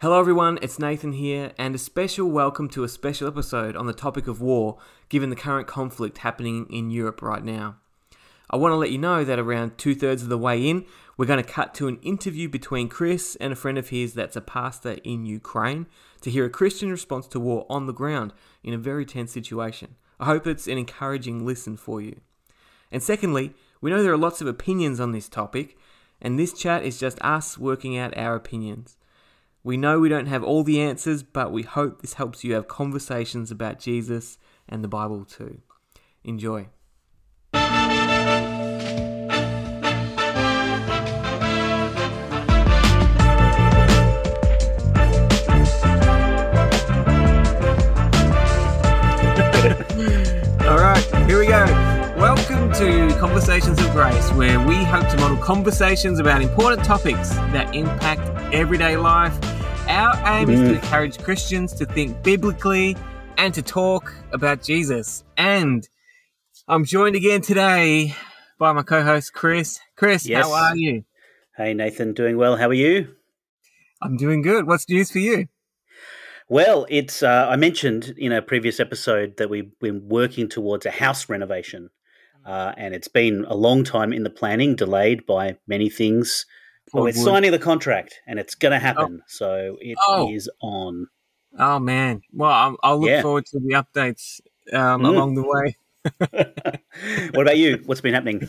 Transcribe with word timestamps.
Hello, 0.00 0.18
everyone, 0.18 0.58
it's 0.60 0.80
Nathan 0.80 1.12
here, 1.12 1.52
and 1.56 1.72
a 1.72 1.78
special 1.78 2.28
welcome 2.28 2.68
to 2.70 2.82
a 2.82 2.88
special 2.88 3.28
episode 3.28 3.76
on 3.76 3.86
the 3.86 3.92
topic 3.92 4.26
of 4.26 4.40
war, 4.40 4.76
given 5.08 5.30
the 5.30 5.36
current 5.36 5.68
conflict 5.68 6.18
happening 6.18 6.66
in 6.68 6.90
Europe 6.90 7.22
right 7.22 7.44
now. 7.44 7.76
I 8.50 8.56
want 8.56 8.72
to 8.72 8.76
let 8.76 8.90
you 8.90 8.98
know 8.98 9.24
that 9.24 9.38
around 9.38 9.78
two 9.78 9.94
thirds 9.94 10.24
of 10.24 10.28
the 10.28 10.36
way 10.36 10.68
in, 10.68 10.84
we're 11.16 11.26
going 11.26 11.42
to 11.42 11.48
cut 11.48 11.74
to 11.74 11.86
an 11.86 12.00
interview 12.02 12.48
between 12.48 12.88
Chris 12.88 13.36
and 13.36 13.52
a 13.52 13.56
friend 13.56 13.78
of 13.78 13.90
his 13.90 14.14
that's 14.14 14.34
a 14.34 14.40
pastor 14.40 14.98
in 15.04 15.26
Ukraine 15.26 15.86
to 16.22 16.30
hear 16.30 16.44
a 16.44 16.50
Christian 16.50 16.90
response 16.90 17.28
to 17.28 17.40
war 17.40 17.64
on 17.70 17.86
the 17.86 17.94
ground 17.94 18.34
in 18.64 18.74
a 18.74 18.78
very 18.78 19.06
tense 19.06 19.30
situation. 19.30 19.94
I 20.18 20.26
hope 20.26 20.46
it's 20.48 20.66
an 20.66 20.76
encouraging 20.76 21.46
listen 21.46 21.76
for 21.76 22.02
you. 22.02 22.20
And 22.90 23.00
secondly, 23.00 23.54
we 23.80 23.90
know 23.90 24.02
there 24.02 24.12
are 24.12 24.18
lots 24.18 24.40
of 24.40 24.48
opinions 24.48 24.98
on 24.98 25.12
this 25.12 25.28
topic, 25.28 25.78
and 26.20 26.36
this 26.36 26.52
chat 26.52 26.82
is 26.82 26.98
just 26.98 27.22
us 27.22 27.56
working 27.56 27.96
out 27.96 28.18
our 28.18 28.34
opinions. 28.34 28.96
We 29.66 29.78
know 29.78 29.98
we 29.98 30.10
don't 30.10 30.26
have 30.26 30.44
all 30.44 30.62
the 30.62 30.78
answers, 30.78 31.22
but 31.22 31.50
we 31.50 31.62
hope 31.62 32.02
this 32.02 32.12
helps 32.14 32.44
you 32.44 32.52
have 32.52 32.68
conversations 32.68 33.50
about 33.50 33.78
Jesus 33.78 34.36
and 34.68 34.84
the 34.84 34.88
Bible 34.88 35.24
too. 35.24 35.62
Enjoy. 36.22 36.68
All 50.64 50.78
right, 50.78 51.02
here 51.26 51.38
we 51.38 51.46
go. 51.46 51.64
Welcome 52.18 52.70
to 52.74 53.16
Conversations 53.18 53.78
of 53.78 53.90
Grace, 53.92 54.30
where 54.32 54.60
we 54.60 54.84
hope 54.84 55.08
to 55.08 55.16
model 55.16 55.38
conversations 55.38 56.18
about 56.18 56.42
important 56.42 56.84
topics 56.84 57.30
that 57.30 57.74
impact 57.74 58.20
everyday 58.52 58.98
life. 58.98 59.53
Our 59.88 60.14
aim 60.26 60.50
is 60.50 60.60
to 60.60 60.74
encourage 60.74 61.18
Christians 61.18 61.72
to 61.74 61.86
think 61.86 62.22
biblically 62.22 62.96
and 63.36 63.52
to 63.54 63.62
talk 63.62 64.14
about 64.32 64.62
Jesus. 64.62 65.24
And 65.36 65.86
I'm 66.66 66.84
joined 66.84 67.16
again 67.16 67.42
today 67.42 68.14
by 68.58 68.72
my 68.72 68.82
co 68.82 69.02
host, 69.02 69.32
Chris. 69.34 69.80
Chris, 69.96 70.26
Yes. 70.26 70.44
how 70.46 70.52
are 70.52 70.76
you? 70.76 71.04
Hey 71.56 71.74
Nathan, 71.74 72.14
doing 72.14 72.36
well. 72.36 72.56
How 72.56 72.68
are 72.68 72.74
you? 72.74 73.14
I'm 74.02 74.16
doing 74.16 74.42
good. 74.42 74.66
What's 74.66 74.88
news 74.88 75.10
for 75.10 75.18
you? 75.18 75.48
Well, 76.48 76.86
it's 76.88 77.22
uh, 77.22 77.46
I 77.48 77.56
mentioned 77.56 78.14
in 78.16 78.32
a 78.32 78.42
previous 78.42 78.80
episode 78.80 79.36
that 79.36 79.48
we've 79.50 79.78
been 79.80 80.08
working 80.08 80.48
towards 80.48 80.84
a 80.86 80.90
house 80.90 81.28
renovation, 81.28 81.90
uh, 82.44 82.72
and 82.76 82.94
it's 82.94 83.08
been 83.08 83.44
a 83.46 83.54
long 83.54 83.84
time 83.84 84.12
in 84.12 84.24
the 84.24 84.30
planning, 84.30 84.76
delayed 84.76 85.26
by 85.26 85.56
many 85.66 85.88
things. 85.88 86.44
But 86.86 86.92
Poor 86.92 87.00
we're 87.02 87.06
wood. 87.06 87.16
signing 87.16 87.50
the 87.50 87.58
contract, 87.58 88.20
and 88.26 88.38
it's 88.38 88.54
going 88.54 88.72
to 88.72 88.78
happen. 88.78 89.22
So 89.26 89.76
it 89.80 89.96
is 90.30 90.48
Oh. 90.62 90.66
on. 90.68 91.06
Oh, 91.58 91.78
man. 91.78 92.22
Well, 92.32 92.50
I'll, 92.50 92.76
I'll 92.82 92.98
look 93.00 93.10
Yeah. 93.10 93.22
forward 93.22 93.46
to 93.46 93.58
the 93.60 93.74
updates 93.74 94.40
um, 94.72 95.02
Mm. 95.02 95.08
along 95.08 95.34
the 95.34 95.42
way. 95.46 95.76
what 97.32 97.42
about 97.42 97.56
you? 97.58 97.82
What's 97.86 98.00
been 98.00 98.14
happening? 98.14 98.48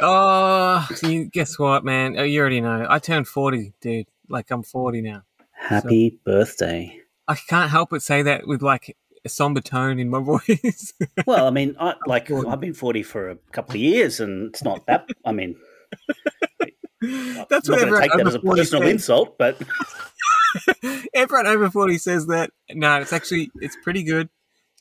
Oh, 0.00 0.86
you, 1.02 1.26
guess 1.26 1.58
what, 1.58 1.84
man? 1.84 2.16
Oh, 2.18 2.24
you 2.24 2.40
already 2.40 2.60
know. 2.60 2.86
I 2.88 2.98
turned 2.98 3.28
40, 3.28 3.72
dude. 3.80 4.06
Like, 4.28 4.50
I'm 4.50 4.62
40 4.62 5.02
now. 5.02 5.22
Happy 5.52 6.18
birthday! 6.24 7.00
I 7.28 7.36
can't 7.36 7.70
help 7.70 7.90
but 7.90 8.02
say 8.02 8.20
that 8.22 8.46
with 8.46 8.60
like 8.60 8.96
a 9.24 9.28
somber 9.30 9.60
tone 9.62 9.98
in 9.98 10.10
my 10.10 10.20
voice. 10.22 10.92
Well, 11.26 11.46
I 11.46 11.50
mean, 11.50 11.74
I, 11.80 11.94
like 12.06 12.30
I've 12.30 12.60
been 12.60 12.74
forty 12.74 13.02
for 13.02 13.30
a 13.30 13.36
couple 13.52 13.76
of 13.76 13.80
years, 13.80 14.20
and 14.20 14.48
it's 14.50 14.62
not 14.64 14.84
that. 14.86 15.08
I 15.24 15.32
mean, 15.32 15.56
That's 17.50 17.68
I'm 17.68 17.72
what 17.74 17.82
everyone 17.82 18.02
take 18.02 18.12
that 18.16 18.26
as 18.26 18.34
a 18.34 18.40
personal 18.40 18.82
says. 18.82 18.90
insult, 18.92 19.38
but 19.38 19.60
Everyone 21.14 21.46
over 21.46 21.70
40 21.70 21.98
says 21.98 22.26
that. 22.28 22.50
No, 22.70 23.00
it's 23.00 23.12
actually, 23.12 23.50
it's 23.60 23.76
pretty 23.82 24.02
good. 24.04 24.28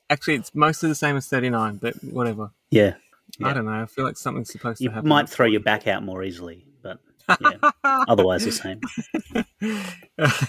Actually, 0.10 0.36
it's 0.36 0.54
mostly 0.54 0.90
the 0.90 0.96
same 0.96 1.16
as 1.18 1.28
39, 1.28 1.78
but 1.78 1.96
whatever. 2.04 2.52
yeah, 2.70 2.94
I 3.44 3.54
don't 3.54 3.66
know. 3.66 3.72
I 3.82 3.86
feel 3.88 4.06
like 4.06 4.18
something's 4.18 4.52
supposed 4.52 4.82
you 4.82 4.90
to 4.90 4.94
happen. 4.96 5.08
You 5.08 5.10
might 5.10 5.30
throw 5.30 5.46
your 5.48 5.62
back 5.62 5.88
out 5.88 6.04
more 6.04 6.24
easily, 6.24 6.66
but 6.84 7.00
yeah, 7.42 7.72
otherwise 7.84 8.46
the 8.46 8.52
same. 8.52 8.82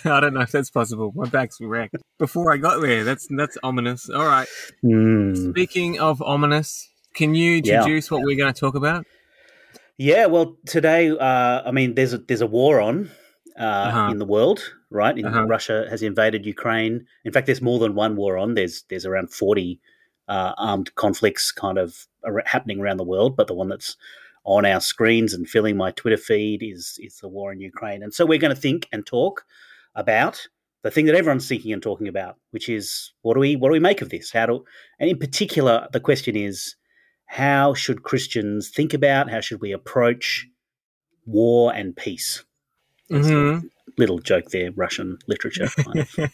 I 0.04 0.20
don't 0.20 0.34
know 0.34 0.40
if 0.40 0.50
that's 0.52 0.70
possible. 0.70 1.12
My 1.14 1.28
back's 1.28 1.58
wrecked. 1.60 1.96
Before 2.18 2.52
I 2.52 2.56
got 2.58 2.80
there, 2.82 3.04
that's 3.04 3.26
that's 3.30 3.56
ominous. 3.62 4.10
All 4.10 4.26
right. 4.26 4.48
Hmm. 4.82 5.34
Speaking 5.50 5.98
of 6.00 6.20
ominous, 6.20 6.88
can 7.14 7.34
you 7.34 7.62
Yeah. 7.64 7.78
introduce 7.78 8.10
what 8.10 8.22
we're 8.22 8.36
going 8.36 8.52
to 8.52 8.58
talk 8.58 8.74
about? 8.74 9.06
Yeah, 9.98 10.26
well, 10.26 10.56
today, 10.66 11.10
uh, 11.10 11.62
I 11.64 11.70
mean, 11.70 11.94
there's 11.94 12.12
a 12.12 12.18
there's 12.18 12.40
a 12.40 12.46
war 12.46 12.80
on 12.80 13.10
uh, 13.58 13.62
Uh-huh. 13.62 14.10
in 14.10 14.18
the 14.18 14.24
world, 14.26 14.60
right? 14.90 15.16
In, 15.16 15.24
Uh-huh. 15.26 15.46
Russia 15.46 15.86
has 15.88 16.02
invaded 16.02 16.44
Ukraine. 16.46 17.06
In 17.24 17.32
fact, 17.32 17.46
there's 17.46 17.62
more 17.62 17.78
than 17.78 17.94
one 17.94 18.16
war 18.16 18.36
on. 18.36 18.54
There's 18.54 18.82
there's 18.88 19.06
around 19.06 19.32
forty 19.32 19.80
uh, 20.28 20.52
armed 20.56 20.94
conflicts 20.96 21.52
kind 21.52 21.78
of 21.78 22.06
happening 22.46 22.80
around 22.80 22.96
the 22.96 23.04
world, 23.04 23.36
but 23.36 23.46
the 23.46 23.54
one 23.54 23.68
that's 23.68 23.96
on 24.44 24.66
our 24.66 24.80
screens 24.80 25.32
and 25.32 25.48
filling 25.48 25.76
my 25.76 25.90
Twitter 25.92 26.16
feed 26.16 26.62
is 26.62 26.98
is 27.00 27.18
the 27.18 27.28
war 27.28 27.52
in 27.52 27.60
Ukraine. 27.60 28.02
And 28.02 28.12
so 28.12 28.26
we're 28.26 28.38
going 28.44 28.54
to 28.54 28.60
think 28.60 28.88
and 28.92 29.06
talk 29.06 29.44
about 29.94 30.48
the 30.82 30.90
thing 30.90 31.06
that 31.06 31.14
everyone's 31.14 31.48
thinking 31.48 31.72
and 31.72 31.82
talking 31.82 32.08
about, 32.08 32.36
which 32.50 32.68
is 32.68 33.12
what 33.22 33.34
do 33.34 33.40
we 33.40 33.54
what 33.56 33.68
do 33.68 33.72
we 33.74 33.78
make 33.90 34.02
of 34.02 34.08
this? 34.10 34.32
How 34.32 34.46
do 34.46 34.64
and 34.98 35.08
in 35.08 35.18
particular, 35.18 35.88
the 35.92 36.00
question 36.00 36.34
is 36.36 36.74
how 37.34 37.74
should 37.74 38.04
Christians 38.04 38.68
think 38.68 38.94
about, 38.94 39.28
how 39.28 39.40
should 39.40 39.60
we 39.60 39.72
approach 39.72 40.46
war 41.26 41.74
and 41.74 41.96
peace? 41.96 42.44
There's 43.10 43.28
a 43.28 43.34
hmm 43.60 43.66
little 43.98 44.20
joke 44.20 44.50
there, 44.50 44.70
Russian 44.70 45.18
literature, 45.26 45.68
kind 45.84 45.98
of 46.16 46.30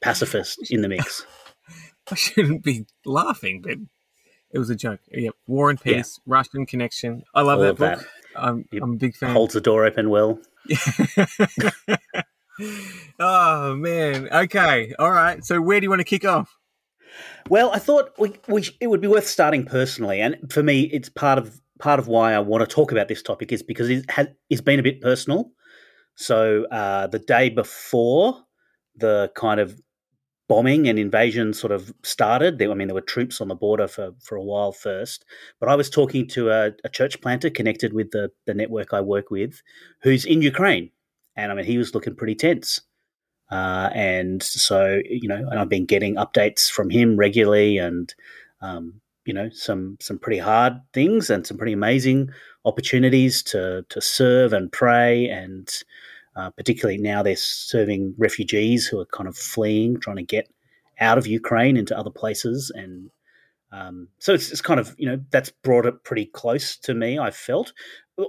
pacifist 0.00 0.70
in 0.70 0.82
the 0.82 0.88
mix. 0.88 1.26
I 2.10 2.14
shouldn't 2.14 2.62
be 2.62 2.86
laughing, 3.04 3.62
but 3.62 3.78
it 4.52 4.58
was 4.60 4.70
a 4.70 4.76
joke. 4.76 5.00
Yep. 5.10 5.34
War 5.48 5.70
and 5.70 5.80
Yeah. 5.84 5.96
Peace, 5.96 6.20
Russian 6.24 6.66
Connection. 6.66 7.24
I 7.34 7.42
love 7.42 7.58
All 7.58 7.64
that 7.64 7.76
book. 7.76 7.98
that. 7.98 8.06
I'm, 8.36 8.64
I'm 8.80 8.92
a 8.92 8.96
big 8.96 9.16
fan. 9.16 9.32
Holds 9.32 9.54
the 9.54 9.60
door 9.60 9.84
open 9.84 10.08
well. 10.08 10.38
oh, 13.18 13.74
man. 13.74 14.28
Okay. 14.32 14.94
All 15.00 15.10
right. 15.10 15.44
So, 15.44 15.60
where 15.60 15.80
do 15.80 15.84
you 15.84 15.90
want 15.90 15.98
to 16.00 16.04
kick 16.04 16.24
off? 16.24 16.56
Well, 17.48 17.70
I 17.72 17.78
thought 17.78 18.12
we, 18.18 18.34
we 18.48 18.68
it 18.80 18.88
would 18.88 19.00
be 19.00 19.08
worth 19.08 19.26
starting 19.26 19.64
personally, 19.64 20.20
and 20.20 20.36
for 20.52 20.62
me, 20.62 20.82
it's 20.92 21.08
part 21.08 21.38
of 21.38 21.60
part 21.78 21.98
of 21.98 22.08
why 22.08 22.32
I 22.34 22.38
want 22.38 22.68
to 22.68 22.74
talk 22.74 22.92
about 22.92 23.08
this 23.08 23.22
topic 23.22 23.52
is 23.52 23.62
because 23.62 23.90
it 23.90 24.10
has 24.10 24.28
it's 24.50 24.60
been 24.60 24.80
a 24.80 24.82
bit 24.82 25.00
personal. 25.00 25.50
So 26.16 26.64
uh, 26.66 27.06
the 27.08 27.18
day 27.18 27.50
before 27.50 28.42
the 28.96 29.30
kind 29.34 29.60
of 29.60 29.80
bombing 30.48 30.88
and 30.88 30.98
invasion 30.98 31.52
sort 31.52 31.72
of 31.72 31.92
started, 32.02 32.58
there, 32.58 32.70
I 32.70 32.74
mean, 32.74 32.88
there 32.88 32.94
were 32.94 33.00
troops 33.00 33.40
on 33.40 33.48
the 33.48 33.54
border 33.54 33.88
for 33.88 34.12
for 34.22 34.36
a 34.36 34.44
while 34.44 34.72
first, 34.72 35.24
but 35.60 35.68
I 35.68 35.74
was 35.76 35.90
talking 35.90 36.26
to 36.28 36.50
a, 36.50 36.72
a 36.84 36.88
church 36.88 37.20
planter 37.20 37.50
connected 37.50 37.92
with 37.92 38.10
the 38.10 38.30
the 38.46 38.54
network 38.54 38.92
I 38.92 39.00
work 39.00 39.30
with, 39.30 39.62
who's 40.02 40.24
in 40.24 40.42
Ukraine, 40.42 40.90
and 41.36 41.52
I 41.52 41.54
mean, 41.54 41.64
he 41.64 41.78
was 41.78 41.94
looking 41.94 42.16
pretty 42.16 42.34
tense. 42.34 42.80
Uh, 43.50 43.90
and 43.94 44.42
so, 44.42 45.00
you 45.08 45.28
know, 45.28 45.36
and 45.36 45.58
I've 45.58 45.68
been 45.68 45.86
getting 45.86 46.16
updates 46.16 46.70
from 46.70 46.90
him 46.90 47.16
regularly 47.16 47.78
and, 47.78 48.12
um, 48.60 49.00
you 49.24 49.32
know, 49.32 49.50
some, 49.50 49.96
some 50.00 50.18
pretty 50.18 50.38
hard 50.38 50.74
things 50.92 51.30
and 51.30 51.46
some 51.46 51.56
pretty 51.56 51.72
amazing 51.72 52.30
opportunities 52.64 53.42
to, 53.44 53.84
to 53.88 54.00
serve 54.00 54.52
and 54.52 54.72
pray. 54.72 55.28
And, 55.28 55.68
uh, 56.34 56.50
particularly 56.50 56.98
now 56.98 57.22
they're 57.22 57.36
serving 57.36 58.14
refugees 58.18 58.86
who 58.86 58.98
are 59.00 59.06
kind 59.06 59.28
of 59.28 59.36
fleeing, 59.36 60.00
trying 60.00 60.16
to 60.16 60.22
get 60.22 60.48
out 61.00 61.18
of 61.18 61.26
Ukraine 61.26 61.76
into 61.76 61.96
other 61.96 62.10
places. 62.10 62.72
And, 62.74 63.10
um, 63.72 64.08
so 64.18 64.34
it's, 64.34 64.50
it's 64.50 64.60
kind 64.60 64.80
of, 64.80 64.94
you 64.98 65.08
know, 65.08 65.20
that's 65.30 65.50
brought 65.50 65.86
it 65.86 66.02
pretty 66.04 66.26
close 66.26 66.76
to 66.78 66.94
me, 66.94 67.18
I 67.18 67.30
felt 67.30 67.72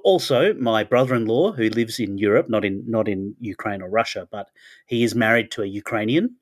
also 0.04 0.54
my 0.54 0.84
brother-in-law 0.84 1.54
who 1.54 1.70
lives 1.70 2.00
in 2.00 2.18
Europe, 2.18 2.50
not 2.50 2.66
in 2.66 2.84
not 2.88 3.08
in 3.08 3.36
Ukraine 3.40 3.82
or 3.82 3.90
Russia, 3.90 4.28
but 4.32 4.50
he 4.88 5.04
is 5.04 5.16
married 5.16 5.52
to 5.52 5.64
a 5.64 5.68
Ukrainian, 5.68 6.36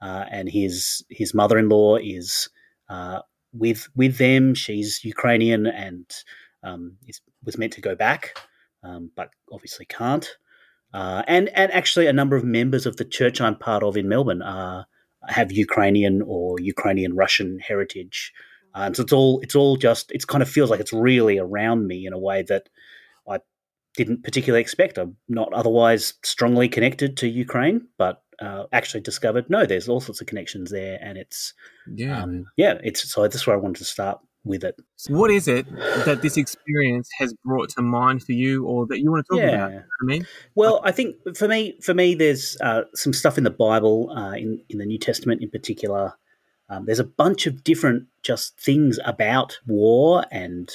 uh, 0.00 0.24
and 0.30 0.48
his 0.48 1.04
his 1.08 1.34
mother-in-law 1.34 1.96
is 1.96 2.48
uh, 2.88 3.20
with 3.52 3.88
with 3.94 4.18
them. 4.18 4.54
She's 4.54 5.04
Ukrainian 5.04 5.66
and 5.66 6.06
um, 6.62 6.96
is, 7.06 7.20
was 7.44 7.58
meant 7.58 7.72
to 7.74 7.80
go 7.80 7.94
back, 7.94 8.38
um, 8.82 9.10
but 9.16 9.30
obviously 9.50 9.86
can't. 9.86 10.28
Uh, 10.92 11.22
and 11.26 11.48
and 11.50 11.72
actually, 11.72 12.06
a 12.06 12.12
number 12.12 12.36
of 12.36 12.44
members 12.44 12.84
of 12.84 12.96
the 12.96 13.04
church 13.04 13.40
I'm 13.40 13.56
part 13.56 13.82
of 13.82 13.96
in 13.96 14.08
Melbourne 14.08 14.42
uh, 14.42 14.84
have 15.28 15.50
Ukrainian 15.52 16.22
or 16.22 16.60
Ukrainian 16.60 17.14
Russian 17.14 17.58
heritage. 17.58 18.32
And 18.74 18.96
so 18.96 19.02
it's 19.02 19.12
all 19.12 19.40
it's 19.40 19.54
all 19.54 19.76
just 19.76 20.10
it's 20.12 20.24
kind 20.24 20.42
of 20.42 20.48
feels 20.48 20.70
like 20.70 20.80
it's 20.80 20.92
really 20.92 21.38
around 21.38 21.86
me 21.86 22.06
in 22.06 22.12
a 22.12 22.18
way 22.18 22.42
that 22.42 22.68
I 23.28 23.38
didn't 23.96 24.24
particularly 24.24 24.62
expect. 24.62 24.98
I'm 24.98 25.16
not 25.28 25.52
otherwise 25.52 26.14
strongly 26.24 26.68
connected 26.68 27.16
to 27.18 27.28
Ukraine, 27.28 27.86
but 27.98 28.22
uh, 28.40 28.64
actually 28.72 29.00
discovered 29.02 29.48
no, 29.50 29.66
there's 29.66 29.88
all 29.88 30.00
sorts 30.00 30.20
of 30.20 30.26
connections 30.26 30.70
there, 30.70 30.98
and 31.02 31.18
it's 31.18 31.52
Yeah. 31.94 32.22
um, 32.22 32.46
yeah, 32.56 32.78
it's 32.82 33.10
so 33.12 33.22
that's 33.22 33.46
where 33.46 33.56
I 33.56 33.58
wanted 33.60 33.78
to 33.78 33.84
start 33.84 34.18
with 34.44 34.64
it. 34.64 34.74
What 35.08 35.30
is 35.30 35.46
it 35.46 35.66
that 36.04 36.20
this 36.22 36.36
experience 36.36 37.08
has 37.18 37.32
brought 37.44 37.68
to 37.76 37.82
mind 37.82 38.24
for 38.24 38.32
you, 38.32 38.64
or 38.66 38.86
that 38.86 39.00
you 39.00 39.10
want 39.10 39.24
to 39.26 39.34
talk 39.34 39.42
Yeah. 39.42 39.66
about? 39.66 39.72
I 39.72 40.04
mean, 40.04 40.26
Well, 40.56 40.80
I 40.82 40.90
think 40.90 41.16
for 41.36 41.46
me, 41.46 41.78
for 41.82 41.94
me, 41.94 42.14
there's 42.16 42.56
uh, 42.60 42.82
some 42.94 43.12
stuff 43.12 43.38
in 43.38 43.44
the 43.44 43.50
Bible, 43.50 44.10
uh, 44.16 44.32
in 44.32 44.60
in 44.70 44.78
the 44.78 44.86
New 44.86 44.98
Testament 44.98 45.42
in 45.42 45.50
particular. 45.50 46.14
Um, 46.72 46.86
there's 46.86 46.98
a 46.98 47.04
bunch 47.04 47.46
of 47.46 47.62
different 47.62 48.06
just 48.22 48.58
things 48.58 48.98
about 49.04 49.58
war 49.66 50.24
and 50.30 50.70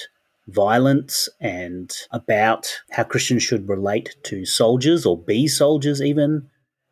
violence 0.46 1.28
and 1.40 1.92
about 2.12 2.72
how 2.92 3.02
Christians 3.02 3.42
should 3.42 3.68
relate 3.68 4.14
to 4.24 4.44
soldiers 4.46 5.04
or 5.04 5.18
be 5.20 5.48
soldiers, 5.48 6.00
even, 6.00 6.48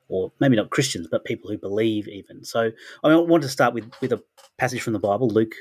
or 0.08 0.32
maybe 0.40 0.56
not 0.56 0.70
Christians, 0.70 1.06
but 1.08 1.24
people 1.24 1.50
who 1.50 1.56
believe 1.56 2.08
even. 2.08 2.44
So 2.44 2.72
I 3.04 3.14
want 3.16 3.44
to 3.44 3.48
start 3.48 3.74
with 3.74 3.88
with 4.00 4.12
a 4.12 4.22
passage 4.58 4.82
from 4.82 4.92
the 4.92 4.98
Bible, 4.98 5.28
Luke 5.28 5.54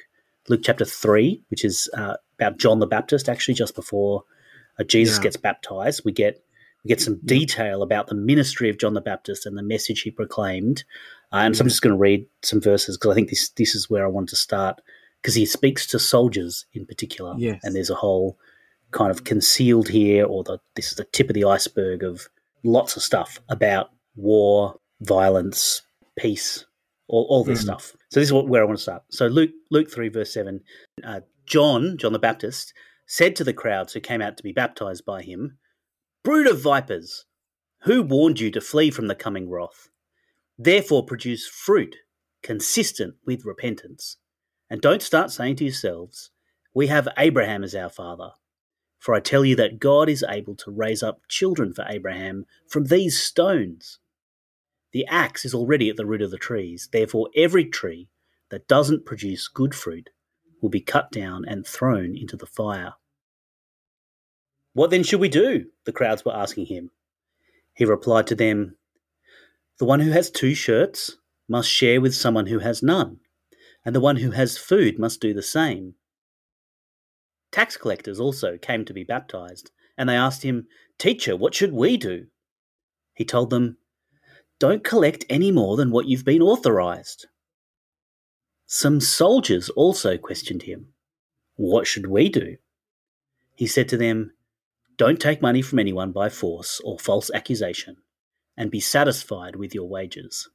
Luke 0.50 0.62
chapter 0.64 0.86
three, 0.86 1.44
which 1.50 1.64
is 1.64 1.88
uh, 1.94 2.16
about 2.40 2.58
John 2.58 2.80
the 2.80 2.88
Baptist. 2.88 3.30
Actually, 3.30 3.54
just 3.54 3.76
before 3.76 4.24
uh, 4.80 4.84
Jesus 4.84 5.18
Yeah. 5.18 5.24
gets 5.24 5.38
baptized, 5.38 6.02
we 6.04 6.12
get 6.12 6.44
we 6.86 6.90
get 6.90 7.02
some 7.02 7.20
detail 7.26 7.82
about 7.82 8.08
the 8.08 8.16
ministry 8.16 8.70
of 8.70 8.78
John 8.78 8.94
the 8.94 9.02
Baptist 9.02 9.46
and 9.48 9.58
the 9.58 9.64
message 9.64 10.02
he 10.02 10.12
proclaimed. 10.12 10.84
Uh, 11.34 11.38
and 11.38 11.58
so 11.58 11.64
I'm 11.64 11.68
just 11.68 11.82
going 11.82 11.94
to 11.96 12.00
read 12.00 12.28
some 12.44 12.62
verses 12.62 12.96
because 12.98 13.12
I 13.12 13.16
think 13.16 13.30
this 13.30 13.50
this 13.50 13.74
is 13.76 13.90
where 13.90 14.06
I 14.06 14.10
want 14.10 14.30
to 14.30 14.36
start 14.36 14.82
because 15.22 15.34
he 15.36 15.46
speaks 15.48 15.88
to 15.88 16.00
soldiers 16.00 16.66
in 16.74 16.86
particular, 16.86 17.34
Yes. 17.38 17.60
and 17.64 17.76
there's 17.76 17.90
a 17.90 17.96
whole 17.96 18.38
kind 18.92 19.10
of 19.10 19.24
concealed 19.24 19.90
here, 19.90 20.26
or 20.26 20.44
the 20.44 20.60
this 20.76 20.90
is 20.90 20.96
the 20.96 21.06
tip 21.06 21.28
of 21.30 21.34
the 21.34 21.44
iceberg 21.46 22.04
of 22.04 22.30
lots 22.64 22.96
of 22.96 23.02
stuff 23.04 23.40
about 23.50 23.90
war, 24.16 24.80
violence, 25.02 25.82
peace, 26.18 26.66
all, 27.08 27.26
all 27.30 27.44
this 27.44 27.60
Mhm. 27.60 27.64
stuff. 27.64 27.96
So 28.12 28.20
this 28.20 28.30
is 28.30 28.34
what, 28.34 28.48
where 28.48 28.62
I 28.62 28.66
want 28.66 28.78
to 28.78 28.84
start. 28.84 29.02
So 29.10 29.26
Luke 29.26 29.52
Luke 29.72 29.90
three 29.92 30.10
verse 30.10 30.32
seven, 30.32 30.62
uh, 31.04 31.22
John 31.48 31.98
John 31.98 32.14
the 32.14 32.20
Baptist 32.20 32.74
said 33.08 33.36
to 33.38 33.44
the 33.44 33.54
crowds 33.54 33.94
who 33.94 34.00
came 34.00 34.22
out 34.22 34.38
to 34.38 34.44
be 34.44 34.52
baptized 34.52 35.04
by 35.06 35.22
him, 35.24 35.58
"Brood 36.26 36.48
of 36.48 36.60
vipers, 36.60 37.26
who 37.84 38.02
warned 38.02 38.40
you 38.40 38.50
to 38.50 38.60
flee 38.60 38.90
from 38.90 39.06
the 39.06 39.14
coming 39.14 39.48
wrath? 39.48 39.90
Therefore 40.58 41.06
produce 41.06 41.48
fruit 41.48 41.98
consistent 42.42 43.18
with 43.28 43.46
repentance, 43.46 44.18
and 44.68 44.82
don't 44.82 45.04
start 45.04 45.30
saying 45.30 45.58
to 45.58 45.66
yourselves, 45.66 46.32
we 46.74 46.88
have 46.88 47.08
Abraham 47.16 47.64
as 47.64 47.76
our 47.76 47.92
father." 47.92 48.32
For 48.98 49.14
I 49.14 49.20
tell 49.20 49.46
you 49.46 49.56
that 49.58 49.78
God 49.78 50.10
is 50.10 50.26
able 50.28 50.56
to 50.56 50.72
raise 50.72 51.04
up 51.04 51.22
children 51.30 51.76
for 51.76 51.86
Abraham 51.88 52.48
from 52.68 52.86
these 52.86 53.22
stones. 53.22 54.00
The 54.94 55.06
axe 55.06 55.46
is 55.46 55.54
already 55.54 55.92
at 55.92 55.96
the 55.96 56.08
root 56.08 56.24
of 56.24 56.32
the 56.32 56.40
trees. 56.40 56.90
Therefore, 56.92 57.30
every 57.36 57.66
tree 57.66 58.10
that 58.50 58.68
doesn't 58.68 59.06
produce 59.06 59.48
good 59.48 59.76
fruit 59.76 60.10
will 60.60 60.70
be 60.72 60.82
cut 60.82 61.12
down 61.12 61.46
and 61.48 61.68
thrown 61.68 62.18
into 62.18 62.36
the 62.36 62.48
fire. 62.48 62.96
What 64.76 64.90
then 64.90 65.04
should 65.04 65.22
we 65.22 65.30
do? 65.30 65.68
The 65.86 65.94
crowds 65.94 66.26
were 66.26 66.36
asking 66.36 66.66
him. 66.66 66.92
He 67.74 67.86
replied 67.86 68.28
to 68.28 68.36
them, 68.36 68.76
The 69.80 69.86
one 69.86 70.02
who 70.02 70.12
has 70.12 70.30
two 70.30 70.54
shirts 70.54 71.16
must 71.48 71.70
share 71.70 72.02
with 72.02 72.14
someone 72.14 72.48
who 72.48 72.60
has 72.60 72.84
none, 72.84 73.22
and 73.86 73.96
the 73.96 74.02
one 74.02 74.18
who 74.18 74.32
has 74.32 74.58
food 74.58 75.00
must 75.00 75.22
do 75.22 75.34
the 75.34 75.42
same. 75.42 75.96
Tax 77.54 77.78
collectors 77.78 78.20
also 78.20 78.58
came 78.58 78.84
to 78.84 78.94
be 78.94 79.06
baptized, 79.06 79.72
and 79.98 80.10
they 80.10 80.16
asked 80.18 80.44
him, 80.44 80.68
Teacher, 80.98 81.38
what 81.38 81.56
should 81.56 81.72
we 81.72 81.96
do? 81.96 82.28
He 83.14 83.24
told 83.24 83.52
them, 83.52 83.78
Don't 84.60 84.84
collect 84.84 85.24
any 85.30 85.54
more 85.54 85.78
than 85.78 85.90
what 85.90 86.08
you've 86.08 86.26
been 86.26 86.42
authorized. 86.42 87.28
Some 88.66 89.00
soldiers 89.00 89.70
also 89.70 90.18
questioned 90.18 90.64
him, 90.64 90.90
What 91.56 91.88
should 91.88 92.08
we 92.08 92.28
do? 92.28 92.58
He 93.56 93.68
said 93.68 93.88
to 93.88 93.96
them, 93.96 94.35
Don't 94.98 95.20
take 95.20 95.42
money 95.42 95.62
from 95.62 95.80
anyone 95.80 96.12
by 96.12 96.30
force 96.30 96.82
or 96.84 96.98
false 97.00 97.30
accusation, 97.34 97.98
and 98.58 98.72
be 98.72 98.80
satisfied 98.80 99.56
with 99.56 99.76
your 99.76 99.88
wages. 99.90 100.50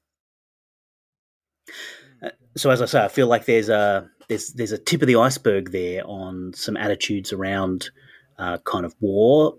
Uh, 2.23 2.31
So, 2.57 2.71
as 2.71 2.83
I 2.83 2.87
say, 2.87 3.05
I 3.05 3.09
feel 3.09 3.27
like 3.27 3.45
there's 3.45 3.69
a 3.69 4.09
there's 4.29 4.53
there's 4.55 4.73
a 4.73 4.79
tip 4.79 5.03
of 5.03 5.09
the 5.09 5.17
iceberg 5.17 5.73
there 5.73 6.03
on 6.07 6.53
some 6.55 6.77
attitudes 6.77 7.33
around 7.33 7.91
uh, 8.39 8.59
kind 8.65 8.85
of 8.85 8.95
war, 9.01 9.57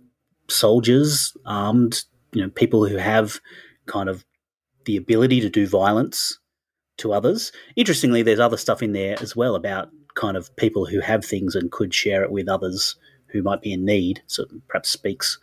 soldiers, 0.50 1.36
armed, 1.45 2.04
you 2.34 2.42
know, 2.42 2.50
people 2.50 2.88
who 2.88 2.98
have 2.98 3.39
kind 3.86 4.10
of 4.10 4.25
the 4.86 4.98
ability 4.98 5.42
to 5.42 5.50
do 5.50 5.68
violence 5.68 6.39
to 6.98 7.13
others. 7.13 7.51
Interestingly, 7.75 8.24
there's 8.24 8.39
other 8.39 8.57
stuff 8.57 8.81
in 8.81 8.94
there 8.94 9.18
as 9.22 9.36
well 9.36 9.56
about 9.56 9.89
kind 10.16 10.36
of 10.36 10.56
people 10.56 10.86
who 10.86 11.00
have 11.00 11.24
things 11.24 11.56
and 11.56 11.72
could 11.72 11.94
share 11.94 12.24
it 12.24 12.31
with 12.31 12.50
others 12.50 12.95
who 13.31 13.42
might 13.42 13.62
be 13.62 13.74
in 13.74 13.86
need. 13.86 14.22
So 14.28 14.45
perhaps 14.68 14.89
speaks 14.89 15.39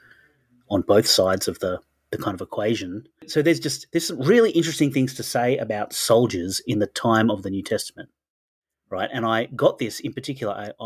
on 0.70 0.82
both 0.82 1.06
sides 1.06 1.48
of 1.48 1.58
the 1.60 1.80
the 2.10 2.18
kind 2.18 2.34
of 2.34 2.40
equation. 2.40 3.06
So 3.26 3.42
there's 3.42 3.60
just 3.60 3.86
there's 3.92 4.06
some 4.06 4.20
really 4.20 4.50
interesting 4.50 4.92
things 4.92 5.14
to 5.14 5.22
say 5.22 5.58
about 5.58 5.92
soldiers 5.92 6.60
in 6.66 6.78
the 6.78 6.86
time 6.86 7.30
of 7.30 7.42
the 7.42 7.50
New 7.50 7.62
Testament, 7.62 8.08
right? 8.90 9.10
And 9.12 9.26
I 9.26 9.46
got 9.46 9.78
this 9.78 10.00
in 10.00 10.12
particular. 10.12 10.72
I, 10.80 10.84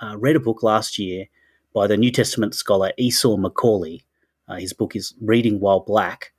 I 0.00 0.04
uh, 0.04 0.16
read 0.16 0.36
a 0.36 0.40
book 0.40 0.62
last 0.62 0.98
year 0.98 1.26
by 1.72 1.86
the 1.86 1.96
New 1.96 2.10
Testament 2.10 2.54
scholar 2.54 2.92
Esau 2.98 3.36
McCaulley. 3.36 4.04
Uh, 4.48 4.56
his 4.56 4.72
book 4.72 4.96
is 4.96 5.14
Reading 5.20 5.60
While 5.60 5.80
Black, 5.80 6.32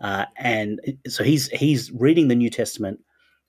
uh, 0.00 0.26
and 0.36 0.80
so 1.08 1.24
he's 1.24 1.48
he's 1.48 1.90
reading 1.92 2.28
the 2.28 2.36
New 2.36 2.50
Testament 2.50 3.00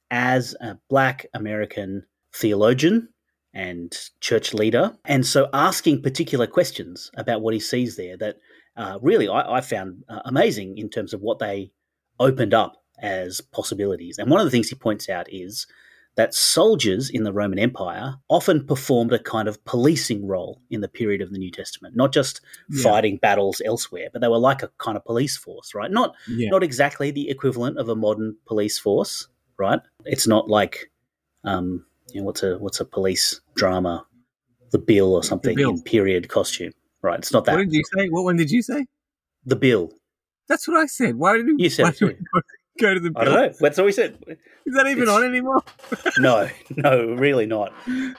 as 0.09 0.55
a 0.61 0.77
Black 0.89 1.25
American 1.33 2.05
theologian 2.33 3.09
and 3.53 3.95
church 4.21 4.53
leader, 4.53 4.95
and 5.05 5.25
so 5.25 5.49
asking 5.53 6.01
particular 6.01 6.47
questions 6.47 7.09
about 7.15 7.41
what 7.41 7.53
he 7.53 7.59
sees 7.59 7.95
there 7.95 8.17
that 8.17 8.37
uh, 8.77 8.99
really 9.01 9.27
I, 9.27 9.57
I 9.57 9.61
found 9.61 10.03
uh, 10.09 10.21
amazing 10.25 10.77
in 10.77 10.89
terms 10.89 11.13
of 11.13 11.21
what 11.21 11.39
they 11.39 11.71
opened 12.19 12.53
up 12.53 12.75
as 13.01 13.41
possibilities. 13.41 14.17
And 14.17 14.29
one 14.29 14.39
of 14.39 14.45
the 14.45 14.51
things 14.51 14.69
he 14.69 14.75
points 14.75 15.09
out 15.09 15.27
is 15.31 15.67
that 16.15 16.33
soldiers 16.33 17.09
in 17.09 17.23
the 17.23 17.31
Roman 17.31 17.59
Empire 17.59 18.15
often 18.29 18.65
performed 18.65 19.13
a 19.13 19.19
kind 19.19 19.47
of 19.47 19.63
policing 19.63 20.27
role 20.27 20.61
in 20.69 20.81
the 20.81 20.89
period 20.89 21.21
of 21.21 21.31
the 21.31 21.37
New 21.37 21.51
Testament, 21.51 21.95
not 21.95 22.11
just 22.13 22.41
Yeah. 22.69 22.83
fighting 22.83 23.17
battles 23.17 23.61
elsewhere, 23.63 24.09
but 24.11 24.21
they 24.21 24.27
were 24.27 24.37
like 24.37 24.61
a 24.61 24.69
kind 24.79 24.97
of 24.97 25.05
police 25.05 25.37
force, 25.37 25.73
right? 25.73 25.89
Not 25.89 26.13
yeah, 26.27 26.49
not 26.49 26.61
exactly 26.61 27.09
the 27.11 27.29
equivalent 27.29 27.77
of 27.77 27.87
a 27.89 27.95
modern 27.95 28.35
police 28.45 28.77
force, 28.77 29.27
right? 29.57 29.79
It's 30.05 30.27
not 30.27 30.49
like, 30.49 30.91
um, 31.45 31.85
you 32.13 32.21
know, 32.21 32.25
what's 32.25 32.43
a 32.43 32.57
what's 32.57 32.79
a 32.79 32.85
police 32.85 33.41
drama, 33.55 34.05
The 34.71 34.79
Bill 34.79 35.13
or 35.15 35.23
something 35.23 35.55
Bill. 35.55 35.71
in 35.71 35.81
period 35.83 36.29
costume, 36.29 36.71
right? 37.01 37.19
It's 37.19 37.33
not 37.33 37.45
that. 37.45 37.55
what 37.55 37.63
did 37.65 37.73
you 37.73 37.83
say? 37.97 38.09
What 38.09 38.23
one 38.23 38.35
did 38.37 38.51
you 38.51 38.61
say? 38.61 38.85
the 39.45 39.55
Bill. 39.55 39.91
That's 40.47 40.67
what 40.67 40.77
I 40.77 40.85
said. 40.87 41.15
Why 41.15 41.37
did 41.37 41.47
you? 41.47 41.55
You 41.59 41.69
said 41.69 41.93
did 41.95 42.01
we 42.07 42.15
go 42.79 42.93
to 42.93 42.99
the? 42.99 43.11
I 43.15 43.23
don't 43.25 43.33
know. 43.33 43.53
That's 43.59 43.77
what 43.77 43.85
we 43.85 43.91
said. 43.91 44.17
Is 44.65 44.75
that 44.75 44.85
even 44.87 45.03
It's- 45.03 45.15
on 45.15 45.23
anymore? 45.23 45.63
No, 46.19 46.49
no, 46.75 47.05
really 47.15 47.45
not. 47.45 47.71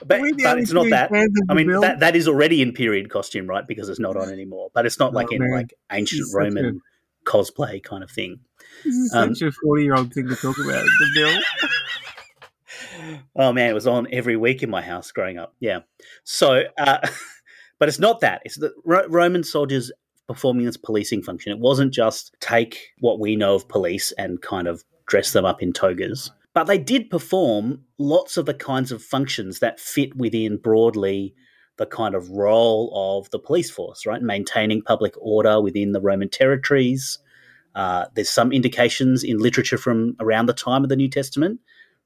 But, 0.05 0.21
we 0.21 0.33
but 0.33 0.57
it's 0.57 0.71
not 0.71 0.89
that. 0.89 1.11
I 1.49 1.53
mean, 1.53 1.67
Bill? 1.67 1.81
that, 1.81 1.99
that 1.99 2.15
is 2.15 2.27
already 2.27 2.61
in 2.61 2.73
period 2.73 3.09
costume, 3.11 3.45
right? 3.47 3.65
Because 3.67 3.89
it's 3.89 3.99
not 3.99 4.17
on 4.17 4.29
anymore. 4.33 4.69
But 4.73 4.85
it's 4.87 4.97
not 4.99 5.13
like 5.13 5.27
Oh, 5.31 5.35
in 5.35 5.51
like 5.51 5.73
ancient 5.91 6.21
It's 6.21 6.33
Roman 6.35 6.81
cosplay 7.25 7.83
kind 7.83 8.03
of 8.03 8.09
thing. 8.09 8.39
This 8.83 8.95
is 8.95 9.13
um, 9.13 9.35
such 9.35 9.47
a 9.47 9.51
forty-year-old 9.51 10.11
thing 10.13 10.27
to 10.29 10.35
talk 10.35 10.57
about. 10.57 10.83
The 10.83 11.11
bill. 11.13 11.41
Oh 13.35 13.53
man, 13.53 13.69
it 13.69 13.73
was 13.73 13.87
on 13.87 14.07
every 14.11 14.37
week 14.37 14.63
in 14.63 14.69
my 14.69 14.81
house 14.81 15.11
growing 15.11 15.37
up. 15.37 15.55
Yeah. 15.59 15.79
So, 16.23 16.63
uh, 16.77 17.07
but 17.79 17.89
it's 17.89 17.99
not 17.99 18.19
that. 18.21 18.41
It's 18.45 18.57
the 18.57 18.73
Ro- 18.85 19.07
Roman 19.07 19.43
soldiers 19.43 19.91
performing 20.27 20.65
this 20.65 20.77
policing 20.77 21.23
function. 21.23 21.51
It 21.51 21.59
wasn't 21.59 21.93
just 21.93 22.35
take 22.39 22.91
what 22.99 23.19
we 23.19 23.35
know 23.35 23.55
of 23.55 23.67
police 23.67 24.11
and 24.13 24.41
kind 24.41 24.67
of 24.67 24.83
dress 25.07 25.33
them 25.33 25.45
up 25.45 25.61
in 25.61 25.73
togas, 25.73 26.31
but 26.53 26.65
they 26.65 26.77
did 26.77 27.09
perform 27.09 27.83
lots 27.97 28.37
of 28.37 28.45
the 28.45 28.53
kinds 28.53 28.91
of 28.91 29.03
functions 29.03 29.59
that 29.59 29.79
fit 29.79 30.15
within 30.15 30.57
broadly 30.57 31.33
the 31.77 31.85
kind 31.85 32.15
of 32.15 32.29
role 32.29 32.91
of 32.93 33.29
the 33.31 33.39
police 33.39 33.71
force, 33.71 34.05
right? 34.05 34.21
Maintaining 34.21 34.81
public 34.81 35.13
order 35.17 35.59
within 35.59 35.93
the 35.93 36.01
Roman 36.01 36.29
territories. 36.29 37.17
Uh, 37.73 38.05
there's 38.13 38.29
some 38.29 38.51
indications 38.51 39.23
in 39.23 39.37
literature 39.37 39.77
from 39.77 40.15
around 40.19 40.45
the 40.45 40.53
time 40.53 40.83
of 40.83 40.89
the 40.89 40.95
New 40.95 41.09
Testament 41.09 41.59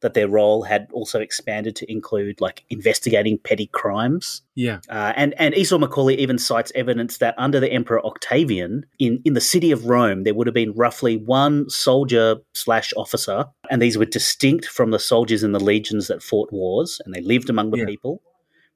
that 0.06 0.14
their 0.14 0.28
role 0.28 0.62
had 0.62 0.88
also 0.94 1.20
expanded 1.20 1.76
to 1.76 1.92
include 1.92 2.40
like 2.40 2.64
investigating 2.70 3.40
petty 3.40 3.66
crimes. 3.66 4.44
Yeah. 4.54 4.82
Uh, 4.88 5.14
and 5.16 5.34
and 5.40 5.56
Esau 5.56 5.80
McCaulley 5.80 6.16
even 6.18 6.38
cites 6.38 6.72
evidence 6.76 7.18
that 7.18 7.34
under 7.40 7.60
the 7.60 7.72
Emperor 7.72 8.06
Octavian, 8.06 8.86
in 9.00 9.20
in 9.26 9.34
the 9.34 9.42
city 9.42 9.72
of 9.72 9.88
Rome, 9.88 10.24
there 10.24 10.36
would 10.36 10.46
have 10.46 10.54
been 10.54 10.74
roughly 10.74 11.18
one 11.18 11.68
soldier 11.72 12.36
slash 12.54 12.94
officer, 12.96 13.46
and 13.72 13.82
these 13.82 13.98
were 13.98 14.06
distinct 14.06 14.66
from 14.68 14.92
the 14.92 15.00
soldiers 15.00 15.42
in 15.44 15.54
the 15.54 15.60
legions 15.60 16.08
that 16.08 16.22
fought 16.22 16.54
wars, 16.54 17.02
and 17.04 17.16
they 17.16 17.22
lived 17.22 17.50
among 17.50 17.72
the 17.72 17.80
Yeah. 17.80 17.86
people. 17.86 18.22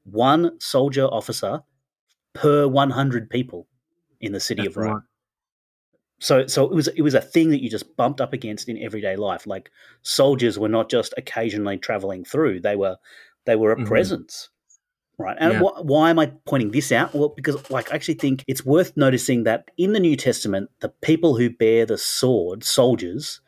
One 0.04 0.60
soldier 0.60 1.06
officer 1.06 1.62
per 2.34 2.68
one 2.68 2.90
hundred 2.90 3.30
people 3.30 3.68
in 4.20 4.32
the 4.32 4.40
city 4.40 4.64
That's 4.64 4.76
of 4.76 4.82
Rome 4.82 4.94
right. 4.94 5.04
So 6.20 6.46
so 6.48 6.66
it 6.66 6.76
was 6.76 6.88
it 6.90 7.02
was 7.02 7.14
a 7.14 7.22
thing 7.22 7.50
that 7.50 7.64
you 7.64 7.70
just 7.70 7.96
bumped 7.98 8.22
up 8.22 8.34
against 8.34 8.70
in 8.70 8.78
everyday 8.78 9.16
life 9.16 9.48
like 9.48 9.70
soldiers 10.02 10.60
were 10.60 10.70
not 10.70 10.90
just 10.90 11.14
occasionally 11.18 11.78
traveling 11.78 12.24
through 12.26 12.60
they 12.60 12.76
were 12.76 12.98
they 13.46 13.56
were 13.56 13.72
a 13.72 13.78
Mhm. 13.78 13.88
presence 13.88 14.50
right? 15.18 15.36
And 15.38 15.52
Yeah. 15.52 15.60
wh- 15.60 15.86
why 15.86 16.10
am 16.10 16.18
I 16.18 16.28
pointing 16.46 16.72
this 16.72 16.94
out? 16.94 17.14
Well, 17.14 17.34
because 17.36 17.70
like 17.70 17.92
I 17.92 17.96
actually 17.96 18.14
think 18.14 18.46
it's 18.48 18.66
worth 18.66 18.96
noticing 18.96 19.44
that 19.44 19.70
in 19.78 19.92
the 19.92 20.00
New 20.00 20.16
Testament, 20.16 20.70
the 20.80 20.88
people 21.02 21.36
who 21.36 21.50
bear 21.50 21.86
the 21.86 21.98
sword, 21.98 22.64
soldiers, 22.64 23.42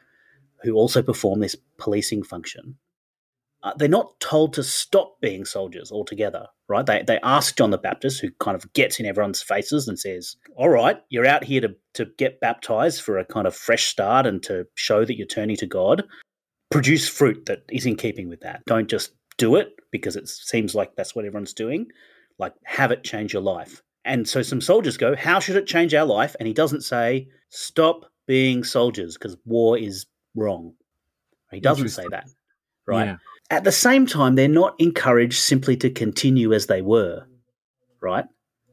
who 0.63 0.73
also 0.73 1.01
perform 1.01 1.39
this 1.39 1.55
policing 1.77 2.23
function, 2.23 2.75
uh, 3.63 3.73
they're 3.77 3.87
not 3.87 4.19
told 4.19 4.53
to 4.53 4.63
stop 4.63 5.19
being 5.21 5.45
soldiers 5.45 5.91
altogether, 5.91 6.47
right? 6.67 6.85
They 6.85 7.03
they 7.05 7.19
ask 7.21 7.55
John 7.55 7.69
the 7.69 7.77
Baptist, 7.77 8.19
who 8.19 8.31
kind 8.39 8.55
of 8.55 8.71
gets 8.73 8.99
in 8.99 9.05
everyone's 9.05 9.41
faces 9.41 9.87
and 9.87 9.99
says, 9.99 10.35
"All 10.55 10.69
right, 10.69 10.99
you're 11.09 11.27
out 11.27 11.43
here 11.43 11.61
to 11.61 11.75
to 11.93 12.05
get 12.17 12.39
baptized 12.39 13.01
for 13.01 13.17
a 13.17 13.25
kind 13.25 13.45
of 13.45 13.55
fresh 13.55 13.85
start 13.85 14.25
and 14.25 14.41
to 14.43 14.65
show 14.75 15.05
that 15.05 15.15
you're 15.15 15.27
turning 15.27 15.57
to 15.57 15.67
God. 15.67 16.03
Produce 16.71 17.07
fruit 17.07 17.45
that 17.45 17.63
is 17.69 17.85
in 17.85 17.95
keeping 17.95 18.29
with 18.29 18.41
that. 18.41 18.61
Don't 18.65 18.89
just 18.89 19.11
do 19.37 19.55
it 19.55 19.73
because 19.91 20.15
it 20.15 20.27
seems 20.27 20.73
like 20.73 20.95
that's 20.95 21.15
what 21.15 21.25
everyone's 21.25 21.53
doing. 21.53 21.87
Like 22.39 22.53
have 22.63 22.91
it 22.91 23.03
change 23.03 23.33
your 23.33 23.43
life." 23.43 23.81
And 24.03 24.27
so 24.27 24.41
some 24.41 24.61
soldiers 24.61 24.97
go, 24.97 25.15
"How 25.15 25.39
should 25.39 25.55
it 25.55 25.67
change 25.67 25.93
our 25.93 26.05
life?" 26.05 26.35
And 26.39 26.47
he 26.47 26.53
doesn't 26.53 26.81
say, 26.81 27.27
"Stop 27.49 28.05
being 28.25 28.63
soldiers 28.63 29.17
because 29.17 29.37
war 29.45 29.77
is 29.77 30.07
wrong." 30.35 30.73
He 31.51 31.59
doesn't 31.59 31.89
say 31.89 32.05
that, 32.09 32.27
right? 32.87 33.05
Yeah. 33.05 33.17
At 33.51 33.65
the 33.65 33.71
same 33.73 34.05
time, 34.05 34.35
they're 34.35 34.47
not 34.47 34.75
encouraged 34.79 35.37
simply 35.37 35.75
to 35.77 35.89
continue 35.89 36.53
as 36.53 36.67
they 36.67 36.81
were, 36.81 37.25
right? 38.01 38.23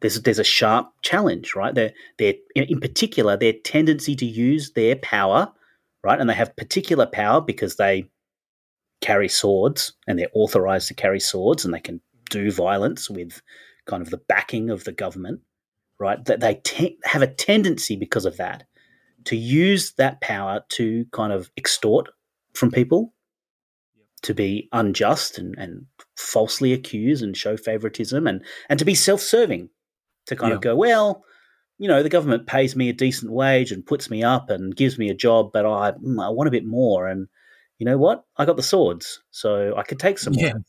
There's 0.01 0.23
there's 0.23 0.39
a 0.39 0.45
sharp 0.45 0.93
challenge, 1.03 1.57
right? 1.57 1.75
They're, 1.75 1.93
they're 2.17 2.37
in 2.55 2.79
particular 2.79 3.37
their 3.37 3.55
tendency 3.55 4.15
to 4.15 4.25
use 4.25 4.71
their 4.71 4.95
power, 4.95 5.53
right? 6.05 6.21
And 6.21 6.31
they 6.31 6.35
have 6.35 6.57
particular 6.57 7.07
power 7.07 7.41
because 7.41 7.75
they 7.75 8.09
carry 9.01 9.29
swords 9.29 9.95
and 10.07 10.17
they're 10.17 10.31
authorized 10.33 10.87
to 10.89 10.95
carry 10.95 11.19
swords 11.19 11.65
and 11.65 11.75
they 11.75 11.81
can 11.81 12.01
do 12.31 12.53
violence 12.53 13.11
with 13.11 13.43
kind 13.87 14.01
of 14.01 14.11
the 14.11 14.23
backing 14.29 14.71
of 14.71 14.85
the 14.85 14.93
government, 14.93 15.41
right? 15.99 16.25
That 16.27 16.39
they 16.39 16.55
te- 16.63 16.99
have 17.03 17.23
a 17.23 17.27
tendency 17.27 17.97
because 17.97 18.27
of 18.27 18.37
that 18.37 18.63
to 19.25 19.37
use 19.37 19.95
that 19.95 20.21
power 20.21 20.63
to 20.69 21.05
kind 21.11 21.33
of 21.33 21.51
extort 21.57 22.11
from 22.55 22.71
people 22.71 23.13
to 24.23 24.35
be 24.35 24.69
unjust 24.73 25.39
and, 25.39 25.55
and 25.59 25.87
falsely 26.17 26.73
accuse 26.73 27.23
and 27.23 27.37
show 27.37 27.57
favoritism 27.57 28.27
and, 28.27 28.45
and 28.69 28.79
to 28.79 28.85
be 28.85 28.95
self 28.95 29.21
serving, 29.21 29.69
to 30.27 30.37
kind 30.37 30.53
of 30.53 30.61
go, 30.61 30.77
well, 30.77 31.25
you 31.79 31.89
know, 31.89 32.03
the 32.03 32.09
government 32.09 32.47
pays 32.47 32.75
me 32.75 32.89
a 32.89 32.93
decent 32.93 33.33
wage 33.33 33.71
and 33.73 33.87
puts 33.87 34.11
me 34.11 34.23
up 34.23 34.51
and 34.51 34.75
gives 34.77 34.99
me 34.99 35.09
a 35.09 35.15
job, 35.15 35.51
but 35.53 35.65
I, 35.65 35.93
mm, 35.93 36.23
I 36.23 36.29
want 36.31 36.49
a 36.49 36.51
bit 36.51 36.67
more. 36.67 37.07
And 37.07 37.29
you 37.79 37.87
know 37.87 37.97
what? 37.97 38.25
I 38.37 38.45
got 38.45 38.57
the 38.57 38.63
swords, 38.63 39.21
so 39.31 39.75
I 39.77 39.85
could 39.85 40.01
take 40.01 40.19
some 40.19 40.35
Yeah. 40.35 40.55
more. 40.55 40.63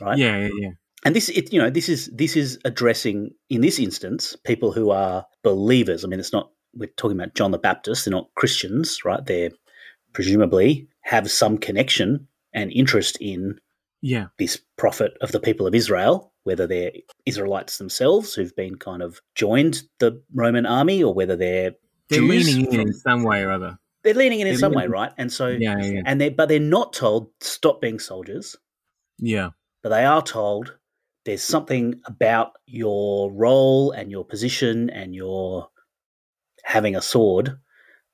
Right. 0.00 0.18
Yeah, 0.18 0.38
yeah, 0.38 0.48
yeah. 0.54 0.70
And 1.04 1.14
this, 1.14 1.28
it, 1.28 1.52
you 1.52 1.60
know, 1.60 1.70
this 1.70 1.88
is 1.88 2.10
this 2.14 2.36
is 2.36 2.58
addressing 2.64 3.30
in 3.48 3.60
this 3.60 3.78
instance 3.78 4.36
people 4.44 4.72
who 4.72 4.90
are 4.90 5.24
believers. 5.42 6.04
I 6.04 6.08
mean, 6.08 6.20
it's 6.20 6.32
not 6.32 6.50
we're 6.74 6.90
talking 6.96 7.18
about 7.18 7.34
John 7.34 7.50
the 7.50 7.58
Baptist. 7.58 8.04
They're 8.04 8.12
not 8.12 8.30
Christians, 8.36 9.04
right? 9.04 9.24
They're 9.24 9.50
presumably 10.12 10.88
have 11.02 11.30
some 11.30 11.58
connection 11.58 12.26
and 12.52 12.72
interest 12.72 13.16
in 13.20 13.60
Yeah. 14.02 14.26
this 14.38 14.60
prophet 14.76 15.12
of 15.20 15.32
the 15.32 15.40
people 15.40 15.66
of 15.66 15.74
Israel, 15.74 16.32
whether 16.44 16.66
they're 16.66 16.92
Israelites 17.26 17.78
themselves 17.78 18.34
who've 18.34 18.54
been 18.56 18.76
kind 18.76 19.02
of 19.02 19.20
joined 19.34 19.82
the 19.98 20.22
Roman 20.34 20.66
army, 20.66 21.02
or 21.02 21.12
whether 21.14 21.36
they're 21.36 21.72
They're 22.08 22.20
Jews 22.20 22.46
leaning 22.54 22.72
in 22.72 22.80
in 22.80 22.92
some 22.92 23.22
way 23.22 23.42
or 23.42 23.50
other. 23.50 23.78
they're 24.02 24.14
leaning 24.14 24.40
in 24.40 24.46
in 24.46 24.54
they're 24.54 24.58
some 24.60 24.72
way, 24.72 24.86
right? 24.86 25.12
And 25.18 25.32
so, 25.32 25.48
Yeah, 25.48 25.78
yeah, 25.78 25.86
yeah. 25.92 26.02
and 26.06 26.20
they 26.20 26.30
but 26.30 26.48
they're 26.48 26.58
not 26.60 26.92
told 26.92 27.30
stop 27.40 27.80
being 27.80 27.98
soldiers, 27.98 28.56
Yeah. 29.18 29.50
but 29.82 29.90
they 29.90 30.04
are 30.04 30.22
told 30.22 30.76
there's 31.26 31.42
something 31.42 32.00
about 32.06 32.52
your 32.66 33.30
role 33.32 33.90
and 33.92 34.10
your 34.10 34.24
position 34.24 34.88
and 34.90 35.14
your 35.14 35.68
having 36.64 36.96
a 36.96 37.02
sword 37.02 37.58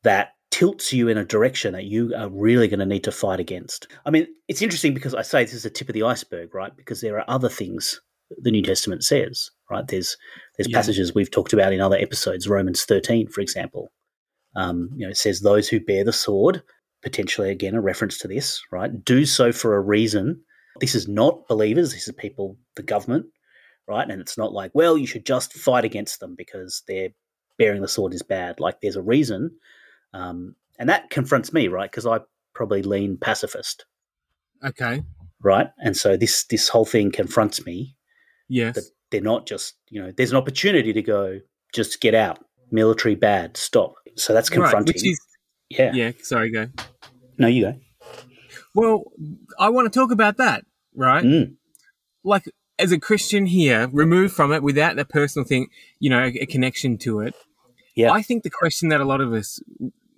that 0.02 0.31
tilts 0.56 0.90
you 0.90 1.08
in 1.08 1.18
a 1.18 1.25
direction 1.25 1.75
that 1.75 1.84
you 1.84 2.14
are 2.16 2.30
really 2.30 2.66
going 2.66 2.80
to 2.80 2.86
need 2.86 3.04
to 3.04 3.12
fight 3.12 3.38
against. 3.38 3.88
I 4.06 4.10
mean, 4.10 4.26
it's 4.48 4.62
interesting 4.62 4.94
because 4.94 5.14
I 5.14 5.20
say 5.20 5.44
this 5.44 5.52
is 5.52 5.64
the 5.64 5.70
tip 5.70 5.90
of 5.90 5.92
the 5.92 6.02
iceberg, 6.02 6.54
right? 6.54 6.75
Because 6.75 7.02
there 7.02 7.18
are 7.18 7.25
other 7.28 7.50
things 7.50 8.00
the 8.38 8.50
New 8.50 8.62
Testament 8.62 9.04
says, 9.04 9.50
right? 9.70 9.86
There's 9.86 10.16
there's 10.56 10.68
Yeah. 10.70 10.78
passages 10.78 11.14
we've 11.14 11.30
talked 11.30 11.52
about 11.52 11.75
in 11.75 11.82
other 11.82 11.98
episodes, 11.98 12.48
Romans 12.48 12.84
13, 12.84 13.28
for 13.28 13.42
example. 13.42 13.92
Um, 14.56 14.88
you 14.96 15.04
know, 15.04 15.10
it 15.10 15.18
says 15.18 15.40
those 15.40 15.68
who 15.68 15.78
bear 15.78 16.04
the 16.04 16.12
sword, 16.12 16.62
potentially 17.02 17.50
again 17.50 17.75
a 17.75 17.80
reference 17.82 18.16
to 18.20 18.28
this, 18.28 18.62
right? 18.72 19.04
Do 19.04 19.26
so 19.26 19.52
for 19.52 19.76
a 19.76 19.80
reason. 19.80 20.42
This 20.80 20.94
is 20.94 21.06
not 21.06 21.46
believers, 21.48 21.92
this 21.92 22.08
is 22.08 22.14
people, 22.14 22.56
the 22.76 22.82
government, 22.82 23.26
right? 23.86 24.08
And 24.08 24.22
it's 24.22 24.38
not 24.38 24.54
like, 24.54 24.70
well, 24.75 24.96
you 24.96 25.06
should 25.06 25.26
just 25.26 25.52
fight 25.52 25.84
against 25.84 26.20
them 26.20 26.34
because 26.34 26.82
they're 26.88 27.10
bearing 27.58 27.82
the 27.82 27.88
sword 27.88 28.14
is 28.14 28.22
bad. 28.22 28.58
Like 28.58 28.80
there's 28.80 28.96
a 28.96 29.02
reason. 29.02 29.50
Um, 30.12 30.56
and 30.78 30.88
that 30.88 31.10
confronts 31.10 31.52
me, 31.52 31.68
right? 31.68 31.90
Because 31.90 32.06
I 32.06 32.20
probably 32.54 32.82
lean 32.82 33.16
pacifist, 33.18 33.84
Okay. 34.64 35.02
right? 35.42 35.68
And 35.78 35.96
so 35.96 36.16
this 36.16 36.44
this 36.44 36.68
whole 36.68 36.84
thing 36.86 37.10
confronts 37.12 37.64
me 37.66 37.96
Yes. 38.48 38.75
that 38.76 38.84
they're 39.10 39.20
not 39.20 39.46
just, 39.46 39.75
you 39.90 40.02
know, 40.02 40.12
there's 40.16 40.30
an 40.30 40.36
opportunity 40.36 40.92
to 40.92 41.02
go, 41.02 41.40
just 41.75 42.00
get 42.00 42.14
out, 42.14 42.38
military 42.70 43.14
bad, 43.14 43.56
stop. 43.56 43.94
So 44.16 44.32
that's 44.32 44.50
Right, 44.50 44.56
confronting. 44.56 44.94
which 44.94 45.06
is 45.06 45.20
yeah. 45.68 45.92
yeah. 45.94 46.12
Sorry, 46.22 46.50
go. 46.50 46.68
No, 47.38 47.46
you 47.48 47.62
go. 47.64 47.80
Well, 48.75 49.04
I 49.58 49.68
want 49.70 49.90
to 49.92 49.98
talk 49.98 50.10
about 50.10 50.36
that, 50.38 50.64
right? 50.94 51.25
Mm. 51.25 51.56
Like 52.25 52.44
as 52.78 52.92
a 52.92 52.98
Christian 52.98 53.46
here, 53.46 53.88
removed 53.92 54.34
from 54.34 54.52
it 54.52 54.62
without 54.62 54.96
that 54.96 55.08
personal 55.08 55.46
thing, 55.46 55.68
you 55.98 56.10
know, 56.10 56.20
a, 56.25 56.28
a 56.42 56.46
connection 56.46 56.98
to 56.98 57.20
it. 57.20 57.34
Yeah. 57.96 58.12
I 58.12 58.22
think 58.22 58.42
the 58.44 58.50
question 58.50 58.90
that 58.90 59.00
a 59.00 59.04
lot 59.04 59.20
of 59.20 59.32
us, 59.32 59.58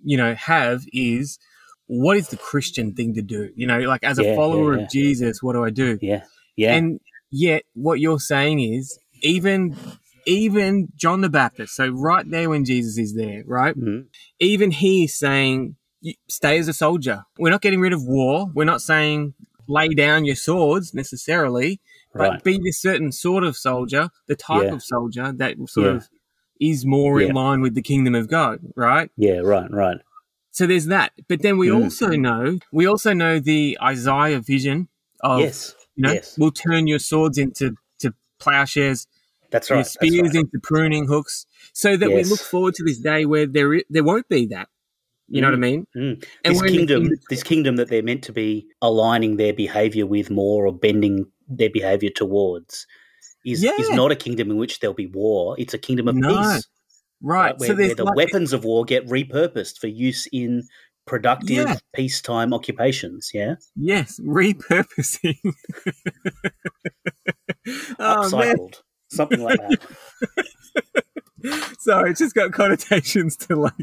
you 0.03 0.17
know, 0.17 0.35
have 0.35 0.83
is, 0.93 1.39
what 1.87 2.17
is 2.17 2.27
the 2.27 2.37
Christian 2.37 2.93
thing 2.93 3.13
to 3.15 3.21
do? 3.21 3.49
You 3.55 3.65
know, 3.65 3.79
like 3.79 4.03
as 4.03 4.19
a 4.19 4.23
Yeah, 4.25 4.35
follower 4.35 4.73
yeah, 4.73 4.79
yeah. 4.79 4.85
of 4.85 4.91
Jesus, 4.91 5.41
what 5.41 5.53
do 5.53 5.63
I 5.63 5.69
do? 5.71 5.97
Yeah. 6.01 6.23
Yeah. 6.55 6.75
And 6.75 6.99
yet, 7.31 7.63
what 7.73 7.99
you're 7.99 8.19
saying 8.19 8.59
is, 8.59 8.99
even 9.21 9.75
even 10.25 10.89
John 10.95 11.21
the 11.21 11.29
Baptist, 11.29 11.75
so 11.75 11.87
right 11.87 12.29
there 12.29 12.49
when 12.49 12.63
Jesus 12.65 12.97
is 12.99 13.15
there, 13.15 13.41
right? 13.47 13.75
Mhm. 13.75 14.05
Even 14.39 14.69
he 14.71 15.05
is 15.05 15.17
saying, 15.17 15.75
stay 16.27 16.59
as 16.59 16.67
a 16.67 16.73
soldier. 16.73 17.23
We're 17.39 17.49
not 17.49 17.61
getting 17.61 17.79
rid 17.79 17.93
of 17.93 18.03
war. 18.03 18.51
We're 18.53 18.65
not 18.65 18.81
saying 18.81 19.33
lay 19.67 19.87
down 19.89 20.25
your 20.25 20.35
swords 20.35 20.93
necessarily, 20.93 21.79
but 22.13 22.29
Right. 22.29 22.43
be 22.43 22.59
this 22.63 22.79
certain 22.81 23.11
sort 23.11 23.43
of 23.43 23.55
soldier, 23.57 24.09
the 24.27 24.35
type 24.35 24.71
of 24.71 24.83
soldier 24.83 25.31
that 25.31 25.55
sort 25.67 25.87
of 25.95 26.09
is 26.59 26.85
more 26.85 27.21
Yeah. 27.21 27.29
in 27.29 27.35
line 27.35 27.61
with 27.61 27.75
the 27.75 27.81
kingdom 27.81 28.15
of 28.15 28.27
God, 28.27 28.59
right? 28.75 29.09
Yeah, 29.17 29.39
right, 29.39 29.69
right. 29.71 29.97
So 30.51 30.65
there's 30.67 30.87
that. 30.87 31.13
But 31.27 31.41
then 31.41 31.57
we 31.57 31.67
Mm. 31.69 31.83
also 31.83 32.09
know, 32.09 32.59
we 32.71 32.85
also 32.85 33.13
know 33.13 33.39
the 33.39 33.77
Isaiah 33.81 34.39
vision 34.39 34.87
of, 35.21 35.39
yes. 35.41 35.75
you 35.95 36.03
know, 36.03 36.13
yes. 36.13 36.35
we'll 36.37 36.51
turn 36.51 36.87
your 36.87 36.99
swords 36.99 37.37
into 37.37 37.75
to 37.99 38.13
plowshares, 38.39 39.07
That's 39.51 39.69
right. 39.69 39.77
That's 39.77 39.93
spears 39.93 40.33
right. 40.33 40.35
into 40.35 40.59
pruning 40.61 41.07
hooks, 41.07 41.45
so 41.73 41.95
that 41.97 42.09
we 42.09 42.23
look 42.23 42.39
forward 42.39 42.75
to 42.75 42.83
this 42.83 42.99
day 42.99 43.25
where 43.25 43.45
there 43.45 43.81
there 43.89 44.03
won't 44.03 44.27
be 44.29 44.45
that. 44.47 44.67
You 45.31 45.41
know 45.41 45.47
what 45.47 45.53
I 45.55 45.57
mean? 45.57 45.85
Mm. 45.95 46.25
And 46.43 46.55
This 46.55 46.59
we're 46.61 46.67
in 46.67 46.71
the- 46.73 46.77
kingdom, 46.77 47.09
this 47.29 47.43
kingdom 47.43 47.75
that 47.75 47.87
they're 47.89 48.01
meant 48.03 48.23
to 48.23 48.31
be 48.33 48.67
aligning 48.81 49.37
their 49.37 49.53
behavior 49.53 50.07
with 50.07 50.29
more 50.31 50.65
or 50.65 50.73
bending 50.73 51.25
their 51.47 51.69
behavior 51.69 52.09
towards 52.09 52.87
is, 53.45 53.63
Yeah. 53.63 53.71
is 53.79 53.89
not 53.89 54.11
a 54.11 54.15
kingdom 54.15 54.51
in 54.51 54.57
which 54.57 54.79
there'll 54.79 54.93
be 54.93 55.07
war. 55.07 55.55
It's 55.57 55.73
a 55.73 55.77
kingdom 55.77 56.07
of 56.07 56.15
No. 56.15 56.29
peace. 56.53 56.67
Right. 57.21 57.57
Where, 57.57 57.69
so 57.69 57.75
where 57.75 57.95
the 57.95 58.03
like, 58.05 58.15
weapons 58.15 58.53
of 58.53 58.63
war 58.63 58.85
get 58.85 59.05
repurposed 59.07 59.77
for 59.79 59.87
use 59.87 60.27
in 60.31 60.63
productive 61.05 61.67
Yeah. 61.67 61.77
peacetime 61.93 62.53
occupations. 62.53 63.31
Yeah. 63.33 63.55
yes, 63.75 64.19
repurposing. 64.19 65.37
oh 67.99 68.29
Upcycled. 68.29 68.81
Something 69.11 69.41
like 69.41 69.57
that. 69.59 69.79
sorry, 71.79 72.11
it's 72.11 72.19
just 72.19 72.35
got 72.35 72.51
connotations 72.51 73.35
to 73.37 73.55
like, 73.55 73.73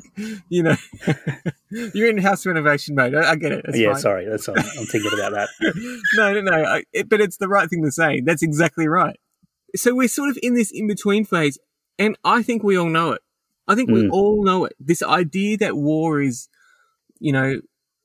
you 0.48 0.62
know, 0.62 0.76
you're 1.70 2.08
in 2.08 2.18
house 2.18 2.46
renovation 2.46 2.94
mode. 2.94 3.14
I, 3.14 3.32
I 3.32 3.36
get 3.36 3.50
it. 3.52 3.64
It's 3.68 3.78
yeah, 3.78 3.92
fine. 3.92 4.00
sorry. 4.00 4.26
That's 4.26 4.48
I'm, 4.48 4.56
I'm 4.58 4.86
thinking 4.86 5.10
about 5.12 5.32
that. 5.32 5.48
no, 6.14 6.32
no, 6.34 6.40
no. 6.42 6.64
I, 6.64 6.84
it, 6.92 7.08
but 7.08 7.20
it's 7.20 7.38
the 7.38 7.48
right 7.48 7.68
thing 7.68 7.82
to 7.82 7.90
say. 7.90 8.20
That's 8.20 8.42
exactly 8.42 8.86
right. 8.88 9.18
So 9.74 9.94
we're 9.94 10.08
sort 10.08 10.30
of 10.30 10.38
in 10.42 10.54
this 10.54 10.70
in 10.70 10.86
between 10.86 11.24
phase, 11.24 11.58
and 11.98 12.16
I 12.24 12.42
think 12.42 12.62
we 12.62 12.78
all 12.78 12.88
know 12.88 13.12
it. 13.12 13.22
I 13.68 13.74
think 13.74 13.90
we 13.90 14.02
Mm. 14.04 14.10
all 14.12 14.44
know 14.44 14.64
it. 14.64 14.74
This 14.78 15.02
idea 15.02 15.56
that 15.58 15.76
war 15.76 16.20
is, 16.22 16.48
you 17.18 17.32
know, 17.32 17.60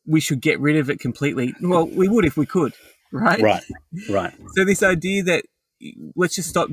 we 0.08 0.20
should 0.20 0.42
get 0.42 0.60
rid 0.60 0.76
of 0.78 0.90
it 0.90 1.00
completely. 1.00 1.54
Well, 1.62 1.88
we 1.88 2.08
would 2.10 2.26
if 2.26 2.36
we 2.36 2.46
could, 2.48 2.74
right? 3.12 3.42
Right. 3.42 3.64
Right. 4.10 4.34
So 4.56 4.66
this 4.66 4.82
idea 4.84 5.24
that 5.24 5.46
let's 6.16 6.36
just 6.36 6.50
stop 6.50 6.70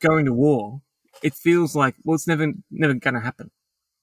going 0.00 0.24
to 0.26 0.32
war, 0.32 0.82
it 1.22 1.34
feels 1.34 1.74
like 1.76 1.94
well, 2.04 2.14
it's 2.16 2.26
never 2.26 2.52
never 2.70 2.94
going 2.94 3.14
to 3.14 3.20
happen. 3.20 3.50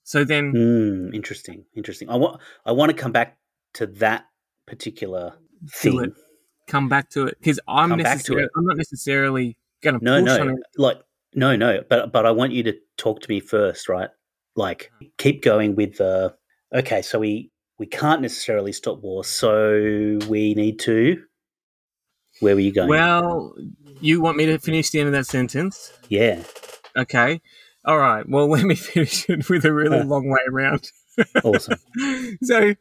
So 0.05 0.23
then, 0.23 0.53
Mm, 0.53 1.13
interesting. 1.13 1.65
Interesting. 1.75 2.09
I 2.09 2.15
want. 2.15 2.41
I 2.65 2.71
want 2.71 2.89
to 2.91 2.97
come 2.97 3.11
back 3.11 3.37
to 3.75 3.85
that 3.87 4.25
particular 4.65 5.33
thing. 5.71 5.99
it. 6.03 6.13
come 6.67 6.87
back 6.89 7.09
to 7.11 7.27
it 7.27 7.37
because 7.39 7.59
I'm 7.67 7.89
back 7.97 7.97
to 7.97 8.03
necessarily 8.35 8.43
it. 8.43 8.49
I'm 8.57 8.65
not 8.65 8.77
necessarily 8.77 9.57
going 9.83 9.99
to 9.99 10.03
No, 10.03 10.19
no, 10.21 10.39
on 10.41 10.57
like 10.77 10.97
no, 11.35 11.55
no. 11.55 11.81
But 11.89 12.11
but 12.11 12.25
I 12.25 12.31
want 12.31 12.53
you 12.53 12.63
to 12.63 12.73
talk 12.97 13.21
to 13.21 13.29
me 13.29 13.39
first, 13.39 13.89
right? 13.89 14.09
Like 14.55 14.91
keep 15.17 15.43
going 15.43 15.75
with 15.75 15.97
the. 15.97 16.35
Okay, 16.73 17.01
so 17.01 17.19
we 17.19 17.51
we 17.79 17.85
can't 17.85 18.21
necessarily 18.21 18.71
stop 18.71 19.01
war, 19.01 19.23
so 19.23 20.19
we 20.29 20.53
need 20.55 20.79
to. 20.79 21.21
Where 22.39 22.55
were 22.55 22.61
you 22.61 22.73
going? 22.73 22.89
Well, 22.89 23.53
you 24.01 24.21
want 24.21 24.37
me 24.37 24.45
to 24.47 24.57
finish 24.59 24.89
the 24.89 24.99
end 24.99 25.07
of 25.07 25.13
that 25.13 25.27
sentence? 25.27 25.91
yeah, 26.09 26.41
Okay. 26.97 27.41
All 27.85 27.97
right. 27.97 28.27
Well, 28.27 28.47
let 28.49 28.63
me 28.63 28.75
finish 28.75 29.29
it 29.29 29.49
with 29.49 29.65
a 29.65 29.73
really 29.73 29.99
Huh. 29.99 30.05
long 30.05 30.29
way 30.29 30.39
around. 30.49 30.89
awesome. 31.43 31.77
so, 32.43 32.73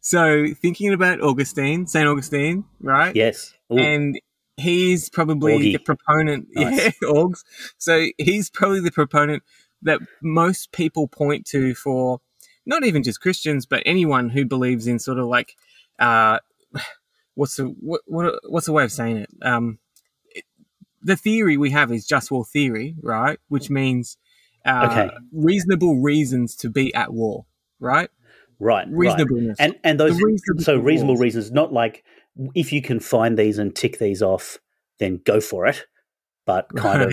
so 0.00 0.46
thinking 0.60 0.92
about 0.92 1.20
Augustine, 1.20 1.86
Saint 1.86 2.08
Augustine, 2.08 2.64
right? 2.80 3.14
Yes. 3.14 3.54
Ooh, 3.72 3.78
and 3.78 4.18
he's 4.56 5.08
probably 5.08 5.52
Augie. 5.54 5.72
the 5.72 5.78
proponent. 5.78 6.48
Nice. 6.54 6.78
Yeah, 6.78 6.90
Augs. 7.08 7.44
So 7.78 8.06
he's 8.18 8.50
probably 8.50 8.80
the 8.80 8.90
proponent 8.92 9.42
that 9.82 10.00
most 10.22 10.72
people 10.72 11.06
point 11.08 11.46
to 11.46 11.74
for 11.74 12.20
not 12.64 12.84
even 12.84 13.02
just 13.02 13.20
Christians, 13.20 13.66
but 13.66 13.82
anyone 13.86 14.30
who 14.30 14.44
believes 14.44 14.86
in 14.86 14.98
sort 14.98 15.18
of 15.18 15.26
like 15.26 15.54
uh, 15.98 16.38
what's 17.34 17.56
the 17.56 17.64
what, 17.80 18.00
what 18.06 18.34
what's 18.48 18.66
the 18.66 18.72
way 18.72 18.84
of 18.84 18.92
saying 18.92 19.18
it? 19.18 19.30
Um, 19.42 19.78
it- 20.34 20.44
the 21.02 21.16
theory 21.16 21.56
we 21.56 21.70
have 21.70 21.92
is 21.92 22.06
just 22.06 22.30
war 22.30 22.44
theory, 22.44 22.96
right? 23.00 23.38
Which 23.48 23.70
means 23.70 24.16
uh, 24.64 24.88
Okay. 24.90 25.10
reasonable 25.32 26.00
reasons 26.00 26.56
to 26.56 26.68
be 26.70 26.92
at 26.94 27.12
war, 27.12 27.46
right? 27.78 28.10
right. 28.58 28.86
Right. 28.88 28.90
Reasonableness. 28.90 29.56
And 29.60 29.76
and 29.84 30.00
those 30.00 30.20
reasonable 30.20 30.64
so 30.64 30.76
reasonable 30.78 31.14
wars. 31.14 31.20
reasons, 31.20 31.52
not 31.52 31.72
like 31.72 32.02
if 32.54 32.72
you 32.72 32.82
can 32.82 33.00
find 33.00 33.38
these 33.38 33.58
and 33.58 33.74
tick 33.74 33.98
these 33.98 34.22
off, 34.22 34.58
then 34.98 35.20
go 35.24 35.40
for 35.40 35.66
it. 35.66 35.84
But 36.46 36.68
kind 36.76 37.02
of 37.02 37.12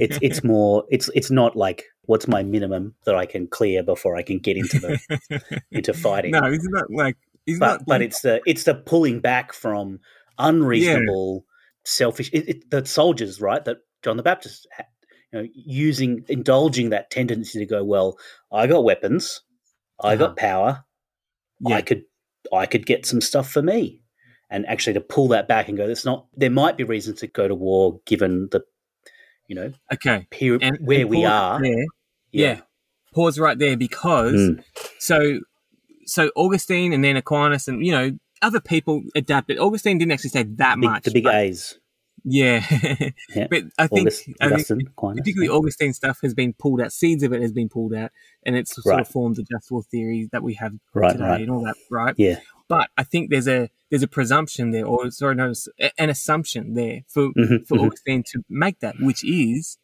it's 0.00 0.18
it's 0.20 0.42
more 0.44 0.84
it's 0.90 1.08
it's 1.14 1.30
not 1.30 1.54
like 1.56 1.84
what's 2.06 2.26
my 2.26 2.42
minimum 2.42 2.94
that 3.06 3.14
I 3.14 3.24
can 3.24 3.46
clear 3.46 3.82
before 3.82 4.16
I 4.16 4.22
can 4.22 4.38
get 4.38 4.56
into 4.56 4.78
the 4.80 5.62
into 5.70 5.92
fighting. 5.94 6.32
no, 6.32 6.40
it's 6.44 6.66
not 6.68 6.90
like 6.90 7.16
he's 7.46 7.60
but 7.60 7.66
not. 7.68 7.86
but 7.86 8.02
it's 8.02 8.20
the 8.22 8.40
it's 8.46 8.64
the 8.64 8.74
pulling 8.74 9.20
back 9.20 9.52
from 9.52 10.00
unreasonable, 10.38 11.44
selfish. 11.84 12.30
It, 12.32 12.48
it, 12.48 12.70
the 12.70 12.84
soldiers, 12.84 13.40
right? 13.40 13.64
That 13.64 13.78
John 14.02 14.16
the 14.16 14.22
Baptist, 14.24 14.66
had, 14.72 14.86
you 15.32 15.42
know, 15.42 15.48
using 15.54 16.24
indulging 16.28 16.90
that 16.90 17.10
tendency 17.10 17.58
to 17.60 17.66
go, 17.66 17.84
well, 17.84 18.18
I 18.52 18.66
got 18.66 18.84
weapons, 18.84 19.40
I 20.02 20.14
Uh-huh. 20.14 20.26
got 20.26 20.36
power, 20.36 20.84
yeah. 21.60 21.76
I 21.76 21.82
could 21.82 22.02
I 22.52 22.66
could 22.66 22.86
get 22.86 23.06
some 23.06 23.20
stuff 23.20 23.48
for 23.50 23.62
me. 23.62 24.00
And 24.50 24.66
actually, 24.66 24.94
to 24.94 25.00
pull 25.00 25.28
that 25.28 25.48
back 25.48 25.68
and 25.68 25.76
go, 25.76 25.88
it's 25.88 26.04
not. 26.04 26.26
There 26.36 26.50
might 26.50 26.76
be 26.76 26.84
reasons 26.84 27.20
to 27.20 27.26
go 27.26 27.48
to 27.48 27.54
war, 27.54 28.00
given 28.06 28.48
the, 28.52 28.62
you 29.48 29.54
know, 29.56 29.72
okay. 29.92 30.26
period 30.30 30.62
And 30.62 30.78
where 30.80 31.00
and 31.00 31.10
we 31.10 31.24
are. 31.24 31.60
There, 31.60 31.84
yeah. 32.30 32.60
Pause 33.14 33.38
right 33.38 33.58
there 33.58 33.76
because 33.76 34.34
Mm. 34.34 34.64
so 34.98 35.40
so 36.06 36.30
Augustine 36.36 36.92
and 36.92 37.02
then 37.02 37.16
Aquinas 37.16 37.68
and 37.68 37.84
you 37.84 37.92
know 37.92 38.12
other 38.42 38.60
people 38.60 39.02
adapted. 39.14 39.58
Augustine 39.58 39.98
didn't 39.98 40.12
actually 40.12 40.30
say 40.30 40.42
that 40.42 40.76
Big- 40.80 40.84
much. 40.90 41.04
the 41.04 41.12
big 41.12 41.24
but- 41.24 41.34
A's. 41.34 41.78
Yeah. 42.26 42.64
Yeah. 43.34 43.46
but 43.50 43.64
I 43.78 43.86
think, 43.86 44.00
August, 44.06 44.22
I 44.22 44.24
think 44.48 44.52
Augustine, 44.52 44.80
Aquinas. 44.86 45.20
particularly 45.20 45.48
Augustine 45.50 45.92
stuff 45.92 46.20
has 46.22 46.32
been 46.34 46.54
pulled 46.54 46.80
out. 46.80 46.92
Seeds 46.92 47.22
of 47.22 47.32
it 47.34 47.42
has 47.42 47.52
been 47.52 47.68
pulled 47.68 47.92
out, 47.94 48.10
and 48.44 48.56
it's 48.56 48.74
sort 48.74 48.86
Right. 48.86 49.00
of 49.00 49.08
formed 49.08 49.36
the 49.36 49.42
just 49.42 49.70
war 49.70 49.82
theory 49.82 50.28
that 50.32 50.42
we 50.42 50.54
have 50.54 50.72
right, 50.94 51.12
today 51.12 51.24
right. 51.24 51.40
and 51.42 51.50
all 51.50 51.62
that, 51.64 51.74
right? 51.90 52.14
Yeah. 52.16 52.40
But 52.68 52.88
I 52.96 53.02
think 53.04 53.28
there's 53.30 53.46
a 53.48 53.68
there's 53.90 54.02
a 54.02 54.08
presumption 54.08 54.70
there, 54.70 54.86
or 54.86 55.10
sorry, 55.10 55.34
no, 55.34 55.52
an 55.98 56.10
assumption 56.10 56.74
there 56.74 57.02
for 57.08 57.28
Mhm, 57.32 57.66
for 57.66 57.78
mhm. 57.78 57.86
Augustine 57.86 58.22
to 58.32 58.44
make 58.48 58.80
that, 58.80 58.96
which 59.00 59.22
is 59.24 59.78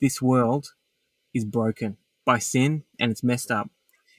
this 0.00 0.22
world 0.22 0.68
is 1.34 1.44
broken 1.44 1.96
by 2.24 2.38
sin 2.38 2.84
and 2.98 3.10
it's 3.12 3.22
messed 3.22 3.50
up. 3.50 3.70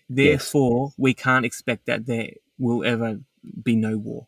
Therefore, 0.10 0.94
we 0.98 1.14
can't 1.14 1.46
expect 1.46 1.86
that 1.86 2.06
there 2.06 2.32
will 2.60 2.84
ever 2.84 3.20
be 3.64 3.76
no 3.76 3.98
war, 3.98 4.28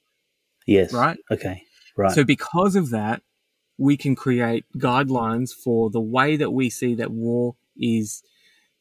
Yes. 0.65 0.93
right? 0.93 1.17
Okay. 1.29 1.63
Right. 1.97 2.11
So, 2.13 2.23
because 2.23 2.75
of 2.75 2.89
that, 2.91 3.21
we 3.77 3.97
can 3.97 4.15
create 4.15 4.65
guidelines 4.77 5.51
for 5.53 5.89
the 5.89 6.01
way 6.01 6.37
that 6.37 6.51
we 6.51 6.69
see 6.69 6.95
that 6.95 7.11
war 7.11 7.55
is 7.75 8.23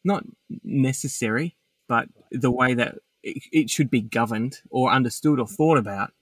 not 0.04 0.24
necessary, 0.62 1.56
but 1.88 2.08
the 2.30 2.50
way 2.50 2.74
that 2.74 2.98
it 3.22 3.70
should 3.70 3.90
be 3.90 4.00
governed 4.00 4.60
or 4.70 4.90
understood 4.90 5.38
or 5.40 5.46
thought 5.46 5.78
about. 5.78 6.12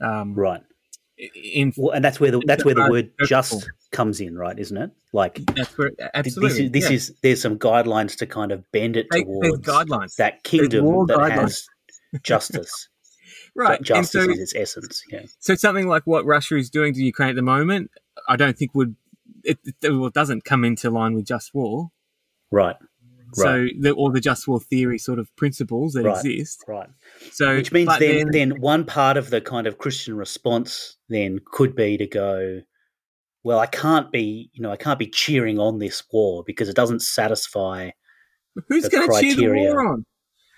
Um, 0.00 0.34
right. 0.34 0.62
In 1.52 1.72
Well, 1.76 1.92
and 1.94 2.04
that's 2.04 2.18
where 2.18 2.32
the 2.32 2.42
that's 2.44 2.64
where 2.64 2.74
the 2.74 2.90
word 2.90 3.12
just 3.26 3.70
comes 3.92 4.20
in, 4.20 4.36
right? 4.36 4.58
Isn't 4.58 4.76
it? 4.76 4.90
Like 5.12 5.36
that's 5.54 5.78
where 5.78 5.92
absolutely 6.12 6.48
this 6.48 6.58
is 6.58 6.70
this 6.72 6.90
yeah. 6.90 6.96
is 6.96 7.14
there's 7.22 7.40
some 7.42 7.56
guidelines 7.58 8.16
to 8.18 8.26
kind 8.26 8.50
of 8.50 8.64
bend 8.72 8.96
it 8.96 9.06
They- 9.12 9.22
there's 9.22 9.60
towards 9.60 9.66
guidelines, 9.66 10.16
that 10.16 10.42
kingdom 10.42 10.84
that 11.06 11.16
guidelines. 11.16 11.40
has 11.40 11.66
justice. 12.24 12.88
right? 13.54 13.78
And 13.78 13.86
Justice 13.86 14.24
so, 14.24 14.30
is 14.30 14.40
its 14.40 14.54
essence. 14.56 15.02
Yeah. 15.10 15.22
so 15.38 15.54
something 15.54 15.86
like 15.86 16.02
what 16.04 16.26
Russia 16.26 16.56
is 16.56 16.68
doing 16.70 16.92
to 16.94 17.00
Ukraine 17.00 17.30
at 17.30 17.36
the 17.36 17.42
moment, 17.42 17.92
I 18.28 18.34
don't 18.34 18.58
think 18.58 18.74
would 18.74 18.96
it, 19.44 19.58
it, 19.64 19.76
well, 19.92 20.06
it 20.06 20.14
doesn't 20.14 20.44
come 20.44 20.64
into 20.64 20.90
line 20.90 21.14
with 21.14 21.26
just 21.26 21.54
war. 21.54 21.90
Right. 22.50 22.76
So 23.42 23.66
the, 23.78 23.90
or 23.92 24.10
the 24.12 24.20
just 24.20 24.46
war 24.48 24.60
theory 24.60 24.98
sort 24.98 25.18
of 25.18 25.34
principles 25.36 25.92
that 25.94 26.04
Right. 26.04 26.16
exist. 26.16 26.64
Right. 26.68 26.88
So 27.32 27.56
Which 27.56 27.72
means 27.72 27.86
but 27.86 28.00
then, 28.00 28.30
then 28.30 28.60
one 28.60 28.84
part 28.84 29.16
of 29.16 29.30
the 29.30 29.40
kind 29.40 29.66
of 29.66 29.78
Christian 29.78 30.16
response 30.16 30.96
then 31.08 31.40
could 31.44 31.74
be 31.74 31.96
to 31.98 32.06
go, 32.06 32.60
well, 33.42 33.58
I 33.58 33.66
can't 33.66 34.10
be, 34.10 34.50
you 34.52 34.62
know, 34.62 34.70
I 34.70 34.76
can't 34.76 34.98
be 34.98 35.06
cheering 35.06 35.58
on 35.58 35.78
this 35.78 36.02
war 36.12 36.42
because 36.46 36.68
it 36.68 36.76
doesn't 36.76 37.00
satisfy. 37.02 37.90
who's 38.68 38.84
the 38.84 38.90
going 38.90 39.08
to 39.10 39.20
cheer 39.34 39.50
the 39.50 39.54
war 39.56 39.86
on? 39.86 40.06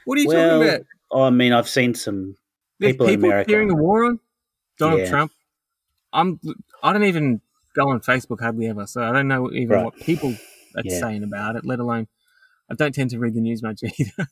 What 0.04 0.18
are 0.18 0.20
you 0.20 0.28
Well, 0.28 0.60
talking 0.60 0.74
about? 1.10 1.26
I 1.26 1.30
mean, 1.30 1.52
I've 1.52 1.68
seen 1.68 1.94
some. 1.94 2.36
There's 2.78 2.92
people 2.92 3.08
in 3.08 3.14
America- 3.24 3.50
cheering 3.50 3.70
a 3.70 3.74
war 3.74 4.04
on 4.04 4.20
Donald 4.78 5.00
Yeah. 5.00 5.08
Trump. 5.10 5.32
I'm. 6.12 6.38
I 6.82 6.92
don't 6.92 7.04
even 7.04 7.40
go 7.74 7.88
on 7.88 8.00
Facebook 8.00 8.40
hardly 8.40 8.66
ever, 8.68 8.86
so 8.86 9.02
I 9.02 9.12
don't 9.12 9.28
know 9.28 9.50
even 9.50 9.68
Right. 9.70 9.84
what 9.84 9.96
people 9.96 10.30
are 10.76 10.82
Yeah. 10.84 11.00
saying 11.00 11.22
about 11.24 11.56
it. 11.56 11.64
Let 11.64 11.78
alone, 11.80 12.06
I 12.70 12.74
don't 12.74 12.94
tend 12.94 13.10
to 13.10 13.18
read 13.18 13.34
the 13.34 13.40
news 13.40 13.62
much 13.62 13.80
either. 13.98 14.28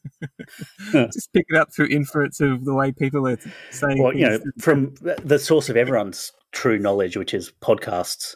Just 1.13 1.33
pick 1.33 1.47
it 1.49 1.57
up 1.57 1.73
through 1.73 1.87
inference 1.87 2.41
of 2.41 2.65
the 2.65 2.75
way 2.75 2.93
people 2.93 3.29
are 3.29 3.39
saying. 3.71 4.03
Well, 4.03 4.15
you 4.15 4.29
know, 4.29 4.41
from 4.59 4.95
the 5.01 5.39
source 5.39 5.69
of 5.69 5.77
everyone's 5.77 6.33
true 6.53 6.79
knowledge, 6.79 7.17
which 7.17 7.35
is 7.35 7.53
podcasts. 7.63 8.35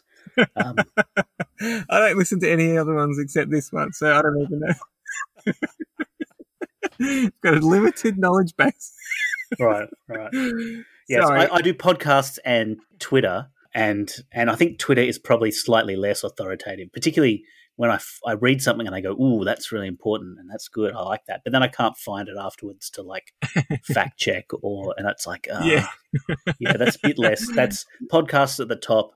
Um, 0.57 0.77
I 1.61 1.99
don't 1.99 2.19
listen 2.19 2.41
to 2.41 2.51
any 2.51 2.77
other 2.77 2.95
ones 2.95 3.19
except 3.19 3.51
this 3.51 3.73
one, 3.73 3.93
so 3.93 4.15
I 4.15 4.23
don't 4.23 4.41
even 4.43 4.61
know. 4.61 4.75
Got 7.43 7.55
a 7.55 7.67
limited 7.67 8.19
knowledge 8.19 8.57
base. 8.57 8.93
right, 9.59 9.89
right. 10.09 10.31
Yes, 11.09 11.25
I, 11.25 11.49
I 11.49 11.63
do 11.63 11.73
podcasts 11.73 12.39
and 12.45 12.79
Twitter, 12.99 13.49
and 13.75 14.13
and 14.31 14.51
I 14.51 14.55
think 14.57 14.79
Twitter 14.79 15.01
is 15.01 15.19
probably 15.19 15.51
slightly 15.51 15.97
less 15.97 16.23
authoritative, 16.23 16.93
particularly 16.93 17.45
when 17.79 17.91
I, 17.91 17.95
f- 17.95 18.19
I 18.27 18.33
read 18.33 18.61
something 18.61 18.87
and 18.87 18.95
I 18.95 19.01
go, 19.01 19.13
"Ooh, 19.13 19.45
that's 19.45 19.71
really 19.73 19.87
important 19.87 20.39
and 20.39 20.51
that's 20.51 20.67
good. 20.69 20.93
I 20.95 21.01
like 21.03 21.25
that," 21.27 21.43
but 21.45 21.53
then 21.53 21.63
I 21.63 21.69
can't 21.69 21.97
find 21.97 22.29
it 22.29 22.37
afterwards 22.39 22.91
to 22.91 23.03
like 23.03 23.33
fact 23.85 24.19
check 24.19 24.47
or, 24.63 24.95
and 24.99 25.09
it's 25.09 25.27
like, 25.27 25.47
uh, 25.51 25.61
Yeah. 25.63 25.87
yeah, 26.59 26.77
that's 26.77 26.97
a 26.97 27.01
bit 27.03 27.19
less. 27.19 27.47
That's 27.55 27.85
podcasts 28.13 28.59
at 28.61 28.69
the 28.69 28.77
top, 28.77 29.13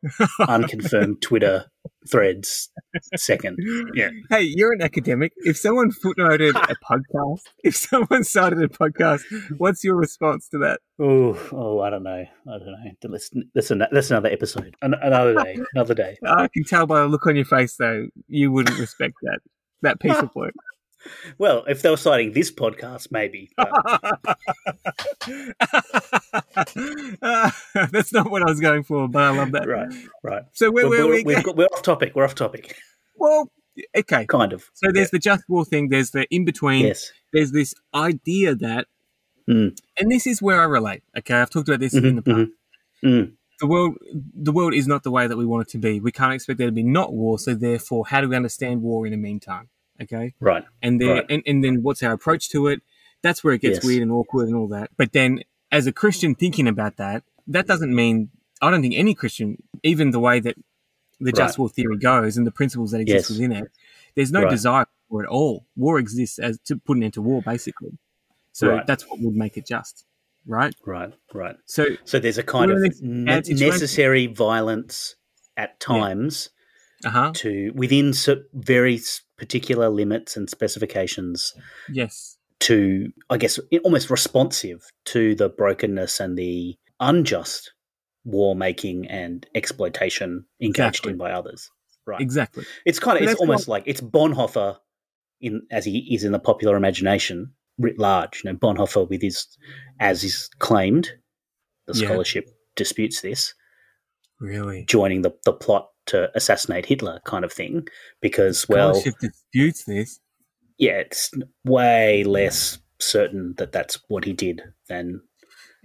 unconfirmed 0.48 1.22
Twitter 1.22 1.66
threads 2.10 2.70
second. 3.16 3.58
Yeah. 3.94 4.10
Hey, 4.30 4.42
you're 4.42 4.72
an 4.72 4.82
academic. 4.82 5.32
If 5.38 5.56
someone 5.56 5.90
footnoted 5.90 6.50
a 6.54 6.76
podcast, 6.84 7.42
if 7.64 7.76
someone 7.76 8.24
started 8.24 8.62
a 8.62 8.68
podcast, 8.68 9.22
what's 9.58 9.84
your 9.84 9.96
response 9.96 10.48
to 10.48 10.58
that? 10.58 10.80
Oh, 11.00 11.38
oh, 11.52 11.80
I 11.80 11.90
don't 11.90 12.02
know. 12.02 12.24
I 12.46 12.58
don't 12.58 12.66
know. 12.66 12.90
That's 13.02 13.30
that's, 13.54 13.70
an, 13.70 13.84
that's 13.90 14.10
another 14.10 14.30
episode. 14.30 14.74
An, 14.82 14.94
another 14.94 15.34
day. 15.42 15.58
Another 15.74 15.94
day. 15.94 16.16
I 16.26 16.48
can 16.48 16.64
tell 16.64 16.86
by 16.86 17.00
the 17.00 17.08
look 17.08 17.26
on 17.26 17.36
your 17.36 17.44
face, 17.44 17.76
though, 17.76 18.08
you 18.28 18.52
wouldn't 18.52 18.78
respect 18.78 19.14
that 19.22 19.40
that 19.82 20.00
piece 20.00 20.16
of 20.16 20.30
work. 20.34 20.54
Well, 21.38 21.64
if 21.68 21.82
they 21.82 21.90
were 21.90 21.96
citing 21.96 22.32
this 22.32 22.50
podcast, 22.50 23.08
maybe. 23.10 23.50
But 23.56 23.70
That's 27.92 28.12
not 28.12 28.30
what 28.30 28.42
I 28.42 28.46
was 28.46 28.60
going 28.60 28.82
for, 28.82 29.08
but 29.08 29.22
I 29.22 29.30
love 29.36 29.52
that. 29.52 29.66
right, 29.68 29.88
right. 30.22 30.42
So 30.52 30.70
where 30.70 30.88
We're, 30.88 31.06
were 31.06 31.12
we? 31.12 31.24
we've 31.24 31.42
got, 31.42 31.56
we're 31.56 31.66
off 31.66 31.82
topic. 31.82 32.14
We're 32.14 32.24
off 32.24 32.34
topic. 32.34 32.76
Well, 33.16 33.50
okay. 33.96 34.26
Kind 34.26 34.52
of. 34.52 34.64
So 34.74 34.90
there's 34.92 35.10
the 35.10 35.18
just 35.18 35.44
war 35.48 35.64
thing. 35.64 35.88
There's 35.88 36.10
the 36.10 36.26
in 36.34 36.44
between. 36.44 36.86
Yes. 36.86 37.10
There's 37.32 37.52
this 37.52 37.74
idea 37.94 38.54
that, 38.56 38.86
Mm. 39.48 39.76
and 39.98 40.08
this 40.08 40.28
is 40.28 40.40
where 40.40 40.60
I 40.60 40.64
relate. 40.66 41.02
Okay, 41.18 41.34
I've 41.34 41.50
talked 41.50 41.68
about 41.68 41.80
this 41.80 41.94
Mhm, 41.94 42.04
in 42.04 42.14
the 42.16 42.22
past. 42.22 42.50
Mm. 43.04 43.32
The 43.58 43.66
world, 43.66 43.96
the 44.34 44.52
world 44.52 44.72
is 44.72 44.86
not 44.86 45.02
the 45.02 45.10
way 45.10 45.26
that 45.26 45.36
we 45.36 45.44
want 45.44 45.66
it 45.66 45.70
to 45.72 45.78
be. 45.78 45.98
We 45.98 46.12
can't 46.12 46.32
expect 46.32 46.58
there 46.58 46.68
to 46.68 46.72
be 46.72 46.84
not 46.84 47.12
war. 47.12 47.40
So 47.40 47.52
therefore, 47.56 48.06
how 48.06 48.20
do 48.20 48.28
we 48.28 48.36
understand 48.36 48.82
war 48.82 49.04
in 49.04 49.10
the 49.10 49.16
meantime? 49.18 49.68
Okay, 50.02 50.34
Right. 50.40 50.64
and 50.82 51.00
there, 51.00 51.14
Right. 51.14 51.26
and, 51.30 51.42
and 51.46 51.62
then 51.64 51.82
what's 51.82 52.02
our 52.02 52.12
approach 52.12 52.48
to 52.50 52.66
it? 52.68 52.82
That's 53.22 53.42
where 53.44 53.54
it 53.54 53.60
gets 53.60 53.76
Yes. 53.78 53.84
weird 53.84 54.02
and 54.02 54.10
awkward 54.12 54.48
and 54.48 54.56
all 54.56 54.68
that. 54.68 54.90
But 54.96 55.12
then, 55.12 55.42
as 55.70 55.86
a 55.86 55.92
Christian 55.92 56.34
thinking 56.34 56.66
about 56.68 56.96
that, 56.96 57.22
that 57.46 57.66
doesn't 57.66 57.94
mean 57.94 58.30
I 58.60 58.70
don't 58.70 58.80
think 58.82 58.94
any 58.96 59.14
Christian, 59.14 59.60
even 59.82 60.10
the 60.12 60.20
way 60.20 60.38
that 60.38 60.56
the 61.18 61.32
just 61.32 61.58
war 61.58 61.68
theory 61.68 61.96
goes 61.98 62.36
and 62.36 62.46
the 62.46 62.52
principles 62.52 62.92
that 62.92 63.00
exist 63.00 63.28
Yes. 63.28 63.38
within 63.38 63.52
it, 63.52 63.70
there's 64.14 64.30
no 64.30 64.42
Right. 64.42 64.50
desire 64.50 64.86
for 65.08 65.22
it 65.22 65.26
at 65.26 65.30
all. 65.30 65.66
War 65.76 65.98
exists 65.98 66.38
as 66.38 66.58
to 66.66 66.76
put 66.76 66.96
an 66.96 67.02
end 67.02 67.14
to 67.14 67.22
war, 67.22 67.42
basically. 67.42 67.98
So 68.52 68.68
Right. 68.68 68.86
that's 68.86 69.08
what 69.08 69.18
would 69.20 69.34
make 69.34 69.56
it 69.56 69.66
just, 69.66 70.04
right? 70.46 70.74
Right, 70.86 71.12
right. 71.32 71.56
So 71.64 71.86
So 72.04 72.18
there's 72.20 72.38
a 72.38 72.42
kind 72.44 72.70
of 72.70 72.78
ne- 73.00 73.24
necessary 73.40 74.26
violence 74.28 75.16
at 75.56 75.80
times 75.80 76.50
uh 77.04 77.10
huh, 77.10 77.32
to 77.34 77.72
within 77.74 78.12
very 78.54 79.00
particular 79.36 79.88
limits 79.88 80.36
and 80.36 80.48
specifications 80.48 81.52
yes, 81.88 82.36
to, 82.60 83.12
I 83.30 83.38
guess, 83.38 83.58
almost 83.84 84.08
responsive 84.10 84.84
to 85.06 85.34
the 85.34 85.48
brokenness 85.48 86.20
and 86.20 86.38
the 86.38 86.76
unjust 87.00 87.72
war 88.24 88.54
making 88.54 89.06
and 89.08 89.44
exploitation 89.54 90.44
engaged 90.60 90.78
Exactly. 90.78 91.12
in 91.12 91.18
by 91.18 91.32
others. 91.32 91.70
Right. 92.06 92.20
exactly. 92.20 92.64
It's 92.84 92.98
kind 92.98 93.16
of 93.16 93.28
it's 93.28 93.40
almost 93.40 93.68
like 93.68 93.84
it's 93.86 94.00
Bonhoeffer 94.00 94.76
in 95.40 95.62
as 95.70 95.84
he 95.84 96.12
is 96.14 96.24
in 96.24 96.32
the 96.32 96.38
popular 96.40 96.76
imagination 96.76 97.52
writ 97.78 97.98
large. 97.98 98.42
You 98.44 98.52
know, 98.52 98.58
Bonhoeffer 98.58 99.08
with 99.08 99.22
his 99.22 99.46
as 100.00 100.22
is 100.24 100.48
claimed, 100.58 101.10
the 101.86 101.94
Yeah. 101.94 102.06
scholarship 102.06 102.48
disputes 102.76 103.20
this, 103.20 103.54
Really, 104.40 104.84
joining 104.86 105.22
the, 105.22 105.30
the 105.44 105.52
plot 105.52 105.90
to 106.06 106.30
assassinate 106.36 106.86
Hitler 106.86 107.20
kind 107.24 107.44
of 107.44 107.52
thing. 107.52 107.86
Because 108.20 108.66
well, 108.68 109.00
disputes 109.20 109.84
this. 109.84 110.20
yeah, 110.78 110.92
it's 110.98 111.30
way 111.64 112.24
less 112.24 112.78
certain 112.98 113.54
that 113.58 113.72
that's 113.72 113.98
what 114.08 114.24
he 114.24 114.32
did 114.32 114.62
than 114.88 115.20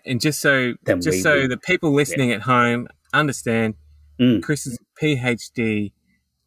And 0.06 0.22
just 0.22 0.40
so, 0.40 0.74
Then 0.84 1.02
just 1.02 1.22
so 1.24 1.42
would- 1.42 1.52
the 1.52 1.58
people 1.58 1.92
listening 1.94 2.32
at 2.32 2.42
home 2.42 2.88
understand, 3.14 3.76
Mm. 4.20 4.42
Chris 4.42 4.66
is 4.66 4.80
PhD 5.02 5.92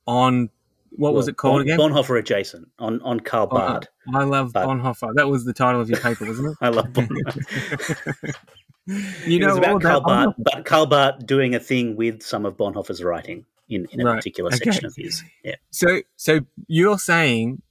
on 0.07 0.49
what 0.91 1.15
was 1.15 1.29
it 1.29 1.37
called 1.37 1.55
Bon- 1.59 1.61
again? 1.63 1.79
Bonhoeffer 1.79 2.19
adjacent 2.19 2.67
on 2.81 3.01
on 3.03 3.21
Karl 3.21 3.47
Oh, 3.51 3.57
Barth. 3.57 3.87
I 4.13 4.25
love 4.25 4.53
But- 4.53 4.67
Bonhoeffer. 4.67 5.15
That 5.15 5.29
was 5.29 5.45
the 5.45 5.53
title 5.53 5.81
of 5.81 5.89
your 5.89 6.01
paper, 6.01 6.25
wasn't 6.27 6.49
it? 6.49 6.57
I 6.61 6.69
love 6.71 6.87
Bonhoeffer. 6.87 8.35
you 8.87 9.37
it 9.37 9.41
know 9.41 9.49
was 9.49 9.59
about 9.59 9.83
Karl 9.83 10.01
Barth, 10.01 10.35
but 10.39 10.65
Karl 10.65 10.87
Barth 10.87 11.25
doing 11.27 11.55
a 11.55 11.61
thing 11.61 11.95
with 11.97 12.23
some 12.23 12.45
of 12.45 12.57
Bonhoeffer's 12.57 13.03
writing 13.05 13.45
in, 13.71 13.87
in 13.93 14.01
a 14.01 14.05
Right, 14.05 14.17
particular 14.17 14.49
okay. 14.49 14.65
section 14.65 14.85
of 14.87 14.95
his. 14.97 15.23
Yeah. 15.45 15.55
So, 15.71 16.03
so 16.17 16.41
you're 16.67 16.99
saying, 16.99 17.63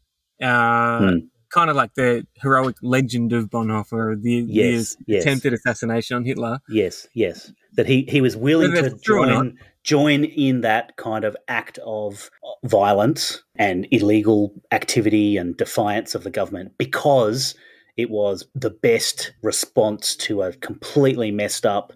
uh, 0.41 0.99
Hmm. 0.99 1.17
kind 1.53 1.69
of 1.69 1.75
like 1.75 1.93
the 1.95 2.25
heroic 2.41 2.75
legend 2.81 3.33
of 3.33 3.49
Bonhoeffer, 3.49 4.21
the, 4.21 4.45
Yes, 4.47 4.95
the 4.95 5.03
yes. 5.07 5.23
attempted 5.23 5.53
assassination 5.53 6.15
on 6.17 6.25
Hitler. 6.25 6.59
Yes, 6.69 7.07
yes. 7.13 7.51
That 7.73 7.87
he, 7.87 8.05
he 8.07 8.21
was 8.21 8.35
willing 8.37 8.71
to 8.71 8.85
it's 8.85 9.01
true 9.01 9.23
or 9.23 9.27
join 9.27 9.57
join 9.83 10.25
in 10.25 10.61
that 10.61 10.95
kind 10.97 11.23
of 11.23 11.35
act 11.47 11.79
of 11.85 12.29
violence 12.65 13.41
and 13.55 13.87
illegal 13.91 14.53
activity 14.71 15.37
and 15.37 15.55
defiance 15.57 16.13
of 16.15 16.23
the 16.23 16.29
government 16.29 16.73
because 16.77 17.55
it 17.97 18.09
was 18.09 18.45
the 18.53 18.69
best 18.69 19.31
response 19.41 20.15
to 20.17 20.41
a 20.41 20.53
completely 20.53 21.31
messed 21.31 21.65
up, 21.65 21.93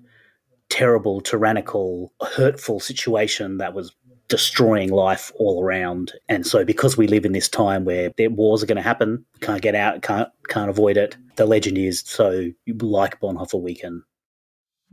terrible, 0.74 1.22
tyrannical, 1.22 2.12
hurtful 2.36 2.80
situation 2.80 3.60
that 3.60 3.76
was 3.76 3.96
destroying 4.28 4.90
life 4.90 5.32
all 5.36 5.64
around. 5.64 6.12
And 6.30 6.48
so 6.48 6.66
because 6.66 6.98
we 6.98 7.06
live 7.06 7.26
in 7.26 7.32
this 7.32 7.48
time 7.48 7.86
where 7.86 8.10
there 8.18 8.32
wars 8.32 8.64
are 8.64 8.66
going 8.66 8.78
to 8.78 8.82
happen, 8.82 9.24
can't 9.42 9.62
get 9.62 9.76
out, 9.76 10.02
can't 10.02 10.30
can't 10.50 10.72
avoid 10.72 10.98
it. 10.98 11.16
The 11.36 11.46
legend 11.46 11.78
is 11.78 12.00
so 12.00 12.50
like 12.82 13.20
Bonhoeffer 13.20 13.62
we 13.62 13.76
can 13.76 14.04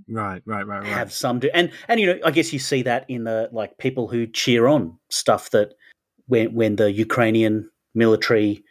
Right, 0.07 0.43
right, 0.45 0.67
right, 0.67 0.81
right. 0.81 0.87
have 0.87 1.13
some 1.13 1.39
do 1.39 1.51
and 1.55 1.71
and 1.87 2.01
you 2.01 2.07
know 2.07 2.19
i 2.25 2.31
guess 2.31 2.55
you 2.55 2.59
see 2.59 2.83
that 2.83 3.05
in 3.09 3.25
the 3.25 3.49
like 3.53 3.77
people 3.79 4.09
who 4.09 4.27
cheer 4.27 4.67
on 4.67 4.99
stuff 5.11 5.51
that 5.51 5.75
when 6.27 6.55
when 6.55 6.77
the 6.77 6.91
ukrainian 6.91 7.71
military 7.95 8.65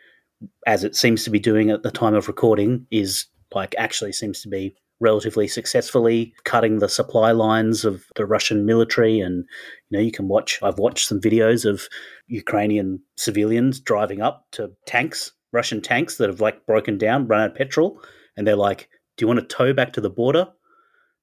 as 0.66 0.84
it 0.84 0.96
seems 0.96 1.24
to 1.24 1.30
be 1.30 1.40
doing 1.40 1.70
at 1.70 1.84
the 1.84 1.92
time 1.92 2.16
of 2.16 2.28
recording 2.28 2.86
is 2.90 3.26
like 3.54 3.76
actually 3.78 4.12
seems 4.12 4.42
to 4.42 4.50
be 4.50 4.76
relatively 5.00 5.48
successfully 5.48 6.34
cutting 6.44 6.80
the 6.80 6.90
supply 6.90 7.32
lines 7.32 7.86
of 7.86 8.06
the 8.16 8.26
russian 8.26 8.66
military. 8.66 9.20
And 9.20 9.46
you 9.90 9.98
know 9.98 10.04
you 10.04 10.12
can 10.12 10.28
watch 10.28 10.60
i've 10.62 10.80
watched 10.80 11.08
some 11.08 11.22
videos 11.22 11.66
of 11.66 11.88
ukrainian 12.28 13.02
civilians 13.18 13.80
driving 13.80 14.22
up 14.22 14.46
to 14.52 14.72
tanks 14.86 15.32
russian 15.52 15.82
tanks 15.82 16.18
that 16.18 16.30
have 16.30 16.42
like 16.42 16.66
broken 16.66 16.98
down 16.98 17.28
run 17.28 17.42
out 17.42 17.52
of 17.52 17.56
petrol. 17.56 18.02
And 18.38 18.48
they're 18.48 18.56
like 18.56 18.90
do 19.20 19.24
you 19.24 19.28
want 19.28 19.42
to 19.42 19.56
tow 19.56 19.74
back 19.74 19.92
to 19.94 20.02
the 20.02 20.10
border? 20.10 20.48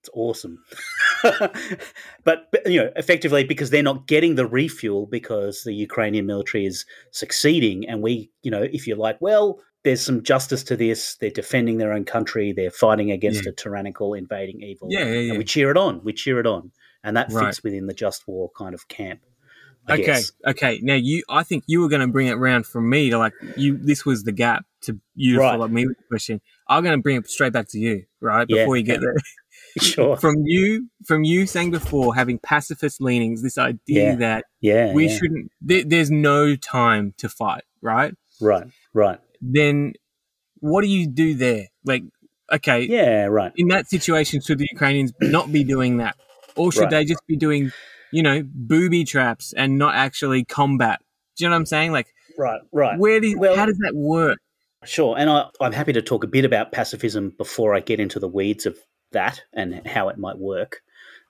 It's 0.00 0.10
awesome. 0.12 0.62
but, 1.22 2.48
but, 2.52 2.66
you 2.66 2.80
know, 2.80 2.90
effectively 2.94 3.42
because 3.42 3.70
they're 3.70 3.82
not 3.82 4.06
getting 4.06 4.34
the 4.34 4.46
refuel 4.46 5.06
because 5.06 5.62
the 5.64 5.72
Ukrainian 5.72 6.26
military 6.26 6.66
is 6.66 6.84
succeeding, 7.10 7.88
and 7.88 8.02
we, 8.02 8.30
you 8.42 8.50
know, 8.50 8.62
if 8.62 8.86
you're 8.86 8.98
like, 8.98 9.16
well, 9.20 9.60
there's 9.87 10.03
some 10.05 10.22
justice 10.22 10.62
to 10.64 10.77
this. 10.77 11.16
They're 11.20 11.31
defending 11.31 11.79
their 11.79 11.92
own 11.92 12.05
country. 12.05 12.53
They're 12.53 12.70
fighting 12.70 13.11
against 13.12 13.44
Yeah. 13.44 13.51
a 13.51 13.55
tyrannical 13.55 14.12
invading 14.14 14.61
evil. 14.62 14.88
Yeah, 14.90 15.05
yeah, 15.05 15.12
yeah. 15.20 15.29
And 15.31 15.38
we 15.38 15.44
cheer 15.44 15.70
it 15.70 15.77
on. 15.77 16.03
We 16.05 16.12
cheer 16.12 16.38
it 16.40 16.46
on, 16.46 16.72
and 17.05 17.16
that 17.16 17.33
Right. 17.33 17.46
fits 17.46 17.62
within 17.62 17.87
the 17.87 17.94
just 17.94 18.27
war 18.29 18.51
kind 18.59 18.75
of 18.75 18.88
camp. 18.88 19.20
I 19.88 19.94
okay, 19.94 20.05
guess. 20.07 20.33
okay. 20.44 20.81
Now 20.83 20.94
you, 20.96 21.22
I 21.29 21.44
think 21.44 21.62
you 21.68 21.81
were 21.81 21.88
going 21.88 22.01
to 22.01 22.09
bring 22.09 22.27
it 22.27 22.35
round 22.35 22.66
from 22.66 22.90
me 22.90 23.09
to 23.11 23.18
like 23.18 23.33
you. 23.57 23.79
This 23.79 24.05
was 24.05 24.25
the 24.25 24.33
gap 24.33 24.64
to 24.83 24.99
you 25.14 25.35
to 25.35 25.40
Right. 25.40 25.53
follow 25.53 25.68
me 25.68 25.87
with 25.87 25.96
the 25.96 26.03
question. 26.11 26.40
I'm 26.68 26.83
going 26.83 26.99
to 26.99 27.03
bring 27.03 27.16
it 27.16 27.31
straight 27.31 27.53
back 27.53 27.68
to 27.68 27.79
you, 27.79 28.03
right? 28.20 28.49
Before 28.49 28.77
you 28.77 28.83
get 28.83 29.01
there, 29.01 29.14
Sure. 29.81 30.16
from 30.25 30.35
you, 30.44 30.88
from 31.07 31.22
you 31.22 31.46
saying 31.46 31.70
before 31.70 32.14
having 32.16 32.38
pacifist 32.40 33.01
leanings, 33.01 33.42
this 33.42 33.59
idea 33.59 34.16
that 34.16 34.46
Yeah. 34.61 34.92
we 34.92 35.09
shouldn't. 35.09 35.53
There, 35.61 35.85
there's 35.85 36.11
no 36.11 36.57
time 36.57 37.14
to 37.18 37.29
fight, 37.29 37.62
right? 37.81 38.12
Right. 38.40 38.66
Right. 38.92 39.20
Then 39.40 39.94
what 40.61 40.83
do 40.83 40.88
you 40.88 41.07
do 41.07 41.35
there? 41.35 41.66
Like, 41.85 42.03
okay, 42.53 42.83
Yeah. 42.83 43.25
Right. 43.27 43.53
in 43.57 43.68
that 43.68 43.88
situation, 43.88 44.40
should 44.40 44.59
the 44.59 44.68
Ukrainians 44.70 45.12
not 45.20 45.53
be 45.53 45.64
doing 45.64 45.99
that, 45.99 46.16
or 46.57 46.72
should 46.72 46.83
Right. 46.83 46.90
they 46.90 47.05
just 47.05 47.27
be 47.27 47.37
doing, 47.37 47.72
you 48.12 48.22
know, 48.22 48.42
booby 48.44 49.05
traps 49.05 49.53
and 49.57 49.79
not 49.79 49.94
actually 49.94 50.44
combat? 50.44 51.01
Do 51.37 51.44
you 51.44 51.51
know 51.51 51.55
what 51.57 51.61
I'm 51.61 51.66
saying? 51.66 51.92
Like, 51.92 52.12
Right. 52.38 52.61
Right. 52.72 52.99
where 52.99 53.20
do 53.20 53.29
you, 53.29 53.38
Well- 53.38 53.57
how 53.57 53.66
does 53.66 53.79
that 53.79 53.94
work? 53.94 54.38
Sure, 54.85 55.16
and 55.18 55.29
I, 55.29 55.49
I'm 55.61 55.72
happy 55.72 55.92
to 55.94 56.03
talk 56.03 56.22
a 56.22 56.29
bit 56.29 56.44
about 56.44 56.70
pacifism 56.70 57.31
before 57.31 57.75
I 57.75 57.81
get 57.81 57.99
into 57.99 58.20
the 58.20 58.29
weeds 58.29 58.66
of 58.66 58.79
that 59.12 59.42
and 59.53 59.85
how 59.87 60.09
it 60.11 60.18
might 60.18 60.38
work. 60.38 60.83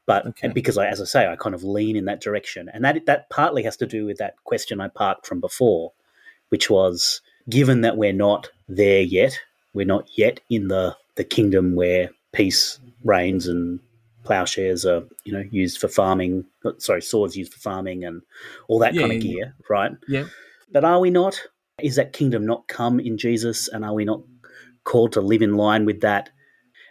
But 0.05 0.27
Okay. 0.27 0.49
because 0.49 0.77
I, 0.79 0.87
as 0.87 1.01
I 1.01 1.05
say, 1.05 1.27
I 1.27 1.37
kind 1.37 1.55
of 1.55 1.65
lean 1.65 1.97
in 1.97 2.05
that 2.05 2.21
direction, 2.21 2.69
and 2.73 2.85
that 2.85 3.07
that 3.07 3.29
partly 3.31 3.63
has 3.65 3.77
to 3.79 3.87
do 3.87 4.05
with 4.05 4.19
that 4.19 4.35
question 4.45 4.81
I 4.81 4.89
parked 4.89 5.27
from 5.27 5.41
before, 5.41 5.93
which 6.51 6.69
was 6.71 7.21
given 7.49 7.83
that 7.83 7.97
we're 7.97 8.13
not 8.13 8.51
there 8.69 9.01
yet, 9.03 9.39
we're 9.75 9.87
not 9.87 10.09
yet 10.17 10.41
in 10.51 10.69
the 10.69 10.97
the 11.17 11.25
kingdom 11.25 11.75
where 11.75 12.11
peace 12.33 12.79
reigns 13.05 13.47
and 13.47 13.81
plowshares 14.25 14.85
are 14.85 15.05
you 15.25 15.33
know 15.33 15.45
used 15.51 15.79
for 15.79 15.89
farming, 15.89 16.45
sorry, 16.79 17.03
swords 17.03 17.37
used 17.37 17.53
for 17.53 17.61
farming 17.61 18.05
and 18.05 18.23
all 18.69 18.79
that 18.81 18.95
Yeah, 18.95 19.03
kind 19.03 19.13
of 19.13 19.23
yeah, 19.23 19.33
gear, 19.33 19.55
right? 19.71 19.93
Yeah. 20.09 20.25
But 20.73 20.85
are 20.85 21.01
we 21.01 21.11
not? 21.11 21.41
Is 21.81 21.97
that 21.97 22.13
kingdom 22.13 22.45
not 22.47 22.69
come 22.69 22.99
in 23.01 23.19
Jesus? 23.19 23.69
And 23.69 23.85
are 23.85 23.95
we 23.95 24.05
not 24.05 24.23
called 24.85 25.13
to 25.13 25.21
live 25.21 25.43
in 25.43 25.55
line 25.55 25.85
with 25.85 26.01
that? 26.01 26.31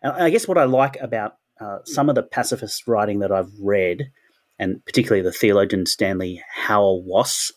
And 0.01 0.13
I 0.13 0.29
guess 0.29 0.47
what 0.47 0.57
I 0.57 0.63
like 0.65 0.97
about 1.01 1.33
uh, 1.59 1.79
some 1.85 2.09
of 2.09 2.15
the 2.15 2.23
pacifist 2.23 2.87
writing 2.87 3.19
that 3.19 3.31
I've 3.31 3.51
read, 3.59 4.11
and 4.59 4.83
particularly 4.85 5.23
the 5.23 5.31
theologian 5.31 5.85
Stanley 5.85 6.41
Hauerwas. 6.67 7.51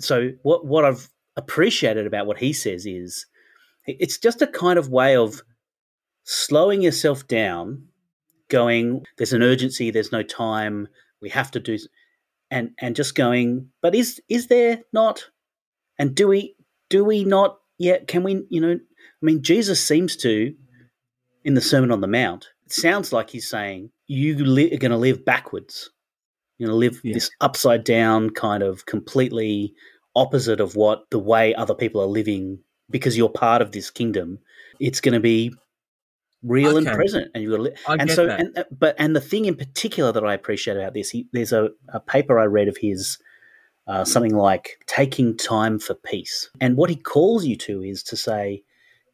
So, 0.00 0.30
what, 0.42 0.66
what 0.66 0.84
I've 0.84 1.08
appreciated 1.36 2.06
about 2.06 2.26
what 2.26 2.38
he 2.38 2.52
says 2.52 2.86
is 2.86 3.26
it's 3.86 4.18
just 4.18 4.42
a 4.42 4.46
kind 4.46 4.78
of 4.78 4.88
way 4.90 5.16
of 5.16 5.42
slowing 6.24 6.82
yourself 6.82 7.26
down, 7.26 7.84
going, 8.48 9.04
there's 9.18 9.32
an 9.32 9.42
urgency, 9.42 9.90
there's 9.90 10.12
no 10.12 10.22
time, 10.22 10.86
we 11.20 11.28
have 11.30 11.50
to 11.52 11.60
do, 11.60 11.78
and, 12.50 12.70
and 12.78 12.94
just 12.94 13.14
going, 13.14 13.68
but 13.80 13.94
is, 13.94 14.20
is 14.28 14.46
there 14.48 14.82
not? 14.92 15.28
And 15.98 16.14
do 16.14 16.28
we 16.28 16.54
do 16.90 17.04
we 17.04 17.24
not 17.24 17.58
yet? 17.78 18.06
Can 18.08 18.22
we? 18.22 18.44
You 18.50 18.60
know, 18.60 18.72
I 18.72 18.78
mean, 19.24 19.42
Jesus 19.42 19.84
seems 19.84 20.16
to 20.16 20.54
in 21.44 21.54
the 21.54 21.60
Sermon 21.60 21.90
on 21.90 22.00
the 22.00 22.06
Mount. 22.06 22.48
It 22.66 22.72
sounds 22.72 23.12
like 23.12 23.30
he's 23.30 23.48
saying 23.48 23.90
you 24.06 24.36
li- 24.44 24.72
are 24.74 24.78
going 24.78 24.90
to 24.90 24.96
live 24.96 25.24
backwards. 25.24 25.90
You're 26.58 26.68
going 26.68 26.74
to 26.74 26.78
live 26.78 27.00
Yeah. 27.04 27.14
this 27.14 27.30
upside 27.40 27.84
down 27.84 28.30
kind 28.30 28.62
of 28.62 28.84
completely 28.86 29.74
opposite 30.14 30.60
of 30.60 30.76
what 30.76 31.08
the 31.10 31.18
way 31.18 31.54
other 31.54 31.74
people 31.74 32.00
are 32.00 32.06
living 32.06 32.58
because 32.90 33.16
you're 33.16 33.28
part 33.28 33.62
of 33.62 33.72
this 33.72 33.90
kingdom. 33.90 34.38
It's 34.80 35.00
going 35.00 35.14
to 35.14 35.20
be 35.20 35.54
real 36.42 36.76
and 36.76 36.86
present, 36.86 37.30
and 37.34 37.44
to 37.44 37.58
li- 37.58 37.74
and 37.88 38.08
get 38.08 38.16
so 38.16 38.26
that. 38.26 38.40
and 38.40 38.58
uh, 38.58 38.64
but 38.70 38.96
and 38.98 39.14
the 39.16 39.20
thing 39.20 39.44
in 39.46 39.56
particular 39.56 40.12
that 40.12 40.24
I 40.24 40.34
appreciate 40.34 40.76
about 40.76 40.94
this, 40.94 41.10
he, 41.10 41.26
there's 41.32 41.52
a, 41.52 41.70
a 41.88 42.00
paper 42.00 42.38
I 42.38 42.44
read 42.44 42.68
of 42.68 42.76
his, 42.76 43.18
uh, 43.86 44.04
something 44.04 44.34
like 44.34 44.78
taking 44.86 45.36
time 45.36 45.78
for 45.78 45.94
peace, 45.94 46.50
and 46.60 46.76
what 46.76 46.90
he 46.90 46.96
calls 46.96 47.46
you 47.46 47.56
to 47.58 47.82
is 47.82 48.02
to 48.04 48.16
say, 48.16 48.62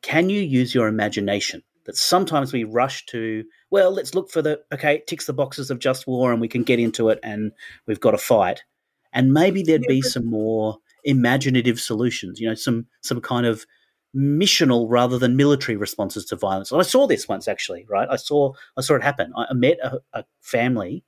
can 0.02 0.30
you 0.30 0.40
use 0.40 0.74
your 0.74 0.88
imagination? 0.88 1.62
that 1.88 1.96
sometimes 1.96 2.52
we 2.52 2.64
rush 2.64 3.06
to, 3.06 3.42
well, 3.70 3.90
let's 3.90 4.14
look 4.14 4.30
for 4.30 4.42
the, 4.42 4.60
okay, 4.70 4.96
it 4.96 5.06
ticks 5.06 5.24
the 5.24 5.32
boxes 5.32 5.70
of 5.70 5.78
just 5.78 6.06
war 6.06 6.32
and 6.32 6.40
we 6.40 6.46
can 6.46 6.62
get 6.62 6.78
into 6.78 7.08
it 7.08 7.18
and 7.22 7.50
we've 7.86 7.98
got 7.98 8.12
a 8.12 8.18
fight. 8.18 8.62
And 9.14 9.32
maybe 9.32 9.62
there'd 9.62 9.80
Yeah, 9.80 9.88
be 9.88 10.02
some 10.02 10.26
more 10.26 10.76
imaginative 11.04 11.80
solutions, 11.80 12.40
you 12.40 12.48
know, 12.48 12.54
some, 12.54 12.86
some 13.02 13.20
kind 13.20 13.46
of 13.46 13.64
missional 14.16 14.86
rather 14.88 15.18
than 15.18 15.36
military 15.36 15.76
responses 15.76 16.24
to 16.26 16.36
violence. 16.36 16.72
And 16.72 16.80
I 16.80 16.84
saw 16.84 17.06
this 17.06 17.28
once 17.28 17.46
actually, 17.48 17.84
right? 17.88 18.08
I 18.10 18.16
saw, 18.16 18.52
I 18.76 18.80
saw 18.80 18.94
it 18.94 19.02
happen. 19.02 19.32
I 19.36 19.52
met 19.54 19.78
a, 19.82 19.98
a 20.12 20.24
family 20.40 21.04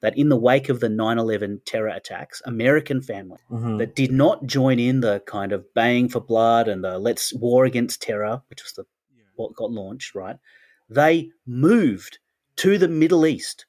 that 0.00 0.18
in 0.18 0.28
the 0.28 0.36
wake 0.36 0.68
of 0.68 0.80
the 0.80 0.88
9-11 0.88 1.60
terror 1.64 1.88
attacks, 1.88 2.42
American 2.44 3.00
family, 3.00 3.38
Mhm. 3.50 3.78
that 3.78 3.94
did 3.94 4.10
not 4.12 4.46
join 4.46 4.78
in 4.78 5.00
the 5.00 5.20
kind 5.26 5.52
of 5.52 5.64
baying 5.74 6.08
for 6.08 6.20
blood 6.20 6.68
and 6.68 6.82
the 6.84 6.98
let's 6.98 7.32
war 7.34 7.64
against 7.64 8.02
terror, 8.02 8.42
which 8.50 8.62
was 8.62 8.72
the 8.72 8.84
what 9.36 9.54
got 9.54 9.70
launched, 9.70 10.14
right? 10.14 10.36
They 10.90 11.30
moved 11.46 12.18
to 12.56 12.76
the 12.76 12.88
Middle 12.88 13.24
East 13.24 13.64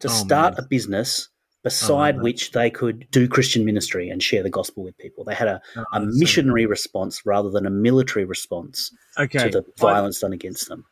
to 0.00 0.08
Oh, 0.08 0.12
start 0.12 0.54
man. 0.54 0.64
a 0.64 0.68
business 0.68 1.30
beside 1.70 2.14
man. 2.16 2.22
which 2.24 2.52
they 2.52 2.70
could 2.70 3.06
do 3.10 3.26
Christian 3.28 3.64
ministry 3.64 4.08
and 4.08 4.22
share 4.22 4.42
the 4.42 4.50
gospel 4.50 4.84
with 4.84 4.96
people. 4.98 5.24
They 5.24 5.34
had 5.34 5.48
a, 5.48 5.60
Oh, 5.76 5.84
a 5.92 6.00
that's 6.00 6.14
so 6.14 6.18
missionary 6.20 6.66
response 6.66 7.26
rather 7.26 7.50
than 7.50 7.66
a 7.66 7.70
military 7.70 8.24
response 8.24 8.92
okay. 9.18 9.50
to 9.50 9.50
the 9.50 9.64
I- 9.78 9.80
violence 9.80 10.20
done 10.20 10.32
against 10.32 10.68
them. 10.68 10.84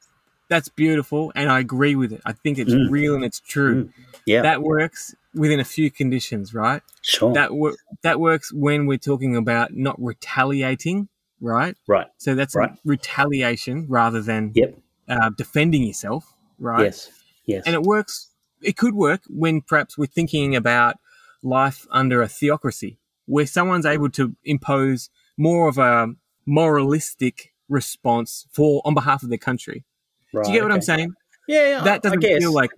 that's 0.50 0.68
beautiful, 0.68 1.32
and 1.34 1.50
I 1.50 1.58
agree 1.58 1.96
with 1.96 2.12
it. 2.12 2.20
I 2.26 2.32
think 2.32 2.58
it's 2.58 2.72
Mm. 2.74 2.90
real 2.90 3.14
and 3.14 3.24
it's 3.24 3.40
true. 3.40 3.88
Yeah, 4.26 4.42
That 4.42 4.62
works 4.62 5.14
within 5.34 5.58
a 5.58 5.64
few 5.64 5.90
conditions, 5.90 6.52
right? 6.54 6.82
sure. 7.02 7.32
That 7.32 7.50
wor- 7.54 7.76
that 8.02 8.20
works 8.20 8.52
when 8.52 8.86
we're 8.86 8.98
talking 9.10 9.36
about 9.36 9.74
not 9.74 9.96
retaliating, 10.00 11.08
right? 11.40 11.76
right. 11.88 12.06
So 12.18 12.34
that's 12.34 12.54
Right. 12.54 12.72
retaliation 12.84 13.86
rather 13.88 14.20
than 14.20 14.52
Yep. 14.54 14.78
uh, 15.08 15.30
defending 15.36 15.82
yourself, 15.82 16.34
right? 16.58 16.84
Yes. 16.84 17.10
Yes. 17.46 17.62
And 17.66 17.74
it 17.74 17.82
works. 17.82 18.30
It 18.64 18.76
could 18.76 18.94
work 18.94 19.22
when 19.28 19.60
perhaps 19.60 19.96
we're 19.98 20.06
thinking 20.06 20.56
about 20.56 20.96
life 21.42 21.86
under 21.90 22.22
a 22.22 22.28
theocracy, 22.28 22.98
where 23.26 23.46
someone's 23.46 23.86
able 23.86 24.10
to 24.10 24.34
impose 24.44 25.10
more 25.36 25.68
of 25.68 25.78
a 25.78 26.08
moralistic 26.46 27.52
response 27.68 28.46
for 28.52 28.82
on 28.84 28.94
behalf 28.94 29.22
of 29.22 29.28
their 29.28 29.38
country. 29.38 29.84
right, 30.32 30.44
Do 30.44 30.52
you 30.52 30.58
get 30.58 30.64
what 30.64 30.72
I'm 30.72 30.82
saying? 30.82 31.12
Yeah, 31.46 31.68
yeah. 31.68 31.84
That 31.84 32.02
doesn't 32.02 32.22
feel 32.22 32.52
like 32.52 32.70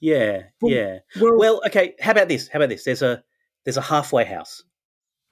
Yeah, 0.00 0.44
Well, 0.60 0.72
yeah. 0.72 0.98
well, 1.20 1.38
Well, 1.38 1.62
okay. 1.66 1.94
How 2.00 2.12
about 2.12 2.28
this? 2.28 2.48
How 2.48 2.58
about 2.58 2.68
this? 2.70 2.84
There's 2.84 3.02
a 3.02 3.22
there's 3.64 3.76
a 3.76 3.82
halfway 3.82 4.24
house, 4.24 4.62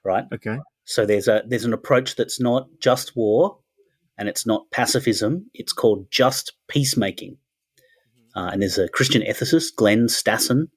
right? 0.03 0.25
okay. 0.31 0.59
So 0.85 1.05
there's 1.05 1.27
a 1.27 1.43
there's 1.47 1.65
an 1.65 1.73
approach 1.73 2.15
that's 2.15 2.39
not 2.39 2.67
just 2.79 3.15
war, 3.15 3.57
and 4.17 4.29
it's 4.29 4.45
not 4.45 4.69
pacifism. 4.71 5.49
It's 5.53 5.73
called 5.73 6.09
just 6.11 6.53
peacemaking. 6.67 7.37
Uh, 8.37 8.51
and 8.51 8.61
there's 8.61 8.77
a 8.77 8.87
Christian 8.87 9.23
ethicist, 9.23 9.75
Glenn 9.75 10.05
Stassen, 10.05 10.67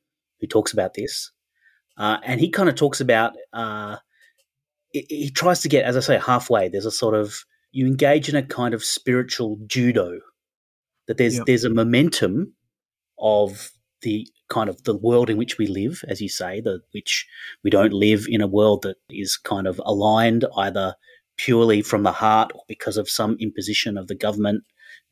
who 0.41 0.47
talks 0.47 0.73
about 0.73 0.95
this, 0.95 1.31
uh, 1.99 2.17
and 2.25 2.41
he 2.41 2.49
kind 2.49 2.71
of 2.71 2.75
talks 2.75 3.03
about 3.03 3.35
uh, 3.53 3.97
he, 4.93 5.05
he 5.11 5.31
tries 5.31 5.61
to 5.61 5.69
get, 5.69 5.85
as 5.85 5.95
I 5.95 6.01
say, 6.01 6.19
halfway. 6.19 6.71
There's 6.71 6.87
a 6.87 6.91
sort 6.91 7.15
of 7.15 7.45
you 7.71 7.87
engage 7.87 8.31
in 8.31 8.35
a 8.35 8.43
kind 8.43 8.73
of 8.73 8.83
spiritual 8.83 9.59
judo. 9.67 10.21
That 11.07 11.19
there's 11.19 11.37
Yep. 11.37 11.47
there's 11.47 11.65
a 11.65 11.71
momentum 11.71 12.55
of 13.19 13.73
the 14.01 14.27
kind 14.49 14.71
of 14.71 14.85
the 14.85 14.97
world 14.97 15.29
in 15.29 15.37
which 15.37 15.59
we 15.59 15.67
live, 15.67 16.03
as 16.09 16.23
you 16.23 16.31
say, 16.31 16.63
the 16.63 16.81
which 16.93 17.27
we 17.63 17.69
don't 17.69 17.93
live 17.93 18.25
in 18.27 18.41
a 18.41 18.47
world 18.47 18.83
that 18.85 18.97
is 19.11 19.37
kind 19.37 19.67
of 19.67 19.79
aligned 19.85 20.47
either 20.57 20.95
purely 21.37 21.83
from 21.83 22.05
the 22.05 22.13
heart 22.13 22.53
or 22.55 22.63
because 22.69 22.97
of 22.97 23.11
some 23.11 23.37
imposition 23.39 23.99
of 23.99 24.07
the 24.07 24.15
government 24.15 24.65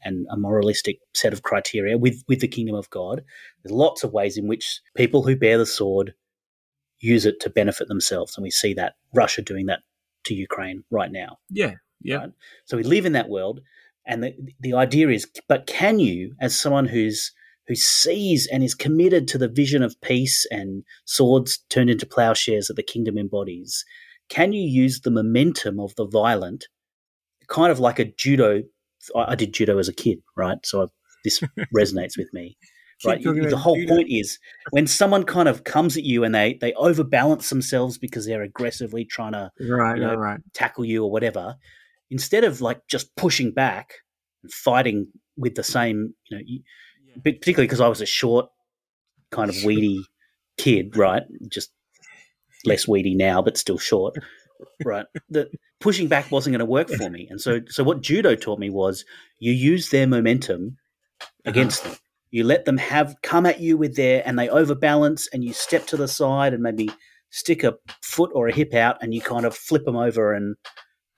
and 0.03 0.27
a 0.31 0.37
moralistic 0.37 0.99
set 1.15 1.33
of 1.33 1.43
criteria 1.43 1.99
with, 1.99 2.23
with 2.29 2.41
the 2.41 2.49
kingdom 2.49 2.75
of 2.75 2.91
God. 2.91 3.23
There's 3.63 3.73
lots 3.73 4.05
of 4.05 4.13
ways 4.13 4.37
in 4.37 4.47
which 4.47 4.81
people 4.97 5.23
who 5.23 5.37
bear 5.37 5.59
the 5.59 5.67
sword 5.67 6.15
use 7.01 7.27
it 7.27 7.41
to 7.41 7.51
benefit 7.51 7.89
themselves. 7.89 8.37
And 8.37 8.43
we 8.43 8.51
see 8.51 8.75
that 8.75 8.95
Russia 9.15 9.43
doing 9.43 9.67
that 9.67 9.81
to 10.25 10.35
Ukraine 10.35 10.85
right 10.91 11.11
now. 11.11 11.39
Yeah. 11.51 11.75
Yeah. 12.01 12.17
Right. 12.17 12.31
So 12.67 12.77
we 12.77 12.83
live 12.83 13.07
in 13.07 13.13
that 13.13 13.29
world, 13.29 13.61
and 14.07 14.23
the 14.23 14.35
the 14.61 14.75
idea 14.75 15.09
is, 15.09 15.27
but 15.49 15.67
can 15.67 15.99
you, 15.99 16.35
as 16.41 16.59
someone 16.59 16.87
who's 16.87 17.33
who 17.67 17.75
sees 17.75 18.47
and 18.47 18.63
is 18.63 18.75
committed 18.75 19.29
to 19.29 19.39
the 19.39 19.49
vision 19.49 19.83
of 19.83 20.01
peace 20.01 20.47
and 20.51 20.85
swords 21.05 21.59
turned 21.69 21.91
into 21.91 22.07
plowshares 22.07 22.69
that 22.69 22.75
the 22.75 22.83
kingdom 22.83 23.19
embodies, 23.19 23.85
can 24.31 24.53
you 24.53 24.63
use 24.63 25.01
the 25.01 25.11
momentum 25.11 25.79
of 25.79 25.95
the 25.97 26.07
violent, 26.07 26.69
kind 27.49 27.71
of 27.71 27.81
like 27.81 27.99
a 27.99 28.07
judo? 28.07 28.63
I 29.17 29.33
I 29.33 29.35
did 29.35 29.53
judo 29.53 29.79
as 29.79 29.89
a 29.89 29.93
kid, 29.93 30.19
right? 30.37 30.59
So 30.65 30.83
I, 30.83 30.87
this 31.25 31.41
resonates 31.77 32.17
with 32.17 32.33
me. 32.33 32.57
Right, 33.05 33.23
talking 33.23 33.49
the 33.49 33.57
whole 33.57 33.77
judo. 33.77 33.95
point 33.95 34.09
is 34.11 34.41
when 34.71 34.89
someone 34.89 35.23
kind 35.23 35.49
of 35.49 35.63
comes 35.63 35.97
at 35.97 36.03
you 36.03 36.25
and 36.25 36.35
they 36.35 36.59
they 36.61 36.73
overbalance 36.75 37.49
themselves 37.49 37.97
because 37.97 38.27
they're 38.27 38.43
aggressively 38.43 39.05
trying 39.05 39.33
to 39.33 39.51
Right. 39.61 39.97
you 39.99 40.03
know, 40.03 40.15
right. 40.17 40.41
Tackle 40.53 40.85
you 40.85 41.05
or 41.05 41.11
whatever, 41.11 41.57
instead 42.11 42.43
of 42.43 42.61
like 42.61 42.81
just 42.89 43.15
pushing 43.15 43.53
back 43.53 43.95
and 44.43 44.53
fighting 44.53 45.07
with 45.37 45.55
the 45.55 45.63
same, 45.63 46.15
you 46.29 46.37
know, 46.37 46.43
you, 46.45 46.61
but 47.15 47.39
particularly 47.41 47.67
because 47.69 47.81
I 47.81 47.87
was 47.89 48.01
a 48.01 48.07
short, 48.07 48.47
kind 49.31 49.49
of 49.51 49.57
weedy 49.65 50.03
kid, 50.57 50.97
right? 50.97 51.23
Just 51.49 51.71
less 52.65 52.89
weedy 52.89 53.15
now, 53.15 53.41
but 53.43 53.57
still 53.57 53.79
short, 53.79 54.17
right? 54.85 55.07
That 55.31 55.49
pushing 55.81 56.09
back 56.09 56.31
wasn't 56.31 56.53
going 56.53 56.61
to 56.61 56.64
work 56.64 56.88
for 56.88 57.11
me, 57.11 57.27
and 57.31 57.40
so 57.40 57.61
so 57.68 57.85
what 57.85 58.01
judo 58.01 58.35
taught 58.35 58.59
me 58.59 58.71
was 58.71 59.05
you 59.38 59.53
use 59.53 59.90
their 59.90 60.07
momentum 60.07 60.77
uh-huh. 61.21 61.51
against 61.51 61.85
them. 61.85 61.97
You 62.31 62.44
let 62.44 62.66
them 62.66 62.77
have 62.77 63.16
come 63.23 63.47
at 63.47 63.61
you 63.61 63.77
with 63.77 63.97
their, 63.97 64.23
and 64.27 64.38
they 64.38 64.49
overbalance, 64.49 65.29
and 65.33 65.42
you 65.42 65.53
step 65.53 65.87
to 65.87 65.97
the 65.97 66.09
side 66.09 66.53
and 66.53 66.62
maybe 66.62 66.90
stick 67.31 67.64
a 67.64 67.75
foot 68.03 68.31
or 68.35 68.49
a 68.49 68.55
hip 68.55 68.75
out, 68.75 69.03
and 69.03 69.14
you 69.14 69.21
kind 69.21 69.47
of 69.47 69.57
flip 69.57 69.85
them 69.85 69.97
over, 69.97 70.33
and 70.33 70.57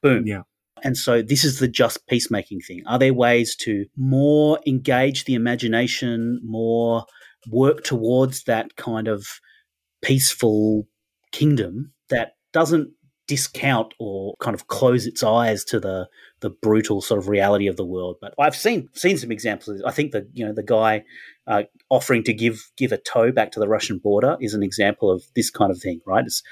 boom. 0.02 0.26
Yeah. 0.26 0.42
And 0.82 0.96
so 0.96 1.20
this 1.20 1.44
is 1.44 1.58
the 1.58 1.68
just 1.68 2.06
peacemaking 2.06 2.60
thing. 2.60 2.82
Are 2.86 2.98
there 2.98 3.12
ways 3.12 3.54
to 3.56 3.84
more 3.96 4.58
engage 4.66 5.24
the 5.24 5.34
imagination, 5.34 6.40
more 6.42 7.04
work 7.48 7.84
towards 7.84 8.44
that 8.44 8.76
kind 8.76 9.08
of 9.08 9.26
peaceful 10.02 10.86
kingdom 11.32 11.92
that 12.08 12.32
doesn't 12.52 12.90
discount 13.34 13.94
or 14.00 14.34
kind 14.40 14.54
of 14.56 14.66
close 14.66 15.06
its 15.06 15.22
eyes 15.22 15.64
to 15.66 15.78
the 15.78 16.08
the 16.40 16.50
brutal 16.50 17.00
sort 17.00 17.18
of 17.20 17.28
reality 17.28 17.68
of 17.68 17.76
the 17.76 17.84
world. 17.94 18.16
But 18.20 18.34
I've 18.38 18.56
seen 18.56 18.88
seen 18.92 19.16
some 19.16 19.30
examples. 19.30 19.80
I 19.86 19.92
think 19.92 20.10
that 20.12 20.24
you 20.32 20.44
know 20.44 20.52
the 20.52 20.64
guy 20.64 21.04
uh, 21.46 21.62
offering 21.88 22.24
to 22.24 22.32
give 22.34 22.56
give 22.76 22.90
a 22.92 22.98
tow 22.98 23.30
back 23.30 23.52
to 23.52 23.60
the 23.60 23.68
Russian 23.68 23.98
border 23.98 24.36
is 24.40 24.52
an 24.54 24.64
example 24.64 25.08
of 25.14 25.22
this 25.36 25.48
kind 25.58 25.70
of 25.70 25.78
thing, 25.80 26.00
right? 26.12 26.24
It's 26.26 26.42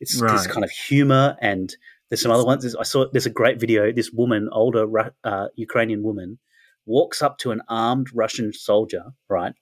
it's 0.00 0.20
this 0.32 0.46
kind 0.54 0.64
of 0.64 0.70
humor 0.70 1.36
and 1.40 1.74
there's 2.08 2.22
some 2.22 2.30
other 2.36 2.44
ones. 2.52 2.62
There's- 2.62 2.76
I 2.78 2.84
saw 2.84 3.06
there's 3.12 3.26
a 3.26 3.30
great 3.40 3.58
video. 3.58 3.90
This 3.90 4.10
woman, 4.12 4.48
older 4.52 4.84
uh, 5.24 5.46
Ukrainian 5.56 6.02
woman, 6.08 6.38
walks 6.86 7.20
up 7.26 7.34
to 7.38 7.50
an 7.50 7.62
armed 7.68 8.08
Russian 8.22 8.52
soldier, 8.52 9.04
right, 9.28 9.54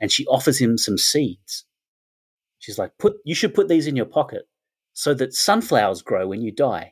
and 0.00 0.10
she 0.14 0.24
offers 0.26 0.58
him 0.64 0.78
some 0.78 0.96
seeds. 1.10 1.52
She's 2.64 2.78
like, 2.78 2.92
"Put 2.98 3.12
you 3.24 3.34
should 3.34 3.52
put 3.58 3.68
these 3.68 3.86
in 3.90 3.96
your 4.00 4.06
pocket 4.20 4.44
so 5.02 5.14
that 5.14 5.32
sunflowers 5.32 6.02
grow 6.02 6.26
when 6.30 6.40
you 6.46 6.52
die 6.52 6.86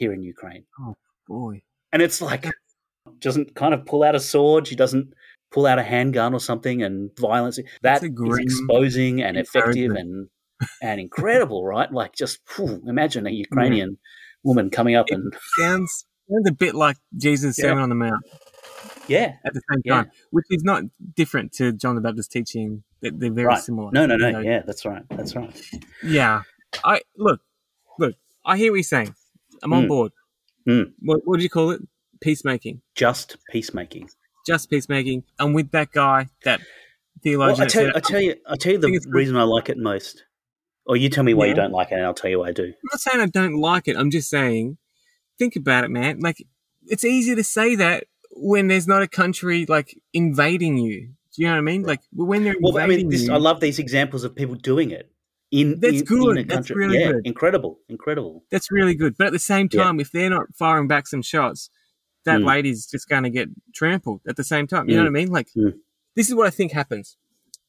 here 0.00 0.12
in 0.12 0.22
Ukraine." 0.22 0.64
Oh 0.80 0.94
boy. 1.26 1.62
And 1.92 2.00
it's 2.02 2.20
like, 2.20 2.42
doesn't 3.20 3.54
kind 3.54 3.74
of 3.74 3.80
pull 3.90 4.02
out 4.02 4.14
a 4.14 4.20
sword. 4.20 4.66
She 4.68 4.76
doesn't 4.76 5.06
pull 5.52 5.66
out 5.66 5.78
a 5.78 5.82
handgun 5.82 6.34
or 6.34 6.40
something 6.40 6.82
and 6.82 7.10
violence. 7.18 7.56
That 7.56 7.64
That's 7.82 8.02
a 8.02 8.06
is 8.06 8.12
grim 8.12 8.42
exposing 8.48 9.22
and 9.22 9.36
effective 9.36 9.92
and 9.92 10.28
and 10.82 11.00
incredible, 11.00 11.64
right? 11.74 11.90
Like 12.00 12.12
just 12.14 12.40
whew, 12.54 12.82
imagine 12.86 13.26
a 13.26 13.30
Ukrainian 13.46 13.98
woman 14.44 14.70
coming 14.70 14.94
up 15.00 15.06
and 15.10 15.32
Sounds 15.58 15.92
sounds 16.30 16.48
a 16.48 16.52
bit 16.64 16.74
like 16.74 16.96
Jesus' 17.16 17.58
Yeah. 17.58 17.64
Sermon 17.64 17.82
on 17.84 17.88
the 17.88 17.94
Mount 18.04 18.22
yeah, 19.08 19.28
at 19.44 19.52
the 19.54 19.62
same 19.70 19.80
Yeah. 19.84 19.94
time, 19.96 20.10
which 20.30 20.46
is 20.50 20.62
not 20.64 20.82
different 21.14 21.52
to 21.58 21.64
John 21.72 21.94
the 21.94 22.00
Baptist 22.00 22.32
teaching. 22.32 22.82
They're, 23.00 23.12
they're 23.20 23.32
very 23.32 23.46
Right. 23.48 23.62
similar. 23.62 23.90
no, 23.92 24.04
no, 24.06 24.16
no, 24.16 24.26
You 24.26 24.32
know, 24.32 24.40
yeah, 24.40 24.62
that's 24.66 24.84
right, 24.84 25.02
that's 25.10 25.36
right. 25.36 25.54
Yeah. 26.02 26.42
I 26.84 27.00
look, 27.16 27.40
look. 27.98 28.14
I 28.44 28.56
hear 28.56 28.72
what 28.72 28.76
you're 28.76 28.82
saying. 28.84 29.14
I'm 29.62 29.72
on 29.72 29.84
Mm. 29.84 29.88
board. 29.88 30.12
Mm. 30.68 30.92
What, 31.00 31.20
what 31.24 31.36
do 31.38 31.42
you 31.42 31.50
call 31.50 31.70
it? 31.70 31.80
Peacemaking. 32.20 32.82
Just 32.94 33.36
peacemaking. 33.50 34.10
Just 34.46 34.70
peacemaking. 34.70 35.24
And 35.38 35.54
with 35.54 35.70
that 35.72 35.92
guy, 35.92 36.28
that 36.44 36.60
theologian. 37.22 37.38
Well, 37.58 37.60
I 37.62 37.64
that 37.64 37.70
tell, 37.70 37.84
said- 37.86 37.96
I 37.96 38.00
tell 38.00 38.20
you, 38.20 38.34
I 38.48 38.56
tell 38.56 38.72
you 38.72 38.78
the 38.78 39.00
reason 39.10 39.36
I 39.36 39.42
like 39.42 39.68
it 39.68 39.78
most. 39.78 40.24
Or 40.88 40.96
you 40.96 41.08
tell 41.08 41.24
me 41.24 41.34
why 41.34 41.46
Yeah. 41.46 41.50
you 41.50 41.56
don't 41.56 41.72
like 41.72 41.90
it, 41.90 41.94
and 41.94 42.04
I'll 42.04 42.14
tell 42.14 42.30
you 42.30 42.38
why 42.38 42.48
I 42.48 42.52
do. 42.52 42.64
I'm 42.66 42.74
not 42.92 43.00
saying 43.00 43.20
I 43.20 43.26
don't 43.26 43.56
like 43.56 43.88
it. 43.88 43.96
I'm 43.96 44.10
just 44.10 44.30
saying, 44.30 44.78
think 45.36 45.56
about 45.56 45.82
it, 45.82 45.90
man. 45.90 46.20
Like, 46.20 46.46
it's 46.86 47.04
easy 47.04 47.34
to 47.34 47.42
say 47.42 47.74
that 47.74 48.04
when 48.30 48.68
there's 48.68 48.86
not 48.86 49.02
a 49.02 49.08
country 49.08 49.66
like 49.66 49.98
invading 50.12 50.78
you. 50.78 51.08
Do 51.34 51.42
you 51.42 51.46
know 51.48 51.54
what 51.54 51.58
I 51.58 51.62
mean? 51.62 51.82
Like 51.82 52.00
when 52.12 52.44
they're 52.44 52.54
Well, 52.60 52.78
I 52.78 52.82
invading 52.84 53.06
mean, 53.08 53.10
this, 53.12 53.26
you, 53.26 53.32
I 53.34 53.38
love 53.38 53.60
these 53.60 53.78
examples 53.80 54.22
of 54.24 54.34
people 54.36 54.54
doing 54.54 54.90
it 54.92 55.10
in 55.52 55.78
That's 55.80 56.00
in, 56.00 56.04
good. 56.04 56.36
in 56.38 56.46
That's 56.48 56.68
country. 56.68 56.76
really 56.76 56.98
yeah, 57.00 57.12
good. 57.12 57.26
incredible, 57.26 57.78
incredible. 57.88 58.44
that's 58.50 58.70
really 58.70 58.94
good. 58.94 59.16
But 59.16 59.28
at 59.28 59.32
the 59.32 59.38
same 59.38 59.68
Yeah. 59.72 59.84
time, 59.84 60.00
if 60.00 60.10
they're 60.12 60.30
not 60.30 60.46
firing 60.58 60.88
back 60.88 61.06
some 61.06 61.22
shots, 61.22 61.70
that 62.24 62.40
Mm. 62.40 62.46
lady's 62.46 62.86
just 62.86 63.08
going 63.08 63.22
to 63.22 63.30
get 63.30 63.48
trampled 63.74 64.20
at 64.28 64.36
the 64.36 64.44
same 64.44 64.66
time. 64.66 64.88
You 64.88 64.96
know 64.96 65.02
Mm. 65.02 65.12
what 65.12 65.18
I 65.18 65.20
mean? 65.24 65.28
Like, 65.30 65.48
Mm. 65.56 65.74
this 66.16 66.28
is 66.28 66.34
what 66.34 66.46
I 66.46 66.50
think 66.50 66.72
happens 66.72 67.16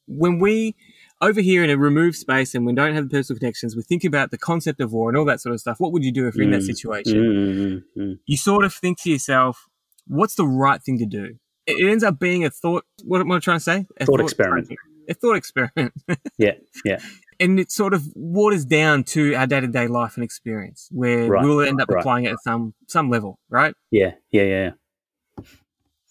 when 0.06 0.38
we 0.40 0.74
over 1.20 1.40
here 1.40 1.62
in 1.64 1.70
a 1.70 1.76
removed 1.76 2.16
space 2.16 2.54
and 2.54 2.64
we 2.66 2.72
don't 2.72 2.94
have 2.94 3.08
the 3.08 3.10
personal 3.16 3.38
connections. 3.38 3.74
We 3.76 3.82
think 3.82 4.04
about 4.04 4.30
the 4.30 4.38
concept 4.38 4.80
of 4.80 4.92
war 4.92 5.08
and 5.10 5.18
all 5.18 5.24
that 5.26 5.40
sort 5.40 5.52
of 5.54 5.60
stuff. 5.60 5.78
What 5.80 5.92
would 5.92 6.04
you 6.04 6.12
do 6.12 6.26
if 6.28 6.34
you're 6.36 6.44
in 6.44 6.50
that 6.52 6.62
Mm. 6.62 6.66
situation? 6.66 7.18
Mm, 7.18 7.56
mm, 7.56 7.82
mm. 7.96 8.18
You 8.26 8.36
sort 8.36 8.64
of 8.64 8.72
think 8.74 9.00
to 9.02 9.10
yourself, 9.10 9.66
"What's 10.06 10.34
the 10.36 10.46
right 10.46 10.82
thing 10.82 10.98
to 10.98 11.06
do?" 11.06 11.36
It 11.66 11.80
it 11.80 11.88
ends 11.90 12.02
up 12.04 12.18
being 12.18 12.44
a 12.44 12.50
thought. 12.50 12.84
What 13.04 13.20
am 13.20 13.30
I 13.30 13.38
trying 13.40 13.58
to 13.58 13.64
say? 13.64 13.86
A 14.00 14.06
Thought 14.06 14.20
experiment. 14.20 14.68
A 15.08 15.14
thought 15.14 15.36
experiment. 15.36 15.92
Yeah, 16.38 16.54
yeah. 16.84 16.98
And 17.40 17.58
it 17.60 17.70
sort 17.70 17.94
of 17.94 18.04
waters 18.14 18.64
down 18.64 19.04
to 19.04 19.34
our 19.34 19.46
day 19.46 19.60
to 19.60 19.66
day 19.68 19.86
life 19.86 20.16
and 20.16 20.24
experience, 20.24 20.88
where 20.90 21.28
Right, 21.30 21.44
we'll 21.44 21.60
end 21.60 21.80
up 21.80 21.88
right. 21.88 22.00
applying 22.00 22.24
it 22.24 22.32
at 22.32 22.42
some 22.42 22.74
some 22.86 23.10
level, 23.10 23.38
right? 23.48 23.74
Yeah, 23.90 24.12
yeah, 24.30 24.42
yeah. 24.42 24.70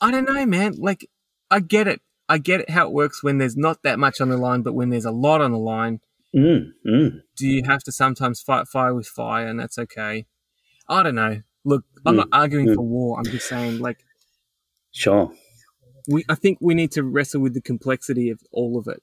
I 0.02 0.12
don't 0.12 0.26
know, 0.26 0.46
man. 0.46 0.76
Like, 0.78 1.10
I 1.50 1.60
get 1.60 1.88
it. 1.88 2.02
I 2.30 2.38
get 2.38 2.60
it 2.62 2.70
how 2.70 2.88
it 2.88 2.94
works 2.94 3.24
when 3.24 3.38
there's 3.38 3.56
not 3.58 3.84
that 3.84 4.00
much 4.00 4.20
on 4.22 4.30
the 4.30 4.38
line, 4.38 4.62
but 4.62 4.74
when 4.74 4.90
there's 4.90 5.06
a 5.06 5.12
lot 5.12 5.42
on 5.42 5.52
the 5.52 5.58
line, 5.58 6.00
Mm, 6.36 6.72
mm. 6.86 7.22
do 7.38 7.48
you 7.48 7.63
have 7.63 7.82
to 7.84 7.92
sometimes 7.92 8.42
fight 8.42 8.68
fire 8.68 8.94
with 8.94 9.08
fire, 9.08 9.48
and 9.48 9.58
that's 9.60 9.78
okay. 9.80 10.26
I 10.90 11.02
don't 11.04 11.16
know. 11.16 11.42
Look, 11.63 11.86
I'm 12.06 12.13
Mm, 12.16 12.18
not 12.18 12.28
arguing 12.34 12.68
mm. 12.68 12.76
for 12.76 12.82
war. 12.82 13.18
I'm 13.18 13.24
just 13.26 13.48
saying, 13.48 13.80
like, 13.80 14.04
Sure. 14.92 15.32
we. 16.08 16.26
I 16.30 16.36
think 16.36 16.58
we 16.62 16.74
need 16.74 16.92
to 16.92 17.04
wrestle 17.04 17.42
with 17.42 17.54
the 17.54 17.62
complexity 17.62 18.30
of 18.30 18.40
all 18.52 18.78
of 18.78 18.88
it. 18.88 19.02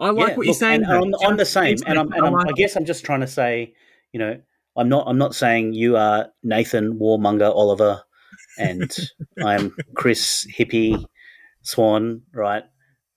I 0.00 0.10
like 0.10 0.30
Yeah, 0.30 0.36
what 0.36 0.46
you're 0.46 0.52
look, 0.52 0.58
saying. 0.58 0.82
And 0.84 1.14
I'm. 1.14 1.14
I'm 1.30 1.36
the 1.36 1.44
same, 1.44 1.76
and 1.86 1.98
I'm, 1.98 2.12
and 2.12 2.26
I'm, 2.26 2.34
I 2.36 2.52
guess 2.52 2.74
I'm 2.76 2.86
just 2.86 3.04
trying 3.04 3.20
to 3.20 3.26
say, 3.26 3.74
you 4.12 4.18
know, 4.18 4.40
I'm 4.76 4.88
not, 4.88 5.04
I'm 5.06 5.18
not 5.18 5.34
saying 5.34 5.74
you 5.74 5.96
are 5.96 6.28
Nathan 6.42 6.98
Warmonger 6.98 7.54
Oliver, 7.54 8.02
and 8.58 8.90
I'm 9.44 9.76
Chris 9.94 10.46
Hippie 10.56 11.04
Swan, 11.62 12.22
right? 12.32 12.64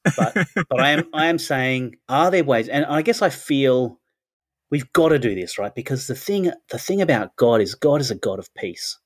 But, 0.04 0.36
but 0.70 0.80
I 0.82 0.90
am, 0.90 1.06
I 1.14 1.28
am 1.28 1.40
saying, 1.40 1.96
are 2.10 2.30
there 2.30 2.44
ways? 2.44 2.68
And 2.68 2.86
I 2.86 3.02
guess 3.02 3.22
I 3.22 3.30
feel 3.30 4.00
we've 4.70 4.92
got 4.92 5.10
to 5.10 5.20
do 5.20 5.36
this, 5.36 5.58
right? 5.58 5.74
Because 5.74 6.08
the 6.08 6.16
thing, 6.16 6.52
the 6.70 6.80
thing 6.80 7.02
about 7.02 7.36
God 7.38 7.62
is, 7.62 7.76
God 7.76 8.02
is 8.02 8.12
a 8.12 8.16
God 8.16 8.40
of 8.40 8.54
peace. 8.56 9.00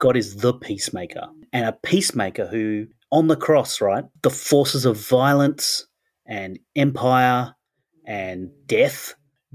God 0.00 0.16
is 0.16 0.36
the 0.36 0.52
peacemaker, 0.52 1.28
and 1.52 1.64
a 1.64 1.72
peacemaker 1.72 2.46
who, 2.46 2.88
on 3.10 3.28
the 3.28 3.36
cross, 3.36 3.80
right, 3.80 4.04
the 4.22 4.30
forces 4.30 4.84
of 4.84 4.98
violence 4.98 5.86
and 6.32 6.58
empire 6.74 7.54
and 8.06 8.50
death 8.66 9.14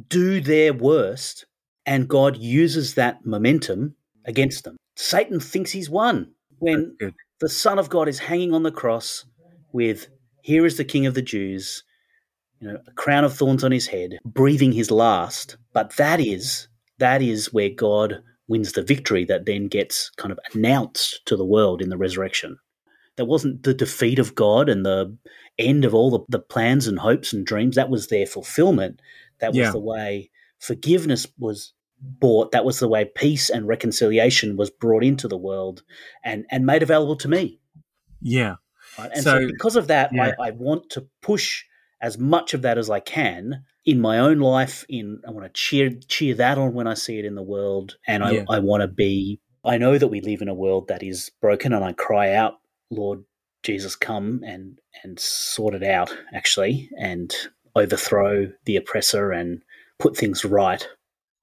do 0.09 0.39
their 0.39 0.73
worst, 0.73 1.47
and 1.87 2.07
God 2.07 2.37
uses 2.37 2.93
that 2.93 3.25
momentum 3.25 3.95
against 4.25 4.63
them. 4.63 4.77
Satan 4.95 5.39
thinks 5.39 5.71
he's 5.71 5.89
won 5.89 6.31
when 6.59 6.95
the 7.39 7.49
Son 7.49 7.79
of 7.79 7.89
God 7.89 8.07
is 8.07 8.19
hanging 8.19 8.53
on 8.53 8.61
the 8.61 8.71
cross 8.71 9.25
with, 9.73 10.07
Here 10.43 10.67
is 10.67 10.77
the 10.77 10.85
King 10.85 11.07
of 11.07 11.15
the 11.15 11.21
Jews, 11.23 11.83
you 12.59 12.67
know, 12.67 12.77
a 12.87 12.91
crown 12.91 13.23
of 13.23 13.35
thorns 13.35 13.63
on 13.63 13.71
his 13.71 13.87
head, 13.87 14.19
breathing 14.23 14.71
his 14.71 14.91
last. 14.91 15.57
But 15.73 15.95
that 15.97 16.19
is 16.19 16.67
that 16.99 17.23
is 17.23 17.51
where 17.51 17.69
God 17.69 18.21
wins 18.47 18.73
the 18.73 18.83
victory 18.83 19.25
that 19.25 19.47
then 19.47 19.67
gets 19.67 20.11
kind 20.17 20.31
of 20.31 20.39
announced 20.53 21.21
to 21.25 21.35
the 21.35 21.45
world 21.45 21.81
in 21.81 21.89
the 21.89 21.97
resurrection. 21.97 22.59
That 23.17 23.25
wasn't 23.25 23.63
the 23.63 23.73
defeat 23.73 24.19
of 24.19 24.36
God 24.36 24.69
and 24.69 24.86
the 24.86 25.15
end 25.60 25.86
of 25.86 25.93
all 25.93 26.10
the, 26.12 26.19
the 26.30 26.39
plans 26.39 26.88
and 26.88 26.99
hopes 26.99 27.34
and 27.34 27.45
dreams. 27.45 27.75
That 27.75 27.89
was 27.89 28.08
their 28.08 28.25
fulfillment. 28.25 29.01
That 29.39 29.49
was 29.49 29.58
Yeah. 29.58 29.71
the 29.71 29.80
way 29.80 30.30
forgiveness 30.60 31.27
was 31.38 31.73
bought. 31.99 32.51
That 32.51 32.63
was 32.65 32.80
the 32.80 32.88
way 32.88 33.06
peace 33.06 33.49
and 33.49 33.67
reconciliation 33.67 34.56
was 34.56 34.69
brought 34.69 35.03
into 35.03 35.27
the 35.27 35.38
world 35.38 35.84
and, 36.23 36.45
and 36.51 36.65
made 36.65 36.84
available 36.84 37.15
to 37.17 37.27
me. 37.27 37.60
yeah, 38.21 38.56
Right? 38.97 39.12
And 39.13 39.23
so, 39.23 39.39
So- 39.41 39.47
because 39.47 39.75
of 39.75 39.88
that, 39.88 40.12
yeah. 40.13 40.34
I, 40.39 40.47
I 40.47 40.51
want 40.51 40.89
to 40.91 41.08
push 41.21 41.63
as 42.01 42.17
much 42.17 42.53
of 42.53 42.62
that 42.62 42.77
as 42.77 42.89
I 42.89 42.99
can 42.99 43.63
in 43.86 43.99
my 43.99 44.19
own 44.19 44.39
life. 44.39 44.86
In 44.89 45.21
I 45.27 45.32
want 45.32 45.45
to 45.45 45.51
cheer 45.60 45.89
cheer 46.08 46.36
that 46.36 46.58
on 46.60 46.73
when 46.75 46.86
I 46.88 46.93
see 46.93 47.17
it 47.17 47.25
in 47.25 47.34
the 47.36 47.41
world, 47.41 47.97
and 48.06 48.23
I, 48.23 48.32
Yeah. 48.32 48.45
I 48.49 48.60
want 48.60 48.82
to 48.82 48.88
be. 48.88 49.39
I 49.65 49.77
know 49.77 49.97
that 49.97 50.08
we 50.08 50.21
live 50.21 50.41
in 50.41 50.47
a 50.47 50.53
world 50.53 50.88
that 50.89 51.01
is 51.03 51.32
broken, 51.41 51.73
and 51.73 51.84
I 51.84 51.93
cry 51.93 52.34
out, 52.34 52.53
Lord 52.89 53.23
Jesus, 53.63 53.95
come 53.95 54.43
and 54.45 54.80
and 55.04 55.19
sort 55.19 55.76
it 55.76 55.84
out, 55.84 56.13
actually, 56.34 56.89
and 57.00 57.34
overthrow 57.76 58.52
the 58.65 58.76
oppressor 58.76 59.32
and 59.32 59.62
put 60.00 60.15
things 60.15 60.45
right, 60.45 60.88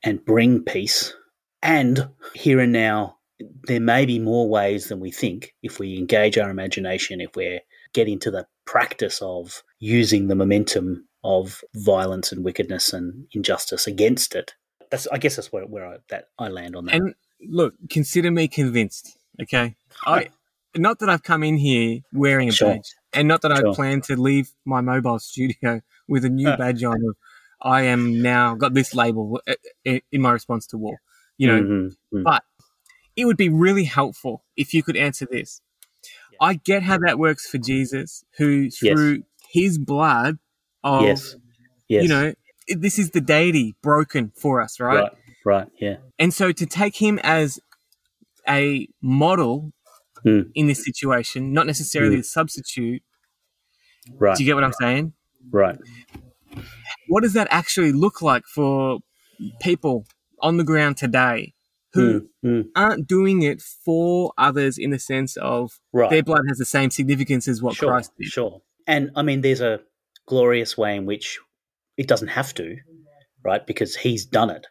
and 0.02 0.24
bring 0.24 0.62
peace. 0.62 1.14
And 1.62 2.08
here 2.34 2.60
and 2.60 2.72
now, 2.72 3.16
there 3.64 3.80
may 3.80 4.04
be 4.04 4.18
more 4.18 4.48
ways 4.48 4.88
than 4.88 5.00
we 5.00 5.10
think 5.10 5.54
if 5.62 5.78
we 5.78 5.96
engage 5.96 6.38
our 6.38 6.50
imagination, 6.50 7.20
if 7.20 7.34
we're 7.36 7.60
get 7.94 8.08
into 8.08 8.30
the 8.30 8.46
practice 8.66 9.22
of 9.22 9.62
using 9.78 10.26
the 10.26 10.34
momentum 10.34 11.08
of 11.22 11.62
violence 11.74 12.32
and 12.32 12.44
wickedness 12.44 12.92
and 12.92 13.26
injustice 13.32 13.86
against 13.86 14.34
it. 14.34 14.54
That's, 14.90 15.06
I 15.06 15.18
guess, 15.18 15.36
that's 15.36 15.52
where, 15.52 15.64
where 15.64 15.86
I, 15.86 15.96
that 16.10 16.26
I 16.38 16.48
land 16.48 16.76
on 16.76 16.84
that. 16.86 16.94
and 16.96 17.14
look, 17.40 17.74
consider 17.88 18.30
me 18.30 18.48
convinced. 18.48 19.16
Okay, 19.40 19.76
I 20.04 20.28
not 20.76 20.98
that 21.00 21.08
I've 21.08 21.22
come 21.22 21.42
in 21.42 21.56
here 21.56 22.00
wearing 22.12 22.48
a 22.48 22.52
Sure. 22.52 22.74
badge, 22.74 22.94
and 23.12 23.28
not 23.28 23.42
that 23.42 23.52
I 23.52 23.62
plan 23.74 24.00
to 24.02 24.16
leave 24.16 24.50
my 24.64 24.80
mobile 24.80 25.18
studio 25.18 25.80
with 26.08 26.24
a 26.24 26.30
new 26.30 26.54
badge 26.56 26.82
on. 26.84 26.96
Of 26.96 27.16
I 27.62 27.82
am 27.82 28.20
now 28.20 28.54
got 28.54 28.74
this 28.74 28.94
label 28.94 29.40
uh, 29.48 29.54
uh, 29.86 29.98
in 30.12 30.20
my 30.20 30.32
response 30.32 30.66
to 30.68 30.78
war. 30.78 31.00
You 31.38 31.48
know, 31.48 31.62
Mhm, 31.62 31.96
mhm. 32.12 32.22
but 32.24 32.42
it 33.16 33.24
would 33.24 33.36
be 33.36 33.48
really 33.48 33.84
helpful 33.84 34.44
if 34.56 34.74
you 34.74 34.82
could 34.82 34.96
answer 34.96 35.26
this. 35.30 35.60
I 36.40 36.54
get 36.54 36.82
how 36.82 36.98
that 36.98 37.18
works 37.18 37.48
for 37.48 37.58
Jesus, 37.58 38.24
who 38.38 38.70
through 38.70 39.22
his 39.48 39.78
blood 39.78 40.38
of 40.82 41.02
yes, 41.02 41.36
yes, 41.88 42.02
you 42.02 42.08
know 42.08 42.34
this 42.68 42.98
is 42.98 43.10
the 43.10 43.20
deity 43.20 43.74
broken 43.82 44.32
for 44.36 44.60
us, 44.60 44.80
right? 44.80 44.94
right, 44.96 45.12
right, 45.44 45.68
yeah, 45.78 45.96
And 46.18 46.34
so 46.34 46.50
to 46.52 46.66
take 46.66 46.96
him 46.96 47.18
as 47.22 47.60
a 48.48 48.88
model 49.00 49.72
Hmm. 50.24 50.40
in 50.54 50.66
this 50.66 50.82
situation, 50.84 51.52
not 51.52 51.66
necessarily 51.66 52.16
Hmm. 52.16 52.20
a 52.20 52.24
substitute. 52.24 53.02
right, 54.18 54.36
Do 54.36 54.42
you 54.42 54.48
get 54.48 54.54
what 54.54 54.64
I'm 54.64 54.72
saying? 54.72 55.12
right. 55.50 55.78
What 57.08 57.22
does 57.22 57.32
that 57.34 57.48
actually 57.50 57.92
look 57.92 58.22
like 58.22 58.44
for 58.46 59.00
people 59.60 60.06
on 60.40 60.56
the 60.56 60.64
ground 60.64 60.96
today 60.96 61.54
who 61.92 62.20
Mm, 62.20 62.28
mm, 62.44 62.68
aren't 62.74 63.06
doing 63.06 63.42
it 63.42 63.60
for 63.62 64.32
others 64.38 64.78
in 64.78 64.90
the 64.90 64.98
sense 64.98 65.36
of 65.36 65.80
right. 65.92 66.10
their 66.10 66.22
blood 66.22 66.42
has 66.48 66.58
the 66.58 66.64
same 66.64 66.90
significance 66.90 67.46
as 67.48 67.62
what 67.62 67.74
sure, 67.74 67.90
Christ 67.90 68.12
did? 68.18 68.26
Sure. 68.28 68.62
And 68.86 69.10
I 69.16 69.22
mean, 69.22 69.42
there's 69.42 69.60
a 69.60 69.80
glorious 70.26 70.76
way 70.78 70.96
in 70.96 71.06
which 71.06 71.38
it 71.96 72.08
doesn't 72.08 72.28
have 72.28 72.52
to, 72.54 72.76
right? 73.44 73.64
Because 73.66 73.94
he's 73.96 74.24
done 74.24 74.50
it. 74.50 74.66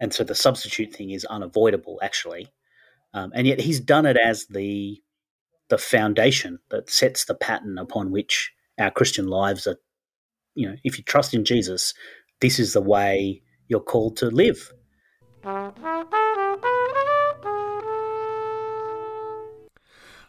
And 0.00 0.12
so 0.12 0.24
the 0.24 0.34
substitute 0.34 0.92
thing 0.92 1.10
is 1.10 1.24
unavoidable, 1.26 1.98
actually. 2.02 2.48
Um, 3.14 3.32
and 3.34 3.46
yet 3.46 3.60
he's 3.60 3.80
done 3.80 4.06
it 4.06 4.16
as 4.16 4.46
the 4.46 5.00
the 5.68 5.78
foundation 5.78 6.58
that 6.70 6.90
sets 6.90 7.24
the 7.24 7.34
pattern 7.34 7.78
upon 7.78 8.10
which 8.10 8.52
our 8.78 8.90
Christian 8.90 9.26
lives 9.26 9.66
are. 9.66 9.76
You 10.54 10.68
know, 10.70 10.76
if 10.84 10.98
you 10.98 11.04
trust 11.04 11.32
in 11.32 11.44
Jesus, 11.44 11.94
this 12.40 12.58
is 12.58 12.74
the 12.74 12.82
way 12.82 13.42
you're 13.68 13.80
called 13.80 14.16
to 14.18 14.26
live. 14.26 14.72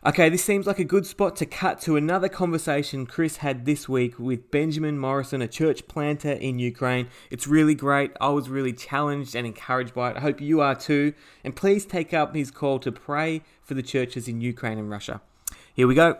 Okay, 0.05 0.27
this 0.27 0.43
seems 0.43 0.67
like 0.67 0.79
a 0.79 0.83
good 0.83 1.05
spot 1.05 1.37
to 1.37 1.45
cut 1.45 1.79
to 1.81 1.95
another 1.95 2.27
conversation 2.27 3.05
Chris 3.05 3.37
had 3.37 3.63
this 3.63 3.87
week 3.87 4.19
with 4.19 4.51
Benjamin 4.51 4.99
Morrison, 4.99 5.41
a 5.41 5.47
church 5.47 5.87
planter 5.87 6.33
in 6.33 6.59
Ukraine. 6.59 7.07
It's 7.31 7.47
really 7.47 7.73
great. 7.73 8.11
I 8.19 8.27
was 8.27 8.49
really 8.49 8.73
challenged 8.73 9.33
and 9.33 9.47
encouraged 9.47 9.93
by 9.93 10.11
it. 10.11 10.17
I 10.17 10.19
hope 10.19 10.41
you 10.41 10.59
are 10.59 10.75
too. 10.75 11.13
And 11.45 11.55
please 11.55 11.85
take 11.85 12.13
up 12.13 12.35
his 12.35 12.51
call 12.51 12.79
to 12.79 12.91
pray 12.91 13.43
for 13.61 13.75
the 13.75 13.81
churches 13.81 14.27
in 14.27 14.41
Ukraine 14.41 14.77
and 14.77 14.89
Russia. 14.89 15.21
Here 15.73 15.87
we 15.87 15.95
go. 15.95 16.17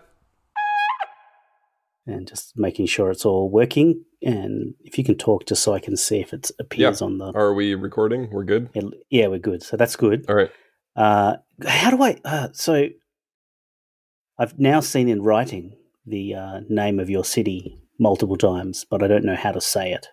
And 2.07 2.25
just 2.25 2.57
making 2.57 2.85
sure 2.85 3.11
it's 3.11 3.25
all 3.25 3.49
working. 3.49 4.05
And 4.21 4.75
if 4.85 4.97
you 4.97 5.03
can 5.03 5.17
talk 5.17 5.45
just 5.45 5.61
so 5.61 5.73
I 5.73 5.79
can 5.79 5.97
see 5.97 6.21
if 6.21 6.31
it 6.31 6.51
appears 6.57 7.01
on 7.01 7.17
the. 7.17 7.33
Are 7.35 7.53
we 7.53 7.75
recording? 7.75 8.29
We're 8.31 8.45
good. 8.45 8.69
Yeah, 9.09 9.27
we're 9.27 9.39
good. 9.39 9.61
So 9.61 9.75
that's 9.75 9.97
good. 9.97 10.25
All 10.29 10.35
right. 10.35 10.51
Uh, 10.95 11.35
how 11.67 11.91
do 11.91 12.01
I? 12.01 12.17
Uh, 12.23 12.47
so 12.53 12.87
I've 14.39 14.57
now 14.59 14.79
seen 14.79 15.07
in 15.09 15.21
writing 15.21 15.75
the 16.05 16.35
uh, 16.35 16.61
name 16.69 16.99
of 16.99 17.09
your 17.09 17.23
city 17.23 17.79
multiple 17.99 18.37
times, 18.37 18.85
but 18.89 19.03
I 19.03 19.07
don't 19.07 19.25
know 19.25 19.35
how 19.35 19.51
to 19.51 19.61
say 19.61 19.93
it. 19.93 20.07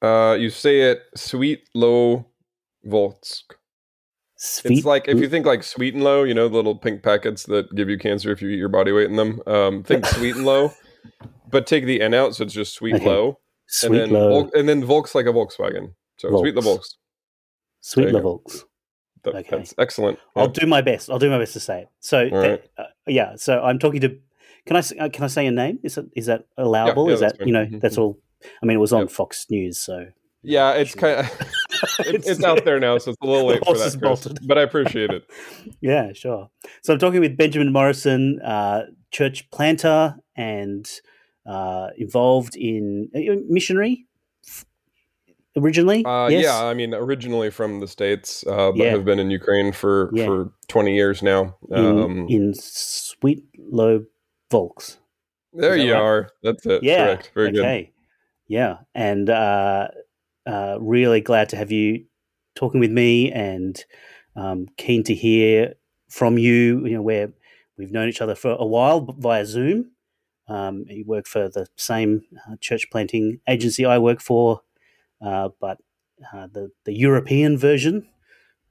Uh, 0.00 0.34
you 0.34 0.50
say 0.50 0.90
it 0.90 1.02
sweet 1.16 1.68
low 1.74 2.26
Volsk. 2.86 3.42
Sweet. 4.36 4.78
It's 4.78 4.86
like 4.86 5.08
if 5.08 5.18
you 5.18 5.28
think 5.28 5.46
like 5.46 5.64
sweet 5.64 5.94
and 5.94 6.04
low, 6.04 6.22
you 6.22 6.32
know, 6.32 6.48
the 6.48 6.54
little 6.54 6.76
pink 6.76 7.02
packets 7.02 7.42
that 7.46 7.74
give 7.74 7.88
you 7.88 7.98
cancer 7.98 8.30
if 8.30 8.40
you 8.40 8.48
eat 8.50 8.58
your 8.58 8.68
body 8.68 8.92
weight 8.92 9.10
in 9.10 9.16
them. 9.16 9.40
Um, 9.46 9.82
think 9.82 10.06
sweet 10.14 10.36
and 10.36 10.44
low, 10.44 10.72
but 11.50 11.66
take 11.66 11.84
the 11.86 12.00
N 12.00 12.14
out, 12.14 12.36
so 12.36 12.44
it's 12.44 12.54
just 12.54 12.74
sweet 12.74 12.94
Okay. 12.94 13.04
low, 13.04 13.40
sweet 13.66 14.02
and 14.02 14.12
then 14.14 14.20
low, 14.20 14.50
and 14.54 14.68
then 14.68 14.84
Volks 14.84 15.16
like 15.16 15.26
a 15.26 15.30
Volkswagen. 15.32 15.94
So 16.18 16.36
sweet 16.38 16.54
the 16.54 16.60
Volks. 16.60 16.76
Volks. 16.76 16.98
sweet 17.80 18.12
low 18.12 18.20
Volks. 18.20 18.64
That, 19.24 19.34
Okay. 19.36 19.56
That's 19.56 19.74
excellent. 19.78 20.18
I'll 20.36 20.48
do 20.48 20.66
my 20.66 20.80
best. 20.80 21.10
I'll 21.10 21.18
do 21.18 21.30
my 21.30 21.38
best 21.38 21.52
to 21.54 21.60
say 21.60 21.82
it. 21.82 21.88
So, 22.00 22.28
right. 22.30 22.62
uh, 22.76 22.84
yeah. 23.06 23.36
So 23.36 23.62
I'm 23.62 23.78
talking 23.78 24.00
to. 24.02 24.16
Can 24.66 24.76
I 24.76 24.80
uh, 25.00 25.08
can 25.08 25.24
I 25.24 25.28
say 25.28 25.46
a 25.46 25.50
name? 25.50 25.78
Is 25.82 25.94
that 25.94 26.06
is 26.14 26.26
that 26.26 26.46
allowable? 26.56 27.08
yeah, 27.08 27.14
is 27.14 27.20
that 27.20 27.46
you 27.46 27.52
know 27.52 27.64
Mhm. 27.64 27.80
that's 27.80 27.96
all? 27.98 28.18
I 28.62 28.66
mean, 28.66 28.76
it 28.76 28.80
was 28.80 28.92
on 28.92 29.02
Yep. 29.02 29.10
Fox 29.10 29.46
News, 29.50 29.78
so 29.78 30.06
Yeah, 30.42 30.72
it's 30.74 30.94
kind 30.94 31.20
of 31.20 31.26
it's, 32.00 32.28
it's 32.28 32.44
out 32.44 32.64
there 32.64 32.78
now, 32.80 32.98
so 32.98 33.10
it's 33.12 33.18
a 33.22 33.26
little 33.26 33.46
late 33.50 33.64
for 33.64 33.76
that, 33.78 33.98
Chris, 34.00 34.28
but 34.42 34.58
I 34.58 34.62
appreciate 34.62 35.10
it. 35.10 35.24
yeah, 35.80 36.12
sure. 36.12 36.50
So 36.82 36.92
I'm 36.92 36.98
talking 36.98 37.20
with 37.20 37.36
Benjamin 37.36 37.72
Morrison, 37.72 38.40
uh, 38.42 38.86
church 39.10 39.48
planter 39.50 40.16
and 40.36 40.88
uh, 41.46 41.88
involved 41.96 42.56
in 42.56 43.08
uh, 43.14 43.40
missionary 43.48 44.06
originally. 45.58 46.04
Uh, 46.04 46.28
yes? 46.28 46.44
Yeah, 46.44 46.64
I 46.64 46.74
mean, 46.74 46.94
originally 46.94 47.50
from 47.50 47.80
the 47.80 47.88
states, 47.88 48.44
uh, 48.46 48.70
but 48.72 48.76
Yeah. 48.76 48.90
have 48.90 49.04
been 49.04 49.18
in 49.18 49.30
Ukraine 49.30 49.72
for 49.72 50.10
Yeah. 50.12 50.26
for 50.26 50.52
twenty 50.68 50.94
years 50.94 51.22
now. 51.22 51.56
in, 51.70 51.84
Um, 51.84 52.26
in 52.28 52.54
Sweet 52.54 53.44
Low 53.58 54.04
Volks. 54.50 54.98
There 55.52 55.76
you 55.76 55.92
right? 55.92 56.00
are. 56.02 56.30
That's 56.42 56.64
it. 56.66 56.82
Yeah. 56.82 57.06
Correct. 57.06 57.32
Very 57.34 57.52
good. 57.52 57.88
Yeah, 58.46 58.78
and 58.94 59.28
uh, 59.28 59.88
uh, 60.46 60.78
really 60.80 61.20
glad 61.20 61.50
to 61.50 61.56
have 61.56 61.70
you 61.70 62.04
talking 62.54 62.80
with 62.80 62.90
me, 62.90 63.30
and 63.30 63.82
um, 64.36 64.66
keen 64.76 65.02
to 65.04 65.14
hear 65.14 65.74
from 66.08 66.38
you. 66.38 66.86
You 66.86 66.94
know, 66.94 67.02
where 67.02 67.32
we've 67.76 67.92
known 67.92 68.08
each 68.08 68.22
other 68.22 68.34
for 68.34 68.56
a 68.58 68.64
while 68.66 69.00
via 69.18 69.44
Zoom. 69.44 69.90
Um, 70.48 70.84
you 70.88 71.04
work 71.04 71.26
for 71.26 71.50
the 71.50 71.66
same 71.76 72.22
uh, 72.48 72.56
church 72.58 72.88
planting 72.90 73.40
agency 73.46 73.84
I 73.84 73.98
work 73.98 74.22
for, 74.22 74.62
but 75.20 75.78
uh, 76.34 76.46
the 76.52 76.70
the 76.84 76.92
European 76.92 77.56
version 77.58 78.08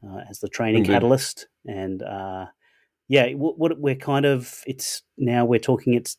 uh, 0.03 0.21
as 0.29 0.39
the 0.39 0.49
training 0.49 0.81
Indeed. 0.83 0.93
catalyst, 0.93 1.47
and 1.65 2.01
uh, 2.03 2.47
yeah, 3.07 3.29
what, 3.33 3.57
what 3.57 3.79
we're 3.79 3.95
kind 3.95 4.25
of 4.25 4.61
it's 4.67 5.01
now 5.17 5.45
we're 5.45 5.59
talking 5.59 5.93
it's 5.93 6.17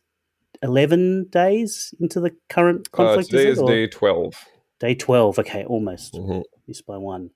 11 0.63 1.27
days 1.31 1.95
into 2.01 2.21
the 2.21 2.35
current 2.49 2.89
Uh, 2.93 2.97
conflict 2.97 3.31
today 3.31 3.47
is, 3.49 3.53
is 3.55 3.59
it? 3.59 3.63
Or 3.63 3.67
day 3.69 3.87
twelve. 3.87 4.35
day 4.81 4.95
12 4.95 5.39
okay 5.39 5.65
almost 5.65 6.15
Mhm. 6.15 6.43
missed 6.67 6.87
by 6.87 6.97
one 6.97 7.31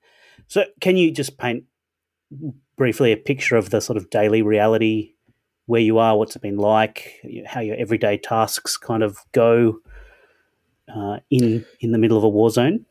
so 0.49 0.65
can 0.81 0.97
you 0.97 1.11
just 1.13 1.39
paint 1.39 1.65
briefly 2.77 3.13
a 3.13 3.17
picture 3.17 3.57
of 3.57 3.71
the 3.71 3.81
sort 3.81 3.97
of 3.97 4.11
daily 4.11 4.43
reality 4.43 5.15
where 5.67 5.81
you 5.81 5.99
are 5.99 6.17
what's 6.17 6.35
it 6.37 6.43
been 6.43 6.57
like 6.57 7.21
how 7.47 7.61
your 7.61 7.77
everyday 7.77 8.17
tasks 8.17 8.77
kind 8.77 9.03
of 9.03 9.19
go 9.33 9.79
uh, 10.97 11.19
in 11.31 11.65
in 11.81 11.93
the 11.93 11.99
middle 11.99 12.19
of 12.19 12.25
a 12.25 12.29
war 12.29 12.51
zone 12.51 12.85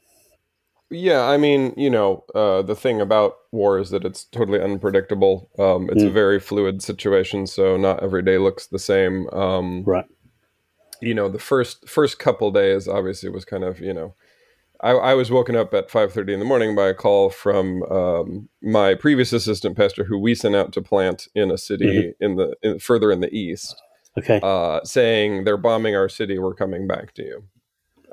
Yeah, 0.90 1.22
I 1.24 1.38
mean, 1.38 1.74
you 1.78 1.90
know, 1.90 2.26
uh, 2.36 2.62
the 2.64 2.76
thing 2.76 3.00
about 3.00 3.36
war 3.52 3.80
is 3.80 3.92
that 3.92 4.04
it's 4.06 4.26
totally 4.26 4.60
unpredictable. 4.62 5.50
Um, 5.58 5.90
it's 5.90 6.04
a 6.04 6.10
Mm. 6.10 6.14
very 6.14 6.40
fluid 6.40 6.82
situation, 6.84 7.48
so 7.48 7.78
not 7.78 8.04
every 8.04 8.22
day 8.24 8.38
looks 8.38 8.68
the 8.68 8.80
same. 8.80 9.30
Um, 9.30 9.84
right 9.86 10.06
you 11.02 11.14
know 11.14 11.28
the 11.28 11.40
first 11.40 11.90
first 11.90 12.20
couple 12.20 12.52
days 12.52 12.88
obviously 12.88 13.30
was 13.30 13.44
kind 13.46 13.64
of 13.64 13.80
you 13.80 13.94
know 13.94 14.16
I, 14.84 14.92
I 14.92 15.14
was 15.14 15.30
woken 15.30 15.56
up 15.56 15.76
at 15.76 15.90
5.30 15.90 16.34
in 16.34 16.40
the 16.40 16.46
morning 16.46 16.76
by 16.76 16.88
a 16.88 16.94
call 16.96 17.30
from 17.30 17.84
um, 17.84 18.50
my 18.64 18.96
previous 18.96 19.32
assistant 19.32 19.78
pastor 19.78 20.04
who 20.06 20.18
we 20.18 20.34
sent 20.34 20.56
out 20.56 20.74
to 20.74 20.82
plant 20.82 21.28
in 21.36 21.52
a 21.52 21.58
city 21.58 22.14
in 22.20 22.36
the 22.36 22.56
in, 22.64 22.80
further 22.80 23.12
in 23.12 23.20
the 23.20 23.34
east 23.34 23.82
okay 24.18 24.40
uh, 24.42 24.84
saying 24.84 25.44
they're 25.44 25.58
bombing 25.58 25.96
our 25.96 26.10
city 26.10 26.40
we're 26.40 26.56
coming 26.56 26.88
back 26.88 27.14
to 27.16 27.24
you 27.24 27.44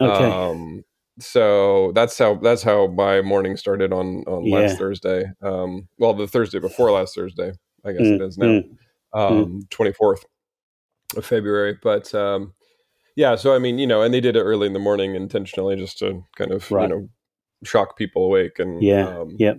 okay 0.00 0.24
um, 0.24 0.84
so 1.20 1.92
that's 1.94 2.16
how 2.18 2.36
that's 2.36 2.62
how 2.62 2.86
my 2.88 3.20
morning 3.22 3.56
started 3.56 3.92
on 3.92 4.22
on 4.26 4.44
Yeah. 4.44 4.62
last 4.62 4.78
thursday 4.78 5.24
um, 5.42 5.88
well 5.98 6.14
the 6.14 6.26
thursday 6.28 6.58
before 6.58 6.90
last 6.92 7.14
thursday 7.14 7.52
i 7.84 7.92
guess 7.92 8.06
it 8.06 8.20
Mm, 8.20 8.26
is 8.28 8.38
now 8.38 8.46
mm, 8.50 8.64
um, 9.14 9.62
24th 9.70 10.24
of 11.16 11.24
February. 11.24 11.78
But 11.82 12.14
um, 12.14 12.54
yeah, 13.16 13.36
so 13.36 13.54
I 13.54 13.58
mean, 13.58 13.78
you 13.78 13.86
know, 13.86 14.02
and 14.02 14.12
they 14.12 14.20
did 14.20 14.36
it 14.36 14.42
early 14.42 14.66
in 14.66 14.72
the 14.74 14.78
morning 14.78 15.14
intentionally 15.14 15.76
just 15.76 15.98
to 15.98 16.22
kind 16.36 16.52
of, 16.52 16.70
Right. 16.70 16.82
you 16.82 16.88
know, 16.88 17.08
shock 17.64 17.96
people 17.96 18.24
awake. 18.24 18.58
And 18.58 18.82
Yeah, 18.82 19.04
um, 19.04 19.36
yep. 19.38 19.58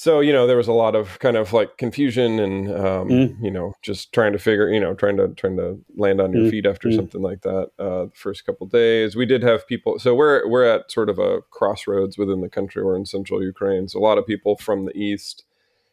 So, 0.00 0.20
you 0.20 0.32
know, 0.32 0.46
there 0.46 0.56
was 0.56 0.66
a 0.66 0.72
lot 0.72 0.96
of 0.96 1.18
kind 1.18 1.36
of 1.36 1.52
like 1.52 1.76
confusion 1.76 2.38
and, 2.40 2.72
um, 2.74 3.08
Mm. 3.10 3.36
you 3.44 3.50
know, 3.50 3.74
just 3.82 4.14
trying 4.14 4.32
to 4.32 4.38
figure, 4.38 4.66
you 4.72 4.80
know, 4.80 4.94
trying 4.94 5.18
to, 5.18 5.28
trying 5.34 5.58
to 5.58 5.78
land 5.94 6.22
on 6.22 6.32
your 6.32 6.44
Mm, 6.44 6.50
feet 6.50 6.64
after 6.64 6.88
mm. 6.88 6.94
something 6.96 7.20
like 7.20 7.42
that. 7.42 7.68
Uh, 7.78 8.06
the 8.06 8.12
first 8.14 8.46
couple 8.46 8.66
days, 8.66 9.14
we 9.14 9.26
did 9.26 9.42
have 9.42 9.66
people. 9.68 9.98
So 9.98 10.14
we're, 10.14 10.48
we're 10.48 10.64
at 10.64 10.90
sort 10.90 11.10
of 11.10 11.18
a 11.18 11.42
crossroads 11.50 12.16
within 12.16 12.40
the 12.40 12.48
country. 12.48 12.82
We're 12.82 12.96
in 12.96 13.04
central 13.04 13.42
Ukraine. 13.44 13.88
So 13.88 13.98
a 13.98 14.06
lot 14.08 14.16
of 14.16 14.26
people 14.26 14.56
from 14.56 14.86
the 14.86 14.96
East, 14.96 15.44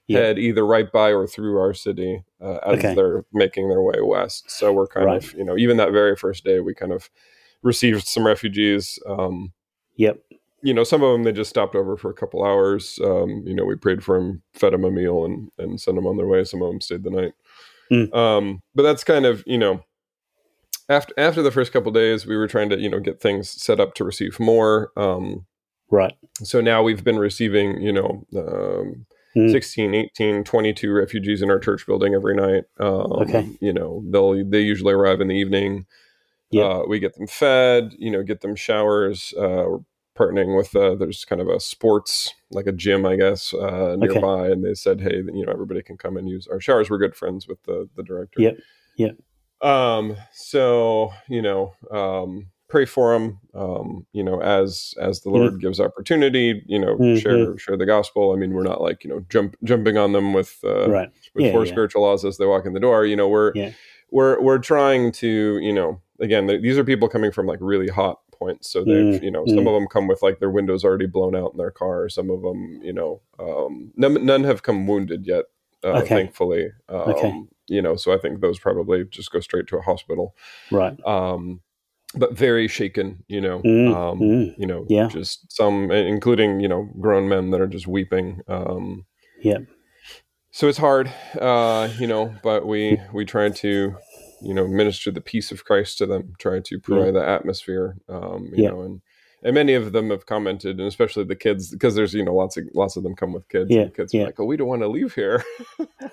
Yeah. 0.07 0.19
head 0.19 0.39
either 0.39 0.65
right 0.65 0.89
by 0.89 1.09
or 1.11 1.27
through 1.27 1.57
our 1.59 1.73
city 1.73 2.23
uh, 2.39 2.59
as 2.65 2.79
Okay. 2.79 2.95
they're 2.95 3.25
making 3.33 3.67
their 3.67 3.81
way 3.81 3.99
west. 3.99 4.49
So 4.49 4.71
we're 4.71 4.87
kind 4.87 5.07
Right. 5.07 5.21
of, 5.21 5.33
you 5.33 5.43
know, 5.43 5.57
even 5.57 5.75
that 5.77 5.91
very 5.91 6.15
first 6.15 6.45
day, 6.45 6.61
we 6.61 6.73
kind 6.73 6.93
of 6.93 7.09
received 7.61 8.07
some 8.07 8.25
refugees. 8.25 8.99
Um, 9.05 9.51
yep 9.97 10.23
you 10.63 10.73
know, 10.73 10.83
some 10.83 11.03
of 11.03 11.11
them 11.11 11.23
they 11.23 11.31
just 11.31 11.49
stopped 11.49 11.75
over 11.75 11.95
for 11.97 12.09
a 12.09 12.13
couple 12.15 12.43
hours. 12.43 12.99
Um, 13.03 13.43
you 13.45 13.53
know, 13.53 13.65
we 13.65 13.75
prayed 13.75 14.03
for 14.03 14.17
them, 14.17 14.41
fed 14.53 14.73
them 14.73 14.83
a 14.83 14.91
meal, 14.91 15.23
and 15.25 15.51
and 15.57 15.79
sent 15.79 15.95
them 15.95 16.07
on 16.07 16.17
their 16.17 16.27
way. 16.27 16.43
Some 16.43 16.61
of 16.61 16.69
them 16.69 16.81
stayed 16.81 17.03
the 17.03 17.09
night. 17.11 17.33
Mm. 17.91 18.13
Um, 18.13 18.61
but 18.75 18.83
that's 18.83 19.03
kind 19.03 19.25
of 19.25 19.43
you 19.45 19.57
know, 19.57 19.81
after 20.89 21.13
after 21.17 21.41
the 21.41 21.51
first 21.51 21.71
couple 21.71 21.91
days, 21.91 22.25
we 22.25 22.35
were 22.37 22.47
trying 22.47 22.69
to 22.69 22.79
you 22.79 22.89
know 22.89 22.99
get 22.99 23.21
things 23.21 23.49
set 23.49 23.79
up 23.79 23.93
to 23.95 24.03
receive 24.03 24.39
more. 24.39 24.91
Um, 24.97 25.45
right 25.89 26.13
so 26.43 26.59
now 26.59 26.83
we've 26.83 27.03
been 27.05 27.17
receiving 27.19 27.81
you 27.81 27.93
know 27.93 28.25
um, 28.35 29.05
Mm. 29.35 29.51
16 29.51 29.93
18 29.93 30.43
22 30.43 30.91
refugees 30.91 31.41
in 31.43 31.51
our 31.51 31.59
church 31.59 31.85
building 31.85 32.15
every 32.15 32.35
night 32.35 32.63
um, 32.79 33.11
Okay. 33.21 33.47
you 33.61 33.71
know 33.71 34.01
they'll 34.09 34.43
they 34.49 34.61
usually 34.61 34.93
arrive 34.93 35.21
in 35.21 35.27
the 35.27 35.35
evening 35.35 35.85
Yep. 36.49 36.65
uh, 36.65 36.83
we 36.87 36.97
get 36.99 37.13
them 37.15 37.27
fed 37.27 37.93
you 37.99 38.09
know 38.09 38.23
get 38.23 38.41
them 38.41 38.55
showers 38.55 39.33
uh, 39.37 39.65
partnering 40.17 40.57
with 40.57 40.75
uh, 40.75 40.95
there's 40.95 41.23
kind 41.25 41.39
of 41.41 41.47
a 41.47 41.59
sports 41.59 42.33
like 42.51 42.65
a 42.67 42.71
gym 42.71 43.05
i 43.05 43.15
guess 43.15 43.53
uh, 43.53 43.95
nearby 43.99 44.47
and 44.47 44.63
they 44.65 44.73
said 44.73 44.99
hey 45.01 45.17
you 45.17 45.45
know 45.45 45.51
everybody 45.51 45.81
can 45.83 45.97
come 45.97 46.17
and 46.17 46.27
use 46.29 46.47
our 46.47 46.59
showers 46.59 46.89
we're 46.89 46.97
good 46.97 47.15
friends 47.15 47.47
with 47.47 47.61
the 47.63 47.87
the 47.95 48.03
director 48.03 48.41
Yep. 48.41 48.57
Yep. 48.97 49.15
um 49.61 50.15
so 50.33 51.11
you 51.29 51.41
know 51.41 51.73
um 51.91 52.47
pray 52.69 52.85
for 52.85 53.13
them 53.13 53.39
um 53.53 54.05
you 54.11 54.23
know 54.23 54.41
as 54.41 54.93
as 54.99 55.21
the 55.21 55.29
lord 55.29 55.61
gives 55.61 55.79
opportunity 55.79 56.61
you 56.67 56.79
know 56.79 56.97
Mhm. 56.97 57.21
share 57.21 57.57
share 57.57 57.77
the 57.77 57.85
gospel 57.85 58.33
i 58.33 58.35
mean 58.35 58.53
we're 58.53 58.63
not 58.63 58.81
like 58.81 59.03
you 59.03 59.09
know 59.09 59.21
jump 59.29 59.55
jumping 59.63 59.97
on 59.97 60.11
them 60.13 60.33
with 60.33 60.57
uh 60.63 60.89
right 60.89 61.09
with 61.33 61.45
Yeah, 61.45 61.51
four 61.53 61.65
yeah. 61.65 61.71
spiritual 61.71 62.01
laws 62.01 62.25
as 62.25 62.37
they 62.37 62.45
walk 62.45 62.65
in 62.65 62.73
the 62.73 62.79
door 62.79 63.05
you 63.05 63.15
know 63.15 63.27
we're 63.29 63.51
Yeah. 63.55 63.71
we're 64.11 64.41
we're 64.41 64.59
trying 64.59 65.11
to 65.13 65.59
you 65.59 65.73
know 65.73 66.01
again 66.19 66.47
th- 66.47 66.61
these 66.61 66.77
are 66.77 66.83
people 66.83 67.07
coming 67.07 67.31
from 67.31 67.45
like 67.45 67.59
really 67.61 67.87
hot 67.87 68.19
points 68.37 68.69
so 68.71 68.83
they've 68.85 69.03
Mm, 69.05 69.23
you 69.23 69.31
know 69.31 69.45
some 69.47 69.65
mm. 69.65 69.67
of 69.67 69.73
them 69.73 69.87
come 69.87 70.07
with 70.07 70.21
like 70.21 70.39
their 70.39 70.49
windows 70.49 70.83
already 70.83 71.07
blown 71.07 71.35
out 71.35 71.51
in 71.53 71.57
their 71.57 71.71
car 71.71 72.09
some 72.09 72.29
of 72.29 72.41
them 72.41 72.79
you 72.83 72.93
know 72.93 73.21
um 73.39 73.91
none, 73.95 74.25
none 74.25 74.43
have 74.43 74.63
come 74.63 74.87
wounded 74.87 75.25
yet 75.25 75.45
uh, 75.83 75.95
Okay. 75.99 76.15
thankfully 76.15 76.69
um 76.89 77.07
Okay. 77.11 77.33
you 77.67 77.81
know 77.81 77.95
so 77.95 78.13
i 78.13 78.17
think 78.17 78.41
those 78.41 78.59
probably 78.59 79.03
just 79.05 79.31
go 79.31 79.39
straight 79.39 79.67
to 79.67 79.77
a 79.77 79.81
hospital 79.81 80.35
right 80.71 80.93
um 81.05 81.61
but 82.15 82.33
very 82.37 82.67
shaken 82.67 83.23
you 83.27 83.41
know 83.41 83.61
Mm, 83.63 83.87
um 83.93 84.19
mm. 84.19 84.55
you 84.57 84.65
know 84.65 84.85
Yeah. 84.89 85.07
just 85.09 85.51
some 85.51 85.91
including 85.91 86.59
you 86.59 86.67
know 86.67 86.89
grown 86.99 87.27
men 87.27 87.51
that 87.51 87.61
are 87.61 87.67
just 87.67 87.87
weeping 87.87 88.41
um 88.47 89.05
Yep. 89.41 89.63
so 90.51 90.67
it's 90.67 90.77
hard 90.77 91.11
uh 91.39 91.89
you 91.99 92.07
know 92.07 92.33
but 92.43 92.65
we 92.65 92.99
we 93.13 93.25
try 93.25 93.49
to 93.49 93.95
you 94.41 94.53
know 94.53 94.67
minister 94.67 95.09
the 95.11 95.21
peace 95.21 95.51
of 95.51 95.65
christ 95.65 95.97
to 95.97 96.05
them 96.05 96.33
try 96.39 96.59
to 96.59 96.79
provide 96.79 97.13
the 97.15 97.27
atmosphere 97.27 97.97
um 98.09 98.49
you 98.53 98.63
Yeah. 98.63 98.69
know 98.69 98.81
and 98.81 99.01
and 99.43 99.53
many 99.53 99.73
of 99.75 99.91
them 99.91 100.09
have 100.09 100.25
commented 100.25 100.79
and 100.79 100.87
especially 100.87 101.23
the 101.23 101.35
kids 101.35 101.71
because 101.71 101.95
there's 101.95 102.13
you 102.13 102.23
know 102.25 102.35
lots 102.35 102.57
of 102.57 102.65
lots 102.73 102.97
of 102.97 103.03
them 103.03 103.15
come 103.15 103.33
with 103.33 103.47
kids 103.49 103.69
Yeah, 103.71 103.81
and 103.83 103.93
kids 103.95 104.13
are 104.13 104.17
yeah. 104.17 104.23
like 104.25 104.39
oh 104.39 104.45
we 104.45 104.57
don't 104.57 104.67
want 104.67 104.81
to 104.83 104.87
leave 104.87 105.13
here 105.15 105.43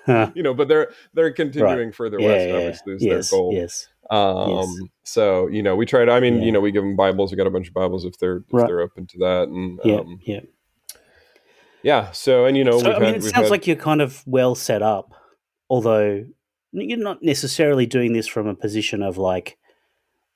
Huh. 0.05 0.31
you 0.35 0.43
know 0.43 0.53
but 0.53 0.67
they're 0.67 0.91
they're 1.13 1.31
continuing 1.31 1.91
further 1.91 2.19
yeah, 2.19 2.27
west 2.27 2.47
yeah, 2.47 2.55
obviously 2.55 2.93
is 2.93 3.03
yes, 3.03 3.29
their 3.29 3.37
goal 3.37 3.53
yes 3.53 3.87
um 4.11 4.49
Yes. 4.49 4.75
so 5.03 5.47
you 5.47 5.61
know 5.63 5.75
we 5.75 5.85
try 5.85 6.05
to 6.05 6.11
i 6.11 6.19
mean 6.19 6.41
you 6.43 6.51
know 6.51 6.59
we 6.61 6.71
give 6.71 6.83
them 6.83 6.95
bibles 6.95 7.31
we 7.31 7.37
got 7.37 7.47
a 7.47 7.51
bunch 7.51 7.67
of 7.67 7.73
bibles 7.73 8.05
if 8.05 8.17
they're 8.19 8.37
if 8.37 8.43
Right. 8.51 8.67
they're 8.67 8.81
open 8.81 9.07
to 9.07 9.17
that 9.19 9.47
and 9.49 9.79
yeah 9.83 9.95
um 9.97 10.19
yeah 10.21 10.41
yeah 11.83 12.11
so 12.11 12.45
and 12.45 12.57
you 12.57 12.63
know 12.63 12.79
so 12.79 12.87
we've 12.87 12.95
i 12.95 12.99
mean 12.99 13.05
had, 13.07 13.15
it 13.17 13.23
sounds 13.23 13.35
had- 13.45 13.51
like 13.51 13.67
you're 13.67 13.75
kind 13.75 14.01
of 14.01 14.23
well 14.27 14.55
set 14.55 14.81
up 14.81 15.13
although 15.69 16.25
you're 16.81 16.97
not 16.97 17.23
necessarily 17.23 17.85
doing 17.85 18.13
this 18.13 18.27
from 18.27 18.47
a 18.47 18.55
position 18.55 19.01
of 19.01 19.17
like 19.17 19.57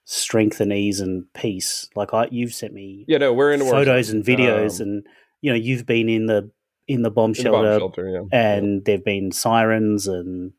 strength 0.05 0.59
and 0.59 0.73
ease 0.73 0.99
and 0.99 1.31
peace. 1.33 1.87
Like 1.95 2.13
i 2.13 2.27
you've 2.31 2.53
sent 2.53 2.73
me 2.73 3.05
yeah 3.07 3.17
no 3.17 3.33
we're 3.33 3.51
in 3.51 3.61
photos 3.61 4.09
and 4.09 4.23
videos 4.23 4.81
Um, 4.81 4.87
and 4.87 5.07
you 5.41 5.51
know 5.51 5.57
you've 5.57 5.85
been 5.85 6.09
in 6.09 6.25
the 6.25 6.51
in 6.87 7.03
the 7.03 7.11
bomb 7.11 7.33
in 7.35 7.43
the 7.43 7.49
bomb 7.51 7.63
shelter 7.63 7.79
shelter 7.79 8.09
yeah. 8.09 8.39
and 8.39 8.85
there've 8.85 9.03
been 9.03 9.31
sirens 9.31 10.07
and 10.07 10.53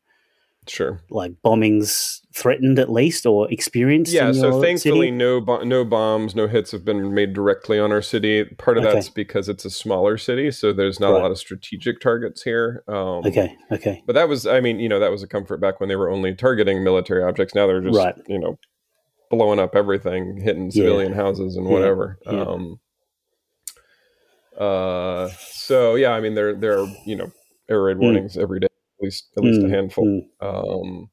sure 0.67 1.01
like 1.09 1.31
bombings 1.43 2.19
threatened 2.35 2.77
at 2.79 2.89
least 2.91 3.25
or 3.25 3.51
experienced? 3.51 4.13
Yeah, 4.13 4.31
so 4.31 4.61
thankfully, 4.61 5.07
city? 5.07 5.11
no 5.11 5.41
bo- 5.41 5.63
no 5.63 5.83
bombs, 5.83 6.35
no 6.35 6.47
hits 6.47 6.71
have 6.71 6.85
been 6.85 7.13
made 7.13 7.33
directly 7.33 7.79
on 7.79 7.91
our 7.91 8.01
city. 8.01 8.45
Part 8.57 8.77
of 8.77 8.83
Okay. 8.85 8.93
that's 8.93 9.09
because 9.09 9.49
it's 9.49 9.65
a 9.65 9.69
smaller 9.69 10.17
city, 10.17 10.51
so 10.51 10.71
there's 10.71 10.99
not 10.99 11.11
Right. 11.11 11.19
a 11.19 11.23
lot 11.23 11.31
of 11.31 11.37
strategic 11.39 11.99
targets 11.99 12.43
here. 12.43 12.83
Um, 12.87 13.25
Okay, 13.25 13.55
okay, 13.71 14.03
but 14.05 14.13
that 14.13 14.29
was, 14.29 14.45
I 14.45 14.59
mean, 14.61 14.79
you 14.79 14.87
know, 14.87 14.99
that 14.99 15.11
was 15.11 15.23
a 15.23 15.27
comfort 15.27 15.57
back 15.59 15.79
when 15.79 15.89
they 15.89 15.95
were 15.95 16.09
only 16.09 16.35
targeting 16.35 16.83
military 16.83 17.23
objects. 17.23 17.55
Now 17.55 17.65
they're 17.67 17.81
just, 17.81 17.97
Right. 17.97 18.15
you 18.27 18.39
know, 18.39 18.57
blowing 19.29 19.59
up 19.59 19.75
everything, 19.75 20.39
hitting 20.41 20.65
Yeah. 20.65 20.83
civilian 20.83 21.13
houses 21.13 21.55
and 21.55 21.65
whatever. 21.67 22.17
yeah. 22.25 22.41
Um, 22.43 22.79
uh, 24.57 25.29
so 25.49 25.95
yeah, 25.95 26.11
I 26.11 26.19
mean, 26.21 26.35
there 26.35 26.53
there 26.53 26.79
are 26.79 26.87
you 27.05 27.15
know 27.15 27.31
air 27.69 27.81
raid 27.81 27.97
Mm. 27.97 28.01
warnings 28.01 28.37
every 28.37 28.59
day, 28.59 28.67
least 29.01 29.29
at 29.37 29.43
least 29.43 29.61
a 29.61 29.65
Mm, 29.65 29.69
handful. 29.69 30.05
mm. 30.05 30.23
Um, 30.41 31.09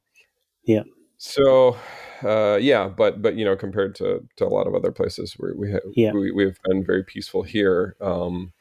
Yeah. 0.63 0.83
So, 1.17 1.75
uh, 2.23 2.57
yeah, 2.61 2.87
but 2.87 3.21
but 3.21 3.35
you 3.35 3.43
know, 3.45 3.55
compared 3.55 3.95
to 3.95 4.23
to 4.37 4.45
a 4.45 4.49
lot 4.49 4.67
of 4.67 4.75
other 4.75 4.91
places 4.91 5.33
where 5.37 5.53
we 5.55 5.71
have 5.71 5.81
Yeah. 5.95 6.11
we 6.13 6.31
we've 6.31 6.59
been 6.65 6.83
very 6.85 7.03
peaceful 7.03 7.43
here. 7.43 7.95
Um, 8.01 8.53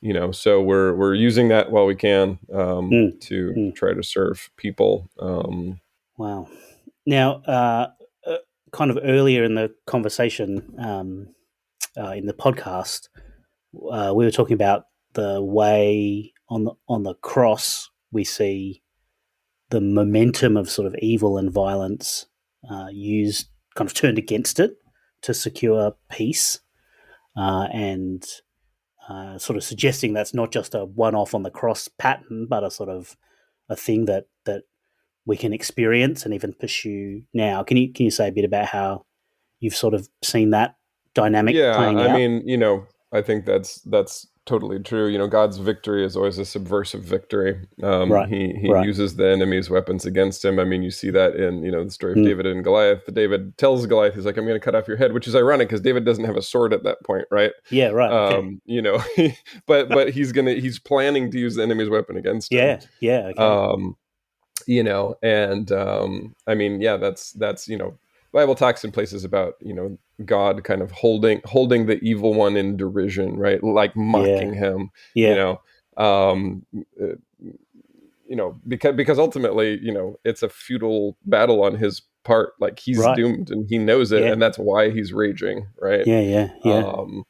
you 0.00 0.12
know, 0.12 0.32
so 0.32 0.60
we're 0.60 0.94
we're 0.94 1.14
using 1.14 1.48
that 1.48 1.70
while 1.70 1.86
we 1.86 1.94
can 1.96 2.38
um, 2.52 2.90
Mm, 2.90 3.20
to 3.20 3.52
mm. 3.56 3.74
try 3.74 3.94
to 3.94 4.02
serve 4.02 4.50
people. 4.56 5.08
Um, 5.18 5.80
Wow. 6.18 6.48
Now, 7.06 7.42
uh, 7.42 7.88
uh, 8.26 8.36
kind 8.72 8.90
of 8.90 8.98
earlier 9.02 9.42
in 9.44 9.54
the 9.56 9.74
conversation, 9.86 10.74
um, 10.78 11.28
uh, 11.96 12.10
in 12.12 12.26
the 12.26 12.32
podcast, 12.34 13.08
uh, 13.90 14.12
we 14.14 14.24
were 14.24 14.30
talking 14.30 14.54
about 14.54 14.86
the 15.14 15.42
way 15.42 16.32
on 16.48 16.64
the 16.64 16.72
on 16.88 17.02
the 17.02 17.14
cross 17.14 17.90
we 18.14 18.24
see 18.24 18.82
the 19.70 19.80
momentum 19.80 20.56
of 20.56 20.70
sort 20.70 20.86
of 20.86 20.94
evil 21.00 21.36
and 21.36 21.50
violence 21.50 22.26
uh, 22.70 22.86
used, 22.90 23.48
kind 23.74 23.88
of 23.88 23.94
turned 23.94 24.18
against 24.18 24.60
it 24.60 24.76
to 25.22 25.34
secure 25.34 25.96
peace, 26.10 26.60
uh, 27.36 27.66
and 27.72 28.24
uh, 29.08 29.36
sort 29.36 29.56
of 29.56 29.64
suggesting 29.64 30.12
that's 30.12 30.32
not 30.32 30.52
just 30.52 30.74
a 30.74 30.84
one-off 30.84 31.34
on 31.34 31.42
the 31.42 31.50
cross 31.50 31.88
pattern, 31.98 32.46
but 32.48 32.64
a 32.64 32.70
sort 32.70 32.88
of 32.88 33.16
a 33.68 33.76
thing 33.76 34.04
that 34.06 34.26
that 34.44 34.62
we 35.26 35.36
can 35.36 35.52
experience 35.52 36.24
and 36.24 36.34
even 36.34 36.52
pursue 36.52 37.22
now. 37.32 37.62
Can 37.62 37.76
you 37.76 37.92
can 37.92 38.04
you 38.04 38.10
say 38.10 38.28
a 38.28 38.32
bit 38.32 38.44
about 38.44 38.66
how 38.66 39.04
you've 39.60 39.74
sort 39.74 39.94
of 39.94 40.08
seen 40.22 40.50
that 40.50 40.76
dynamic 41.14 41.54
yeah, 41.54 41.76
I 41.76 42.10
out? 42.10 42.16
mean, 42.16 42.46
you 42.46 42.56
know, 42.56 42.86
I 43.12 43.22
think 43.22 43.46
that's 43.46 43.80
that's 43.82 44.26
totally 44.46 44.78
true. 44.78 45.06
You 45.08 45.18
know, 45.18 45.26
God's 45.26 45.58
victory 45.58 46.04
is 46.04 46.16
always 46.16 46.38
a 46.38 46.44
subversive 46.44 47.02
victory. 47.02 47.60
Um, 47.82 48.12
Right, 48.12 48.28
He 48.28 48.52
he 48.54 48.70
right. 48.70 48.84
uses 48.86 49.16
the 49.16 49.28
enemy's 49.28 49.70
weapons 49.70 50.04
against 50.06 50.44
him. 50.44 50.58
I 50.58 50.64
mean, 50.64 50.82
you 50.82 50.90
see 50.90 51.10
that 51.10 51.34
in 51.36 51.62
you 51.64 51.70
know 51.72 51.84
the 51.84 51.90
story 51.90 52.12
of 52.12 52.18
Mm. 52.18 52.24
David 52.24 52.46
and 52.46 52.62
Goliath. 52.64 53.02
David 53.12 53.56
tells 53.58 53.86
Goliath, 53.86 54.14
he's 54.14 54.24
like, 54.26 54.36
"I'm 54.36 54.44
going 54.46 54.60
to 54.60 54.64
cut 54.64 54.74
off 54.74 54.86
your 54.88 54.96
head," 54.96 55.12
which 55.12 55.26
is 55.26 55.34
ironic 55.34 55.68
because 55.68 55.80
David 55.80 56.04
doesn't 56.04 56.24
have 56.24 56.36
a 56.36 56.42
sword 56.42 56.72
at 56.72 56.84
that 56.84 57.02
point, 57.04 57.26
right? 57.30 57.52
yeah, 57.70 57.88
right. 57.88 58.10
okay. 58.12 58.36
Um, 58.36 58.60
you 58.66 58.82
know, 58.82 59.02
but 59.66 59.88
but 59.88 60.10
he's 60.10 60.32
gonna 60.32 60.52
he's 60.54 60.78
planning 60.78 61.30
to 61.30 61.38
use 61.38 61.54
the 61.56 61.62
enemy's 61.62 61.88
weapon 61.90 62.16
against 62.16 62.52
him. 62.52 62.58
yeah, 62.58 62.80
yeah. 63.00 63.26
Okay. 63.28 63.42
Um, 63.42 63.96
you 64.66 64.82
know, 64.82 65.14
and 65.22 65.70
um, 65.72 66.34
I 66.46 66.54
mean, 66.54 66.80
yeah, 66.80 66.96
that's 66.96 67.32
that's 67.32 67.68
you 67.68 67.76
know, 67.76 67.98
Bible 68.34 68.54
talks 68.54 68.84
in 68.84 68.92
places 68.92 69.24
about 69.24 69.54
you 69.60 69.72
know 69.72 69.96
God 70.24 70.62
kind 70.64 70.82
of 70.82 70.90
holding 70.90 71.40
holding 71.46 71.86
the 71.86 71.98
evil 72.02 72.34
one 72.34 72.56
in 72.56 72.76
derision, 72.76 73.36
right? 73.38 73.62
Like 73.64 73.96
mocking 73.96 74.52
him, 74.52 74.90
yeah, 75.14 75.28
you 75.30 75.34
know. 75.36 75.60
Um, 75.96 76.66
uh, 77.00 77.14
you 78.26 78.36
know, 78.36 78.58
because 78.66 78.96
because 78.96 79.18
ultimately, 79.18 79.78
you 79.80 79.92
know, 79.92 80.18
it's 80.24 80.42
a 80.42 80.48
futile 80.48 81.16
battle 81.24 81.62
on 81.62 81.76
his 81.76 82.02
part. 82.24 82.54
Like 82.58 82.78
he's 82.78 82.98
Right. 82.98 83.16
doomed 83.16 83.50
and 83.50 83.66
he 83.68 83.78
knows 83.78 84.12
it, 84.12 84.22
Yeah. 84.22 84.32
and 84.32 84.42
that's 84.42 84.58
why 84.58 84.90
he's 84.90 85.12
raging, 85.12 85.66
right? 85.80 86.06
yeah, 86.06 86.20
yeah, 86.20 86.48
yeah. 86.64 86.84
Um, 86.86 87.24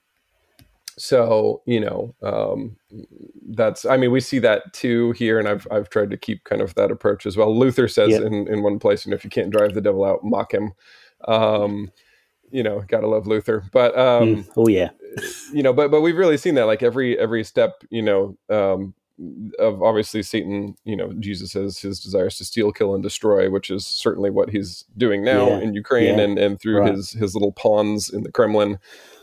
so 0.99 1.63
you 1.67 1.81
know, 1.81 2.15
um, 2.23 2.77
that's 3.51 3.85
I 3.85 3.97
mean, 3.97 4.11
we 4.13 4.21
see 4.21 4.39
that 4.41 4.73
too 4.73 5.13
here, 5.13 5.39
and 5.39 5.49
I've 5.49 5.67
I've 5.71 5.91
tried 5.91 6.11
to 6.11 6.17
keep 6.17 6.45
kind 6.45 6.63
of 6.63 6.75
that 6.77 6.91
approach 6.91 7.27
as 7.27 7.37
well. 7.37 7.57
Luther 7.57 7.89
says 7.89 8.13
in 8.27 8.49
in 8.49 8.63
one 8.63 8.79
place, 8.79 9.05
you 9.05 9.11
know, 9.11 9.17
if 9.17 9.25
you 9.25 9.31
can't 9.31 9.51
drive 9.51 9.75
the 9.75 9.81
devil 9.81 10.05
out, 10.05 10.25
mock 10.25 10.53
him. 10.55 10.73
Um, 11.27 11.91
you 12.51 12.63
know, 12.63 12.85
gotta 12.89 13.09
love 13.09 13.27
Luther, 13.27 13.65
but 13.73 13.97
um, 13.99 14.37
Mm. 14.45 14.49
Oh 14.57 14.69
yeah, 14.69 14.91
you 15.53 15.63
know, 15.63 15.73
but 15.73 15.91
but 15.91 16.03
we've 16.03 16.17
really 16.17 16.37
seen 16.37 16.55
that 16.57 16.67
like 16.67 16.83
every 16.83 17.19
every 17.19 17.43
step, 17.45 17.83
you 17.91 18.03
know, 18.03 18.37
um, 18.51 18.95
of 19.59 19.83
obviously 19.83 20.23
Satan, 20.23 20.75
you 20.85 20.97
know, 20.97 21.13
Jesus 21.21 21.53
has 21.55 21.79
his 21.79 22.01
desires 22.01 22.37
to 22.39 22.45
steal, 22.45 22.71
kill, 22.73 22.95
and 22.95 23.03
destroy, 23.03 23.49
which 23.51 23.71
is 23.71 23.87
certainly 23.87 24.31
what 24.31 24.51
he's 24.51 24.85
doing 24.97 25.25
now 25.25 25.49
Yeah. 25.49 25.61
in 25.61 25.75
Ukraine 25.75 26.19
Yeah. 26.19 26.25
and 26.25 26.39
and 26.39 26.61
through 26.61 26.81
Right. 26.81 26.95
his 26.95 27.13
his 27.13 27.35
little 27.35 27.53
pawns 27.53 28.11
in 28.11 28.23
the 28.23 28.33
Kremlin. 28.33 28.79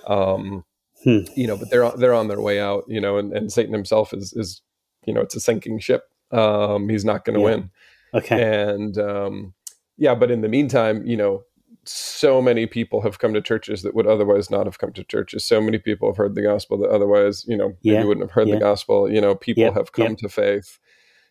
Um, 0.08 0.66
Hmm. 1.04 1.20
You 1.36 1.48
know, 1.48 1.58
but 1.58 1.70
they're 1.70 1.84
on- 1.84 2.00
they're 2.00 2.14
on 2.14 2.28
their 2.28 2.42
way 2.42 2.60
out. 2.60 2.84
You 2.88 3.02
know, 3.02 3.18
and, 3.18 3.34
and 3.34 3.52
Satan 3.52 3.74
himself 3.74 4.14
is 4.14 4.34
is 4.34 4.62
you 5.06 5.14
know 5.14 5.22
it's 5.22 5.36
a 5.36 5.40
sinking 5.40 5.80
ship. 5.80 6.04
Um, 6.32 6.88
he's 6.90 7.04
not 7.06 7.26
going 7.26 7.34
to 7.36 7.40
Yeah. 7.42 7.56
win 7.56 7.70
okay. 8.14 8.62
and 8.72 8.98
um, 8.98 9.54
yeah 9.98 10.16
but 10.16 10.32
in 10.32 10.40
the 10.42 10.48
meantime 10.48 11.06
you 11.06 11.18
know 11.18 11.44
so 11.84 12.42
many 12.42 12.66
people 12.68 13.02
have 13.02 13.20
come 13.20 13.34
to 13.34 13.42
churches 13.42 13.82
that 13.82 13.94
would 13.96 14.08
otherwise 14.08 14.50
not 14.50 14.66
have 14.66 14.80
come 14.80 14.94
to 14.94 15.04
churches 15.04 15.44
so 15.44 15.60
many 15.60 15.78
people 15.78 16.08
have 16.10 16.16
heard 16.16 16.36
the 16.36 16.42
gospel 16.42 16.78
that 16.78 16.90
otherwise 16.90 17.44
you 17.50 17.58
know 17.58 17.74
maybe 17.84 18.06
wouldn't 18.06 18.24
have 18.26 18.32
heard 18.32 18.48
yeah. 18.48 18.54
the 18.56 18.62
gospel 18.62 19.12
you 19.12 19.20
know 19.20 19.36
people 19.36 19.64
Yep, 19.64 19.74
have 19.74 19.92
come 19.92 20.08
yep. 20.12 20.18
to 20.20 20.30
faith 20.30 20.80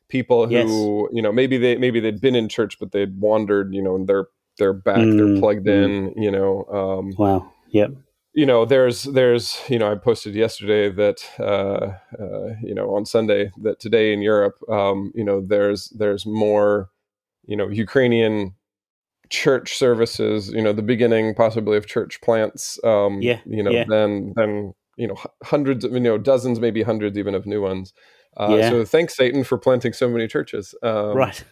people 0.08 0.46
who 0.46 0.52
Yes. 0.52 0.68
you 1.12 1.22
know 1.22 1.32
maybe 1.32 1.56
they 1.56 1.76
maybe 1.76 1.98
they'd 2.00 2.20
been 2.20 2.36
in 2.36 2.48
church 2.50 2.78
but 2.78 2.92
they'd 2.92 3.18
wandered 3.18 3.72
you 3.72 3.80
know 3.82 3.94
and 3.94 4.06
they're 4.06 4.26
they're 4.58 4.74
back 4.74 4.96
they're 4.96 5.04
Mm, 5.04 5.40
plugged 5.40 5.66
mm. 5.66 5.84
in 6.16 6.22
you 6.22 6.30
know 6.30 6.64
um, 6.66 7.14
Wow. 7.16 7.50
Yep. 7.70 7.92
You 8.33 8.47
know 8.47 8.64
there's 8.64 9.05
there's 9.05 9.61
you 9.68 9.78
know 9.78 9.91
i 9.91 9.95
posted 9.95 10.35
yesterday 10.35 10.89
that 10.91 11.22
uh, 11.39 11.93
uh 12.22 12.55
you 12.62 12.74
know 12.74 12.95
on 12.95 13.05
sunday 13.05 13.51
that 13.62 13.81
today 13.81 14.12
in 14.12 14.22
europe 14.22 14.57
um 14.68 15.12
you 15.14 15.24
know 15.24 15.41
there's 15.41 15.89
there's 15.91 16.24
more 16.26 16.91
you 17.47 17.57
know 17.57 17.68
ukrainian 17.68 18.55
church 19.28 19.76
services 19.76 20.51
you 20.51 20.62
know 20.62 20.72
the 20.72 20.83
beginning 20.83 21.35
possibly 21.35 21.76
of 21.76 21.87
church 21.87 22.20
plants 22.20 22.78
um 22.85 23.20
Yeah, 23.22 23.41
you 23.47 23.62
know 23.62 23.70
yeah. 23.70 23.85
then 23.89 24.33
then 24.37 24.74
you 24.97 25.07
know 25.07 25.16
hundreds 25.43 25.85
of 25.85 25.93
you 25.93 26.01
know 26.01 26.18
dozens 26.18 26.61
maybe 26.61 26.83
hundreds 26.83 27.16
even 27.18 27.35
of 27.35 27.47
new 27.47 27.62
ones 27.62 27.93
uh, 28.37 28.57
Yeah. 28.59 28.70
so 28.70 28.85
thanks 28.85 29.16
satan 29.16 29.45
for 29.45 29.59
planting 29.59 29.93
so 29.93 30.09
many 30.09 30.28
churches 30.28 30.74
um, 30.83 31.16
right. 31.16 31.45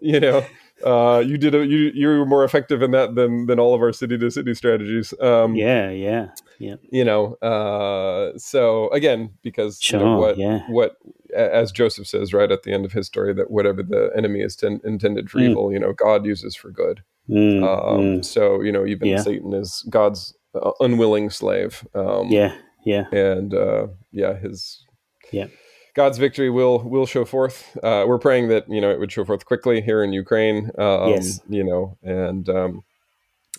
you 0.00 0.20
know 0.20 0.44
uh 0.84 1.22
you 1.24 1.38
did 1.38 1.54
a, 1.54 1.64
you 1.66 1.90
you 1.94 2.08
were 2.08 2.26
more 2.26 2.44
effective 2.44 2.82
in 2.82 2.90
that 2.90 3.14
than 3.14 3.46
than 3.46 3.58
all 3.60 3.74
of 3.74 3.80
our 3.80 3.92
city 3.92 4.18
to 4.18 4.30
city 4.30 4.54
strategies 4.54 5.14
um 5.20 5.54
Yeah. 5.54 5.90
Yeah. 5.90 6.28
Yeah. 6.58 6.76
you 6.90 7.04
know 7.04 7.34
uh 7.36 8.36
so 8.38 8.88
again 8.90 9.30
because 9.42 9.78
you 9.90 9.98
know 9.98 10.18
what 10.18 10.36
yeah. 10.38 10.60
what 10.68 10.96
as 11.34 11.70
joseph 11.72 12.06
says 12.06 12.32
right 12.32 12.50
at 12.50 12.62
the 12.64 12.72
end 12.72 12.84
of 12.84 12.92
his 12.92 13.06
story 13.06 13.32
that 13.34 13.50
whatever 13.50 13.82
the 13.82 14.10
enemy 14.16 14.40
is 14.40 14.56
ten, 14.56 14.80
intended 14.84 15.30
for 15.30 15.38
Mm. 15.38 15.50
evil 15.50 15.72
you 15.72 15.78
know 15.78 15.92
god 15.92 16.24
uses 16.26 16.54
for 16.56 16.70
good 16.70 17.02
Mm, 17.30 17.62
um 17.62 18.00
mm. 18.00 18.24
so 18.24 18.60
you 18.60 18.70
know 18.70 18.84
even 18.84 19.08
Yeah. 19.08 19.22
satan 19.22 19.54
is 19.54 19.82
god's 19.88 20.34
uh, 20.54 20.72
unwilling 20.80 21.30
slave 21.30 21.86
um 21.94 22.28
Yeah. 22.28 22.52
Yeah. 22.84 23.06
and 23.12 23.54
uh 23.54 23.86
yeah 24.12 24.34
his 24.38 24.84
Yeah. 25.32 25.46
God's 25.94 26.18
victory 26.18 26.50
will 26.50 26.80
will 26.80 27.06
show 27.06 27.24
forth. 27.24 27.76
Uh, 27.82 28.04
we're 28.06 28.18
praying 28.18 28.48
that 28.48 28.68
you 28.68 28.80
know 28.80 28.90
it 28.90 28.98
would 28.98 29.12
show 29.12 29.24
forth 29.24 29.44
quickly 29.46 29.80
here 29.80 30.02
in 30.02 30.12
Ukraine. 30.12 30.70
Um, 30.78 31.10
Yes. 31.10 31.40
You 31.48 31.64
know, 31.64 31.96
and 32.02 32.48
um, 32.48 32.84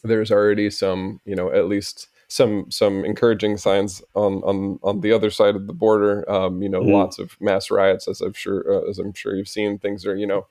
there's 0.04 0.32
already 0.32 0.70
some 0.70 1.22
you 1.26 1.36
know 1.36 1.50
at 1.52 1.68
least 1.68 2.10
some 2.28 2.70
some 2.72 3.06
encouraging 3.06 3.56
signs 3.58 4.02
on 4.16 4.36
on 4.44 4.80
on 4.84 5.00
the 5.02 5.12
other 5.14 5.30
side 5.30 5.56
of 5.56 5.68
the 5.68 5.74
border. 5.74 6.30
Um, 6.30 6.62
you 6.62 6.70
know, 6.70 6.82
Mhm. 6.82 6.92
lots 6.94 7.20
of 7.20 7.38
mass 7.40 7.72
riots, 7.72 8.08
as 8.08 8.20
I'm 8.22 8.34
sure 8.34 8.64
uh, 8.70 8.90
as 8.90 9.00
I'm 9.00 9.14
sure 9.14 9.36
you've 9.36 9.48
seen. 9.48 9.78
Things 9.80 10.06
are 10.06 10.16
you 10.16 10.28
know. 10.28 10.48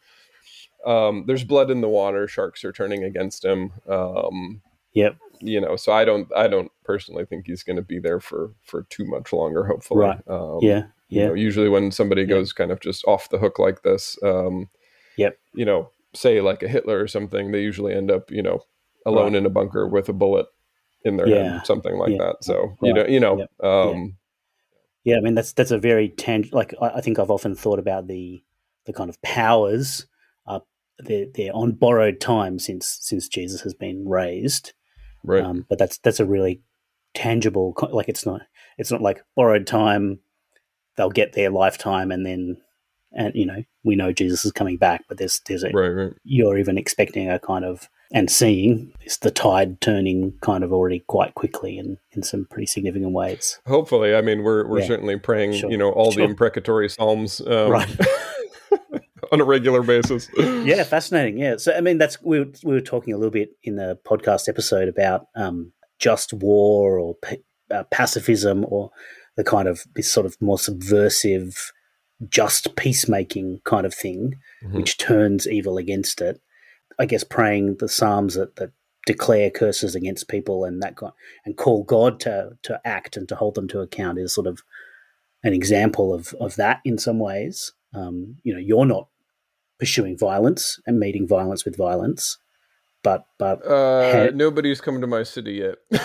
Um, 0.87 1.25
there's 1.27 1.45
blood 1.45 1.71
in 1.71 1.81
the 1.81 1.89
water. 1.89 2.29
Sharks 2.29 2.63
are 2.65 2.73
turning 2.73 3.05
against 3.05 3.45
him. 3.45 3.73
Um, 3.89 4.61
Yep. 4.93 5.17
you 5.41 5.61
know, 5.61 5.77
so 5.77 5.93
I 5.93 6.05
don't, 6.05 6.29
I 6.37 6.47
don't 6.47 6.71
personally 6.85 7.25
think 7.25 7.47
he's 7.47 7.63
going 7.65 7.77
to 7.77 7.83
be 7.83 7.99
there 7.99 8.21
for 8.21 8.53
for 8.63 8.83
too 8.85 9.05
much 9.07 9.33
longer. 9.33 9.65
Hopefully, 9.65 10.01
Right. 10.07 10.21
Um, 10.29 10.59
Yeah. 10.63 10.85
You 11.09 11.21
Yeah. 11.21 11.29
know, 11.29 11.35
usually 11.35 11.69
when 11.69 11.91
somebody 11.91 12.23
Yeah. 12.23 12.29
goes 12.29 12.53
kind 12.53 12.71
of 12.71 12.81
just 12.81 13.05
off 13.07 13.29
the 13.29 13.39
hook 13.39 13.59
like 13.59 13.83
this, 13.83 14.17
um, 14.23 14.69
Yep. 15.17 15.39
you 15.55 15.65
know, 15.65 15.91
say 16.15 16.41
like 16.41 16.63
a 16.63 16.69
Hitler 16.69 16.99
or 17.01 17.07
something, 17.09 17.51
they 17.53 17.63
usually 17.63 17.93
end 17.95 18.11
up, 18.11 18.31
you 18.31 18.43
know, 18.43 18.61
alone 19.07 19.33
Right. 19.33 19.39
in 19.39 19.47
a 19.47 19.51
bunker 19.51 19.87
with 19.87 20.09
a 20.09 20.13
bullet 20.13 20.47
in 21.05 21.17
their 21.17 21.29
Yeah. 21.29 21.53
head, 21.59 21.67
something 21.67 21.97
like 21.99 22.13
Yeah. 22.13 22.19
that. 22.19 22.37
So 22.45 22.75
you 22.83 22.95
know, 22.95 23.07
you 23.07 23.21
know, 23.21 23.39
Yep. 23.39 23.51
um, 23.65 24.17
Yeah, 25.05 25.19
I 25.19 25.21
mean 25.21 25.35
that's 25.35 25.53
that's 25.53 25.71
a 25.71 25.79
very 25.79 26.09
tang- 26.09 26.49
like 26.53 26.75
I, 26.81 26.89
I 26.97 27.01
think 27.03 27.19
I've 27.19 27.31
often 27.31 27.55
thought 27.55 27.79
about 27.79 28.07
the 28.07 28.43
the 28.87 28.93
kind 28.95 29.11
of 29.11 29.21
powers 29.23 30.07
uh 30.47 30.61
they're, 30.99 31.27
they're 31.35 31.55
on 31.55 31.73
borrowed 31.73 32.21
time 32.21 32.59
since 32.59 32.99
since 33.03 33.29
Jesus 33.29 33.61
has 33.63 33.75
been 33.75 34.09
raised. 34.09 34.73
right, 35.23 35.43
Um, 35.45 35.67
but 35.69 35.79
that's 35.79 35.99
that's 35.99 36.21
a 36.21 36.25
really 36.25 36.63
tangible 37.13 37.75
like 37.93 38.09
it's 38.09 38.25
not 38.25 38.43
it's 38.79 38.91
not 38.91 39.03
like 39.03 39.23
borrowed 39.37 39.67
time 39.67 40.21
they'll 40.97 41.11
get 41.11 41.33
their 41.33 41.51
lifetime 41.51 42.11
and 42.11 42.25
then 42.25 42.57
and 43.13 43.35
you 43.35 43.47
know 43.47 43.63
we 43.85 43.97
know 43.97 44.13
Jesus 44.13 44.45
is 44.45 44.53
coming 44.53 44.77
back 44.77 45.05
but 45.09 45.19
there's 45.19 45.41
there's 45.47 45.63
a 45.63 45.71
right, 45.71 45.89
right, 45.89 46.13
you're 46.25 46.59
even 46.59 46.79
expecting 46.79 47.31
a 47.31 47.39
kind 47.39 47.65
of 47.65 47.89
and 48.13 48.31
seeing 48.31 48.93
is 49.05 49.19
the 49.19 49.31
tide 49.31 49.81
turning 49.81 50.35
kind 50.41 50.63
of 50.63 50.73
already 50.73 51.01
quite 51.09 51.35
quickly 51.35 51.79
in, 51.79 51.99
in 52.13 52.23
some 52.23 52.47
pretty 52.49 52.67
significant 52.67 53.13
ways. 53.13 53.59
Hopefully, 53.67 54.15
I 54.15 54.21
mean 54.21 54.43
we're 54.43 54.67
we're 54.67 54.81
yeah. 54.81 54.87
certainly 54.87 55.19
praying, 55.19 55.55
sure. 55.55 55.71
you 55.71 55.77
know, 55.77 55.91
all 55.91 56.13
sure. 56.13 56.25
the 56.25 56.31
imprecatory 56.31 56.89
psalms, 56.89 57.41
um, 57.41 57.71
right. 57.71 58.01
on 59.33 59.41
a 59.41 59.45
regular 59.45 59.83
basis. 59.83 60.29
yeah, 60.39 60.85
fascinating. 60.85 61.39
Yeah, 61.39 61.57
so 61.57 61.75
I 61.75 61.81
mean 61.81 61.99
that's 61.99 62.23
we 62.23 62.39
were, 62.39 62.51
we 62.63 62.75
were 62.75 62.81
talking 62.81 63.15
a 63.15 63.17
little 63.17 63.33
bit 63.33 63.51
in 63.65 63.77
the 63.77 63.99
podcast 64.07 64.49
episode 64.49 64.89
about 64.89 65.27
um, 65.35 65.73
just 65.99 66.33
war 66.33 66.99
or 66.99 67.17
uh, 67.71 67.83
pacifism 67.91 68.65
or 68.69 68.91
the 69.37 69.45
kind 69.45 69.69
of 69.69 69.85
this 69.95 70.11
sort 70.11 70.27
of 70.27 70.41
more 70.41 70.59
subversive, 70.59 71.73
just 72.29 72.77
peacemaking 72.77 73.61
kind 73.65 73.87
of 73.87 73.95
thing, 73.95 74.37
mm-hmm. 74.63 74.77
which 74.77 74.99
turns 74.99 75.49
evil 75.49 75.77
against 75.77 76.21
it. 76.21 76.41
I 76.99 77.07
guess 77.07 77.25
praying 77.25 77.77
the 77.81 77.89
psalms 77.89 78.35
that, 78.35 78.57
that 78.57 78.71
declare 79.07 79.51
curses 79.51 79.95
against 79.95 80.29
people 80.29 80.65
and 80.65 80.83
that 80.83 80.97
and 81.45 81.57
call 81.57 81.83
God 81.85 82.21
to 82.21 82.57
to 82.63 82.81
act 82.85 83.17
and 83.17 83.29
to 83.29 83.37
hold 83.37 83.55
them 83.55 83.69
to 83.69 83.81
account 83.81 84.19
is 84.19 84.35
sort 84.35 84.47
of 84.47 84.63
an 85.43 85.53
example 85.53 86.15
of 86.15 86.35
of 86.41 86.57
that 86.57 86.81
in 86.85 86.99
some 86.99 87.19
ways. 87.19 87.73
Um, 87.95 88.37
you 88.43 88.53
know, 88.53 88.61
you're 88.61 88.87
not 88.87 89.09
pursuing 89.79 90.17
violence 90.17 90.81
and 90.87 90.99
meeting 90.99 91.29
violence 91.29 91.65
with 91.65 91.77
violence, 91.77 92.39
but 93.03 93.27
but 93.39 93.65
uh, 93.67 94.31
nobody's 94.35 94.81
come 94.81 95.01
to 95.01 95.07
my 95.07 95.23
city 95.23 95.55
yet. 95.55 95.77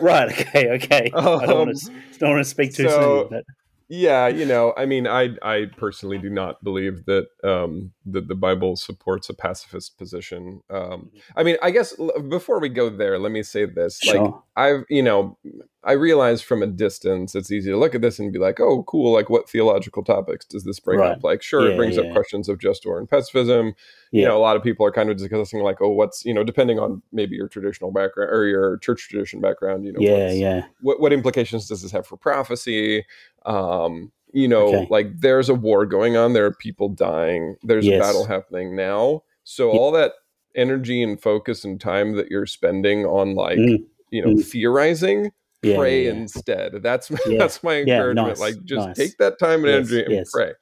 right. 0.00 0.30
Okay. 0.32 0.70
Okay. 0.70 1.10
Um, 1.14 1.40
I 1.40 1.46
don't 1.46 1.66
want 1.66 1.78
to 1.78 1.90
don't 2.18 2.30
want 2.30 2.44
to 2.44 2.50
speak 2.50 2.74
too 2.74 2.88
so, 2.88 3.00
soon. 3.00 3.28
But 3.30 3.44
yeah, 3.88 4.28
you 4.28 4.44
know, 4.44 4.74
I 4.76 4.86
mean, 4.86 5.06
I 5.06 5.30
I 5.42 5.66
personally 5.76 6.18
do 6.18 6.28
not 6.28 6.62
believe 6.62 7.04
that 7.06 7.26
um, 7.42 7.92
that 8.06 8.28
the 8.28 8.34
Bible 8.34 8.76
supports 8.76 9.28
a 9.28 9.34
pacifist 9.34 9.96
position. 9.96 10.60
Um, 10.70 10.78
mm-hmm. 10.78 11.18
I 11.36 11.42
mean, 11.42 11.56
I 11.62 11.70
guess 11.70 11.94
before 12.28 12.60
we 12.60 12.68
go 12.68 12.90
there, 12.90 13.18
let 13.18 13.32
me 13.32 13.42
say 13.42 13.64
this: 13.64 13.98
sure. 14.00 14.22
like 14.22 14.34
I've, 14.56 14.84
you 14.88 15.02
know, 15.02 15.38
I 15.82 15.92
realize 15.92 16.42
from 16.42 16.62
a 16.62 16.66
distance 16.66 17.34
it's 17.34 17.50
easy 17.50 17.70
to 17.70 17.76
look 17.76 17.94
at 17.94 18.00
this 18.00 18.18
and 18.18 18.32
be 18.32 18.38
like, 18.38 18.60
oh, 18.60 18.82
cool. 18.84 19.12
Like, 19.12 19.30
what 19.30 19.48
theological 19.48 20.02
topics 20.02 20.44
does 20.44 20.64
this 20.64 20.80
bring 20.80 21.00
right. 21.00 21.12
up? 21.12 21.24
Like, 21.24 21.42
sure, 21.42 21.66
yeah, 21.66 21.74
it 21.74 21.76
brings 21.76 21.96
yeah. 21.96 22.02
up 22.02 22.12
questions 22.12 22.48
of 22.48 22.58
just 22.58 22.84
war 22.86 22.98
and 22.98 23.08
pacifism. 23.08 23.74
Yeah. 24.12 24.22
You 24.22 24.28
know, 24.28 24.36
a 24.36 24.40
lot 24.40 24.56
of 24.56 24.62
people 24.62 24.86
are 24.86 24.92
kind 24.92 25.10
of 25.10 25.16
discussing 25.16 25.60
like, 25.60 25.80
oh, 25.80 25.90
what's 25.90 26.24
you 26.24 26.34
know, 26.34 26.44
depending 26.44 26.78
on 26.78 27.02
maybe 27.12 27.36
your 27.36 27.48
traditional 27.48 27.90
background 27.90 28.30
or 28.32 28.46
your 28.46 28.78
church 28.78 29.08
tradition 29.08 29.40
background, 29.40 29.84
you 29.84 29.92
know, 29.92 30.00
yeah, 30.00 30.30
yeah. 30.30 30.66
What 30.80 31.00
what 31.00 31.12
implications 31.12 31.68
does 31.68 31.82
this 31.82 31.92
have 31.92 32.06
for 32.06 32.16
prophecy? 32.16 33.04
Um, 33.46 34.12
you 34.34 34.48
know, 34.48 34.66
okay. 34.66 34.86
like 34.90 35.20
there's 35.20 35.48
a 35.48 35.54
war 35.54 35.86
going 35.86 36.16
on, 36.16 36.32
there 36.32 36.44
are 36.44 36.52
people 36.52 36.88
dying, 36.88 37.54
there's 37.62 37.86
yes. 37.86 37.96
a 37.96 38.00
battle 38.00 38.26
happening 38.26 38.74
now. 38.74 39.22
So 39.44 39.70
all 39.70 39.92
that 39.92 40.12
energy 40.56 41.02
and 41.02 41.20
focus 41.20 41.64
and 41.64 41.80
time 41.80 42.16
that 42.16 42.30
you're 42.30 42.46
spending 42.46 43.06
on 43.06 43.36
like, 43.36 43.58
mm. 43.58 43.84
you 44.10 44.22
know, 44.22 44.34
mm. 44.34 44.44
theorizing 44.44 45.30
yeah, 45.62 45.76
pray 45.76 46.04
yeah, 46.04 46.12
yeah. 46.12 46.18
instead. 46.18 46.82
That's 46.82 47.08
that's 47.38 47.62
my 47.62 47.76
encouragement. 47.76 48.28
Nice, 48.28 48.40
like 48.40 48.64
just 48.64 48.88
nice. 48.88 48.96
take 48.96 49.16
that 49.18 49.38
time 49.38 49.64
and 49.64 49.68
yes, 49.68 49.76
energy 49.76 50.04
and 50.04 50.14
yes. 50.14 50.30
pray. 50.32 50.52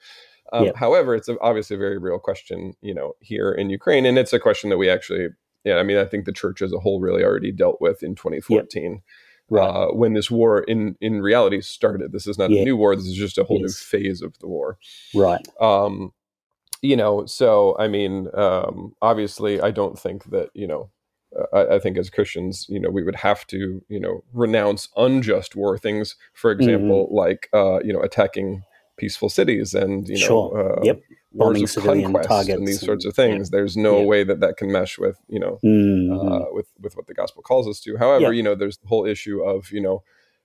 Um, 0.53 0.67
yep. 0.67 0.77
However, 0.77 1.15
it's 1.15 1.31
obviously 1.41 1.77
a 1.77 1.79
very 1.79 1.97
real 1.97 2.19
question, 2.19 2.75
you 2.83 2.93
know, 2.93 3.15
here 3.21 3.53
in 3.53 3.71
Ukraine, 3.71 4.05
and 4.05 4.19
it's 4.19 4.35
a 4.35 4.39
question 4.39 4.69
that 4.69 4.77
we 4.77 4.91
actually, 4.91 5.29
yeah, 5.65 5.77
I 5.77 5.83
mean, 5.83 5.97
I 5.97 6.05
think 6.05 6.27
the 6.27 6.33
church 6.33 6.61
as 6.61 6.75
a 6.75 6.79
whole 6.79 7.01
really 7.01 7.25
already 7.25 7.53
dealt 7.53 7.81
with 7.81 8.03
in 8.03 8.15
2014. 8.15 9.01
Right. 9.51 9.69
Uh, 9.69 9.89
when 9.89 10.15
this 10.15 10.31
war 10.31 10.61
in 10.61 10.97
in 11.01 11.21
reality 11.21 11.61
started. 11.61 12.13
This 12.13 12.27
is 12.27 12.39
not 12.39 12.51
a 12.51 12.65
new 12.65 12.77
war. 12.77 12.97
This 12.97 13.07
is 13.07 13.17
just 13.17 13.37
a 13.37 13.45
whole 13.45 13.61
yes. 13.61 13.69
new 13.69 13.99
phase 13.99 14.23
of 14.23 14.39
the 14.39 14.49
war. 14.49 14.79
Right. 15.15 15.47
Um, 15.61 16.13
you 16.81 16.97
know, 16.97 17.27
so 17.27 17.77
I 17.79 17.87
mean, 17.89 18.29
um, 18.35 18.95
obviously, 19.03 19.61
I 19.61 19.71
don't 19.71 19.99
think 19.99 20.25
that 20.31 20.49
you 20.55 20.67
know 20.67 20.91
I, 21.53 21.77
I, 21.77 21.79
think 21.79 21.97
as 21.97 22.11
Christians, 22.11 22.67
you 22.69 22.81
know, 22.81 22.91
we 22.91 23.03
would 23.03 23.17
have 23.17 23.47
to, 23.49 23.83
you 23.89 24.01
know, 24.01 24.23
renounce 24.33 24.89
unjust 24.97 25.57
war 25.57 25.79
things. 25.79 26.17
For 26.35 26.53
mm-hmm. 26.53 26.63
example, 26.63 27.07
mm-hmm. 27.07 27.15
like 27.15 27.49
uh, 27.53 27.81
you 27.83 27.93
know, 27.93 28.01
attacking 28.01 28.65
peaceful 28.97 29.29
cities 29.29 29.75
and 29.75 30.09
you 30.09 30.19
know, 30.21 30.27
sure. 30.27 30.79
uh, 30.79 30.83
yep, 30.83 31.01
bombing 31.35 31.67
civilian 31.67 32.13
targets 32.13 32.59
and 32.59 32.67
these 32.67 32.81
sorts 32.81 33.05
of 33.05 33.15
things. 33.15 33.49
Yeah. 33.49 33.59
There's 33.59 33.77
no 33.77 34.01
yeah. 34.01 34.07
way 34.07 34.25
that 34.25 34.41
that 34.41 34.57
can 34.57 34.71
mesh 34.71 34.99
with 34.99 35.19
you 35.29 35.41
know, 35.41 35.59
mm-hmm. 35.65 36.33
uh, 36.33 36.53
with 36.53 36.69
with 36.81 36.97
what 36.97 37.07
the 37.07 37.15
gospel 37.15 37.43
calls 37.43 37.69
us 37.69 37.81
to. 37.81 37.97
However, 37.97 38.33
you 38.33 38.43
know, 38.43 38.55
there's 38.55 38.79
the 38.79 38.89
whole 38.89 39.07
issue 39.07 39.43
of 39.43 39.71
you 39.71 39.81
know, 39.81 40.03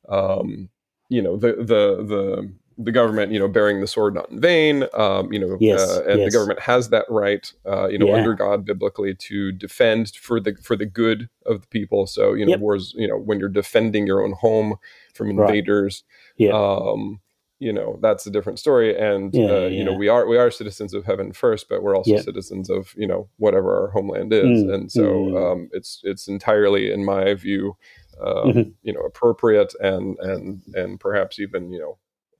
um, 0.09 0.69
you 1.09 1.21
know, 1.21 1.38
the 1.38 1.53
the 1.53 2.03
the 2.03 2.53
the 2.77 2.91
government, 2.91 3.31
you 3.31 3.39
know, 3.39 3.47
bearing 3.47 3.81
the 3.81 3.88
sword 3.88 4.13
not 4.13 4.29
in 4.29 4.39
vain, 4.39 4.85
um, 4.93 5.33
you 5.33 5.39
know, 5.39 5.57
yes, 5.59 5.81
uh, 5.81 6.03
and 6.07 6.19
yes. 6.19 6.31
the 6.31 6.38
government 6.38 6.59
has 6.59 6.89
that 6.89 7.05
right, 7.09 7.51
uh, 7.65 7.88
you 7.88 7.97
know, 7.97 8.07
yeah. 8.07 8.15
under 8.15 8.35
God 8.35 8.65
biblically 8.65 9.15
to 9.15 9.51
defend 9.51 10.09
for 10.15 10.39
the 10.39 10.55
for 10.61 10.75
the 10.75 10.85
good 10.85 11.27
of 11.45 11.61
the 11.61 11.67
people. 11.67 12.05
So 12.05 12.33
you 12.33 12.45
know, 12.45 12.51
yep. 12.51 12.59
wars, 12.59 12.93
you 12.95 13.07
know, 13.07 13.17
when 13.17 13.39
you're 13.39 13.49
defending 13.49 14.05
your 14.05 14.23
own 14.23 14.33
home 14.33 14.75
from 15.15 15.29
invaders, 15.29 16.03
right. 16.39 16.49
yeah. 16.49 16.53
um, 16.53 17.19
you 17.59 17.73
know, 17.73 17.97
that's 18.01 18.25
a 18.27 18.31
different 18.31 18.59
story. 18.59 18.97
And 18.97 19.33
yeah, 19.33 19.45
uh, 19.45 19.67
you 19.67 19.83
know, 19.83 19.93
we 19.93 20.07
are 20.07 20.27
we 20.27 20.37
are 20.37 20.51
citizens 20.51 20.93
of 20.93 21.05
heaven 21.05 21.33
first, 21.33 21.69
but 21.69 21.81
we're 21.81 21.95
also 21.95 22.17
citizens 22.17 22.69
of 22.69 22.93
you 22.95 23.07
know 23.07 23.29
whatever 23.37 23.81
our 23.81 23.87
homeland 23.89 24.31
is, 24.31 24.63
mm. 24.63 24.73
and 24.73 24.91
so 24.91 25.01
mm. 25.01 25.51
um, 25.51 25.69
it's 25.71 26.01
it's 26.03 26.27
entirely, 26.27 26.91
in 26.91 27.03
my 27.03 27.33
view, 27.33 27.75
um, 28.21 28.33
mm-hmm. 28.35 28.69
you 28.83 28.93
know, 28.93 29.01
appropriate 29.01 29.73
and 29.79 30.17
and 30.19 30.61
and 30.75 30.99
perhaps 30.99 31.39
even 31.39 31.71
you 31.71 31.79
know 31.79 31.97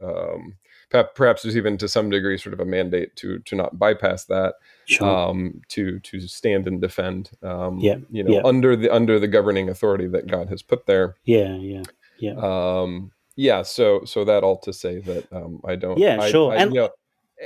um, 0.08 0.58
perhaps 1.16 1.44
there's 1.44 1.58
even 1.58 1.78
to 1.78 1.88
some 1.88 2.10
degree 2.10 2.38
sort 2.38 2.54
of 2.54 2.60
a 2.60 2.66
mandate 2.66 3.16
to 3.16 3.40
to 3.40 3.56
not 3.56 3.78
bypass 3.78 4.26
that 4.26 4.56
sure. 4.86 5.08
um, 5.08 5.62
to 5.70 6.00
to 6.00 6.22
stand 6.28 6.68
and 6.68 6.82
defend 6.82 7.32
um, 7.44 7.80
yeah 7.80 7.98
you 8.10 8.24
know 8.24 8.32
yeah. 8.32 8.42
under 8.46 8.76
the 8.76 8.90
under 8.90 9.20
the 9.20 9.28
governing 9.28 9.70
authority 9.70 10.08
that 10.08 10.28
God 10.28 10.50
has 10.50 10.62
put 10.62 10.86
there 10.86 11.16
yeah 11.26 11.56
yeah 11.56 11.84
yeah 12.20 12.36
um, 12.36 13.12
yeah 13.38 13.62
so 13.62 14.04
so 14.04 14.26
that 14.26 14.44
all 14.44 14.58
to 14.58 14.74
say 14.74 15.00
that 15.00 15.32
um, 15.32 15.62
I 15.66 15.78
don't 15.78 15.98
yeah 15.98 16.20
I, 16.20 16.30
sure 16.30 16.52
I, 16.52 16.56
and, 16.58 16.74
you 16.74 16.82
know, 16.82 16.90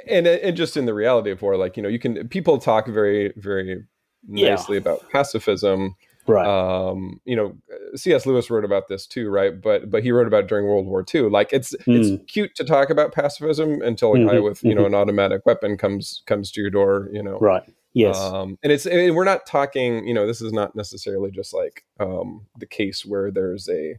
and 0.07 0.25
and 0.25 0.57
just 0.57 0.75
in 0.77 0.85
the 0.85 0.93
reality 0.93 1.29
of 1.29 1.41
war 1.41 1.57
like 1.57 1.77
you 1.77 1.83
know 1.83 1.89
you 1.89 1.99
can 1.99 2.27
people 2.29 2.57
talk 2.57 2.87
very 2.87 3.31
very 3.35 3.83
nicely 4.27 4.75
yeah. 4.75 4.81
about 4.81 5.07
pacifism 5.11 5.95
right 6.27 6.45
um 6.47 7.19
you 7.25 7.35
know 7.35 7.55
cs 7.95 8.25
lewis 8.25 8.49
wrote 8.49 8.63
about 8.63 8.87
this 8.87 9.05
too 9.05 9.29
right 9.29 9.61
but 9.61 9.89
but 9.89 10.01
he 10.03 10.11
wrote 10.11 10.27
about 10.27 10.43
it 10.43 10.47
during 10.47 10.65
world 10.65 10.85
war 10.85 11.03
ii 11.13 11.21
like 11.21 11.51
it's 11.51 11.75
mm. 11.87 11.99
it's 11.99 12.31
cute 12.31 12.55
to 12.55 12.63
talk 12.63 12.89
about 12.89 13.11
pacifism 13.11 13.81
until 13.81 14.13
a 14.13 14.17
mm-hmm, 14.17 14.29
guy 14.29 14.39
with 14.39 14.63
you 14.63 14.73
know 14.73 14.81
mm-hmm. 14.81 14.93
an 14.93 14.99
automatic 15.01 15.45
weapon 15.45 15.77
comes 15.77 16.23
comes 16.25 16.51
to 16.51 16.61
your 16.61 16.69
door 16.69 17.09
you 17.11 17.21
know 17.21 17.37
right 17.39 17.63
yes 17.93 18.17
um 18.17 18.57
and 18.63 18.71
it's 18.71 18.85
and 18.85 19.15
we're 19.15 19.25
not 19.25 19.45
talking 19.45 20.07
you 20.07 20.13
know 20.13 20.25
this 20.25 20.41
is 20.41 20.53
not 20.53 20.75
necessarily 20.75 21.31
just 21.31 21.53
like 21.53 21.83
um 21.99 22.45
the 22.59 22.67
case 22.67 23.05
where 23.05 23.31
there's 23.31 23.67
a 23.67 23.97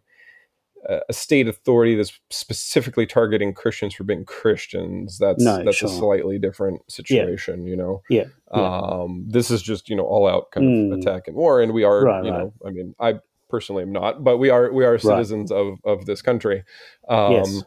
a 1.09 1.13
state 1.13 1.49
authority 1.49 1.95
that's 1.95 2.19
specifically 2.31 3.07
targeting 3.07 3.55
Christians 3.55 3.95
for 3.95 4.05
being 4.05 4.25
Christians, 4.25 5.19
that's 5.19 5.43
no, 5.43 5.63
that's 5.63 5.77
sure. 5.77 5.89
a 5.89 5.93
slightly 5.93 6.39
different 6.39 6.81
situation, 6.91 7.65
yeah. 7.65 7.71
you 7.71 7.77
know. 7.77 8.03
Yeah. 8.11 8.25
Um, 8.51 9.25
this 9.29 9.51
is 9.51 9.63
just 9.63 9.89
you 9.89 9.97
know 9.97 10.05
all 10.05 10.27
out 10.27 10.51
kind 10.51 10.93
of 10.93 10.99
mm. 10.99 11.01
attack 11.01 11.29
and 11.29 11.37
war, 11.37 11.61
and 11.61 11.73
we 11.73 11.85
are 11.85 12.05
right, 12.05 12.25
you 12.25 12.31
right. 12.31 12.39
know 12.39 12.55
I 12.67 12.71
mean 12.71 12.95
I 12.99 13.21
personally 13.49 13.83
am 13.83 13.93
not, 13.93 14.25
but 14.25 14.39
we 14.39 14.51
are 14.51 14.73
we 14.73 14.85
are 14.85 14.99
citizens 14.99 15.51
right. 15.51 15.59
of 15.59 15.79
of 15.85 16.07
this 16.07 16.21
country, 16.21 16.65
um, 17.09 17.33
yes. 17.33 17.63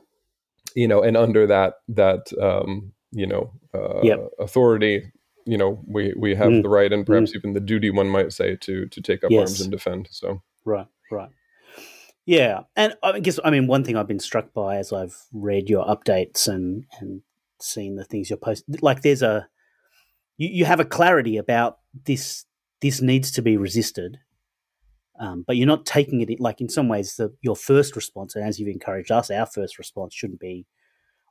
you 0.75 0.87
know, 0.87 1.01
and 1.01 1.15
under 1.15 1.47
that 1.47 1.75
that 1.89 2.31
um, 2.41 2.91
you 3.11 3.27
know 3.27 3.53
uh, 3.73 4.01
yep. 4.03 4.19
authority, 4.39 5.11
you 5.45 5.57
know 5.57 5.79
we 5.87 6.13
we 6.17 6.35
have 6.35 6.49
mm. 6.49 6.61
the 6.61 6.69
right 6.69 6.91
and 6.91 7.05
perhaps 7.05 7.31
mm. 7.31 7.37
even 7.37 7.53
the 7.53 7.59
duty 7.59 7.89
one 7.89 8.09
might 8.09 8.33
say 8.33 8.57
to 8.57 8.87
to 8.87 9.01
take 9.01 9.23
up 9.23 9.31
yes. 9.31 9.39
arms 9.39 9.61
and 9.61 9.71
defend. 9.71 10.07
So 10.11 10.41
right, 10.65 10.87
right. 11.11 11.29
Yeah, 12.25 12.61
and 12.75 12.95
I 13.03 13.19
guess 13.19 13.39
I 13.43 13.51
mean 13.51 13.67
one 13.67 13.83
thing 13.83 13.95
I've 13.95 14.07
been 14.07 14.19
struck 14.19 14.53
by 14.53 14.77
as 14.77 14.91
I've 14.91 15.15
read 15.31 15.69
your 15.69 15.85
updates 15.85 16.47
and 16.47 16.85
and 16.99 17.21
seen 17.61 17.95
the 17.95 18.03
things 18.03 18.29
you're 18.29 18.37
posting, 18.37 18.75
like 18.81 19.01
there's 19.01 19.21
a 19.21 19.47
you, 20.37 20.49
you 20.49 20.65
have 20.65 20.79
a 20.79 20.85
clarity 20.85 21.37
about 21.37 21.79
this. 22.05 22.45
This 22.81 23.01
needs 23.01 23.31
to 23.31 23.41
be 23.41 23.57
resisted, 23.57 24.17
um, 25.19 25.43
but 25.47 25.55
you're 25.55 25.67
not 25.67 25.85
taking 25.85 26.21
it 26.21 26.39
like 26.39 26.61
in 26.61 26.69
some 26.69 26.89
ways. 26.89 27.15
The 27.15 27.33
your 27.41 27.55
first 27.55 27.95
response, 27.95 28.35
and 28.35 28.43
as 28.43 28.59
you've 28.59 28.69
encouraged 28.69 29.11
us, 29.11 29.29
our 29.29 29.45
first 29.45 29.77
response 29.77 30.13
shouldn't 30.15 30.39
be 30.39 30.65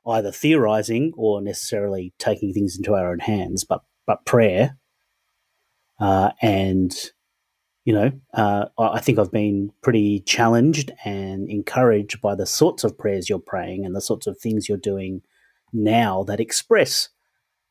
either 0.07 0.31
theorizing 0.31 1.11
or 1.17 1.41
necessarily 1.41 2.13
taking 2.19 2.53
things 2.53 2.77
into 2.77 2.93
our 2.95 3.11
own 3.11 3.19
hands, 3.19 3.65
but 3.65 3.81
but 4.07 4.25
prayer 4.25 4.77
uh, 5.99 6.31
and 6.41 7.11
you 7.85 7.93
know, 7.93 8.11
uh, 8.33 8.65
I 8.79 8.99
think 8.99 9.19
I've 9.19 9.31
been 9.31 9.71
pretty 9.83 10.21
challenged 10.21 10.91
and 11.05 11.47
encouraged 11.47 12.19
by 12.19 12.33
the 12.33 12.47
sorts 12.47 12.83
of 12.83 12.97
prayers 12.97 13.29
you're 13.29 13.39
praying 13.39 13.85
and 13.85 13.95
the 13.95 14.01
sorts 14.01 14.25
of 14.25 14.39
things 14.39 14.67
you're 14.67 14.77
doing 14.77 15.21
now 15.71 16.23
that 16.23 16.39
express, 16.39 17.09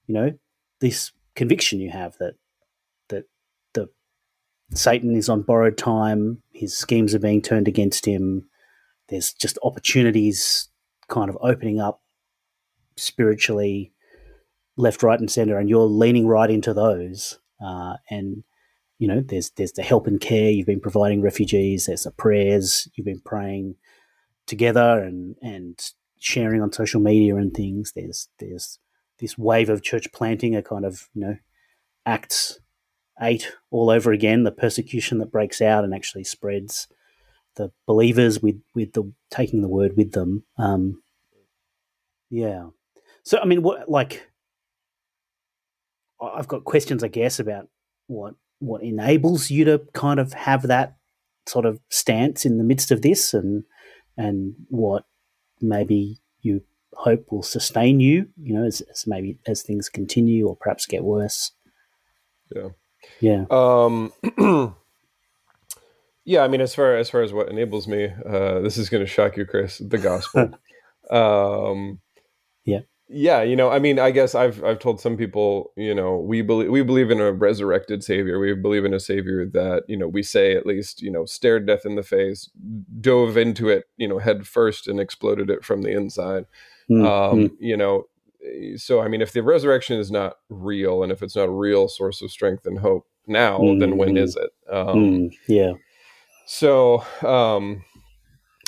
you 0.07 0.15
know, 0.15 0.33
this 0.81 1.11
conviction 1.35 1.81
you 1.81 1.91
have 1.91 2.17
that 2.21 2.35
that 3.09 3.25
the 3.73 3.89
Satan 4.73 5.17
is 5.17 5.29
on 5.29 5.43
borrowed 5.43 5.77
time, 5.77 6.43
his 6.53 6.77
schemes 6.77 7.13
are 7.13 7.19
being 7.21 7.43
turned 7.43 7.67
against 7.67 8.07
him. 8.07 8.49
There's 9.09 9.33
just 9.33 9.59
opportunities 9.65 10.69
kind 11.09 11.29
of 11.29 11.37
opening 11.41 11.81
up 11.81 12.03
spiritually, 12.97 13.93
left, 14.77 15.03
right, 15.03 15.19
and 15.19 15.31
center, 15.31 15.59
and 15.59 15.69
you're 15.69 15.83
leaning 15.83 16.29
right 16.29 16.51
into 16.51 16.73
those. 16.73 17.41
Uh, 17.65 17.97
and 18.09 18.45
you 18.99 19.09
know, 19.09 19.21
there's 19.21 19.51
there's 19.51 19.73
the 19.73 19.83
help 19.83 20.07
and 20.07 20.21
care 20.21 20.51
you've 20.51 20.67
been 20.67 20.81
providing 20.81 21.21
refugees. 21.21 21.87
There's 21.87 22.05
the 22.05 22.11
prayers 22.11 22.89
you've 22.95 23.07
been 23.07 23.23
praying 23.25 23.77
together 24.47 25.03
and 25.03 25.37
and 25.43 25.79
sharing 26.19 26.63
on 26.63 26.73
social 26.73 27.01
media 27.01 27.37
and 27.37 27.53
things. 27.53 27.93
There's 27.95 28.29
there's 28.39 28.79
this 29.19 29.37
wave 29.37 29.69
of 29.69 29.83
church 29.83 30.13
planting, 30.13 30.55
a 30.55 30.63
kind 30.63 30.85
of 30.85 31.09
you 31.15 31.21
know 31.23 31.37
Acts 32.07 32.61
eight 33.21 33.53
all 33.71 33.91
over 33.91 34.13
again. 34.13 34.45
The 34.45 34.53
persecution 34.53 35.19
that 35.19 35.33
breaks 35.33 35.61
out 35.61 35.85
and 35.85 35.95
actually 35.95 36.25
spreads. 36.25 36.89
The 37.57 37.73
believers 37.87 38.41
with 38.41 38.61
with 38.75 38.93
the 38.93 39.13
taking 39.31 39.63
the 39.63 39.69
word 39.69 39.97
with 39.97 40.13
them. 40.13 40.45
Um, 40.59 41.03
yeah. 42.31 42.69
So 43.23 43.39
I 43.39 43.45
mean, 43.45 43.63
what 43.63 43.89
like 43.89 44.29
I've 46.21 46.49
got 46.49 46.65
questions, 46.65 47.05
I 47.05 47.09
guess, 47.09 47.39
about 47.39 47.69
what 48.07 48.35
what 48.59 48.83
enables 48.83 49.51
you 49.51 49.65
to 49.65 49.83
kind 49.93 50.21
of 50.21 50.33
have 50.33 50.63
that 50.63 50.97
sort 51.47 51.67
of 51.67 51.81
stance 51.91 52.45
in 52.45 52.59
the 52.59 52.65
midst 52.65 52.91
of 52.91 53.03
this, 53.03 53.35
and 53.35 53.65
and 54.17 54.55
what 54.69 55.05
maybe 55.61 56.21
you 56.41 56.63
hope 56.97 57.27
will 57.31 57.43
sustain 57.43 58.01
you, 58.01 58.29
you 58.41 58.55
know, 58.55 58.65
as, 58.65 58.81
as 58.83 59.07
maybe 59.07 59.39
as 59.47 59.63
things 59.63 59.89
continue 59.89 60.47
or 60.47 60.57
perhaps 60.57 60.87
get 60.87 61.05
worse. 61.05 61.53
Yeah. 62.55 62.69
Yeah. 63.21 63.45
Um, 63.51 64.13
yeah. 66.25 66.43
I 66.43 66.49
mean, 66.49 66.61
as 66.61 66.75
far 66.75 66.97
as 66.97 67.11
far 67.11 67.23
as 67.23 67.33
what 67.33 67.49
enables 67.49 67.87
me, 67.87 68.09
uh, 68.27 68.61
this 68.61 68.79
is 68.79 68.89
going 68.89 69.05
to 69.05 69.11
shock 69.11 69.37
you, 69.37 69.45
Chris. 69.45 69.79
The 69.79 69.99
gospel. 69.99 70.51
um, 71.11 72.01
yeah. 72.65 72.81
Yeah, 73.17 73.43
you 73.43 73.55
know, 73.55 73.71
I 73.71 73.79
mean, 73.79 74.01
I 74.01 74.11
guess 74.11 74.35
I've 74.35 74.65
I've 74.65 74.81
told 74.81 75.01
some 75.01 75.17
people, 75.17 75.73
you 75.77 75.95
know, 75.95 76.17
we 76.17 76.43
believe 76.43 76.69
we 76.69 76.83
believe 76.83 77.13
in 77.13 77.21
a 77.21 77.31
resurrected 77.31 78.03
savior. 78.03 78.41
We 78.41 78.55
believe 78.55 78.85
in 78.85 78.93
a 78.93 78.99
savior 78.99 79.47
that, 79.47 79.85
you 79.87 79.97
know, 79.97 80.09
we 80.09 80.25
say 80.25 80.57
at 80.57 80.67
least, 80.67 81.01
you 81.01 81.13
know, 81.13 81.25
stared 81.25 81.65
death 81.65 81.87
in 81.87 81.95
the 81.95 82.03
face, 82.03 82.51
dove 83.01 83.37
into 83.37 83.69
it, 83.69 83.85
you 83.99 84.09
know, 84.09 84.19
head 84.19 84.49
first 84.49 84.89
and 84.89 84.99
exploded 84.99 85.49
it 85.49 85.65
from 85.65 85.83
the 85.83 85.91
inside. 85.91 86.47
Mm-hmm. 86.91 87.07
Um, 87.07 87.57
you 87.61 87.77
know, 87.77 88.09
so 88.77 89.01
I 89.01 89.07
mean, 89.07 89.23
if 89.23 89.33
the 89.33 89.45
resurrection 89.45 89.97
is 89.97 90.11
not 90.11 90.39
real, 90.49 91.05
and 91.05 91.13
if 91.13 91.23
it's 91.23 91.37
not 91.37 91.49
a 91.49 91.53
real 91.53 91.87
source 91.87 92.21
of 92.21 92.33
strength 92.33 92.67
and 92.67 92.81
hope 92.81 93.07
now, 93.29 93.59
mm-hmm. 93.59 93.79
then 93.79 93.97
when 93.97 94.17
is 94.17 94.35
it? 94.35 94.51
Um, 94.69 94.97
mm, 94.97 95.35
yeah. 95.47 95.75
So, 96.47 97.05
um, 97.23 97.85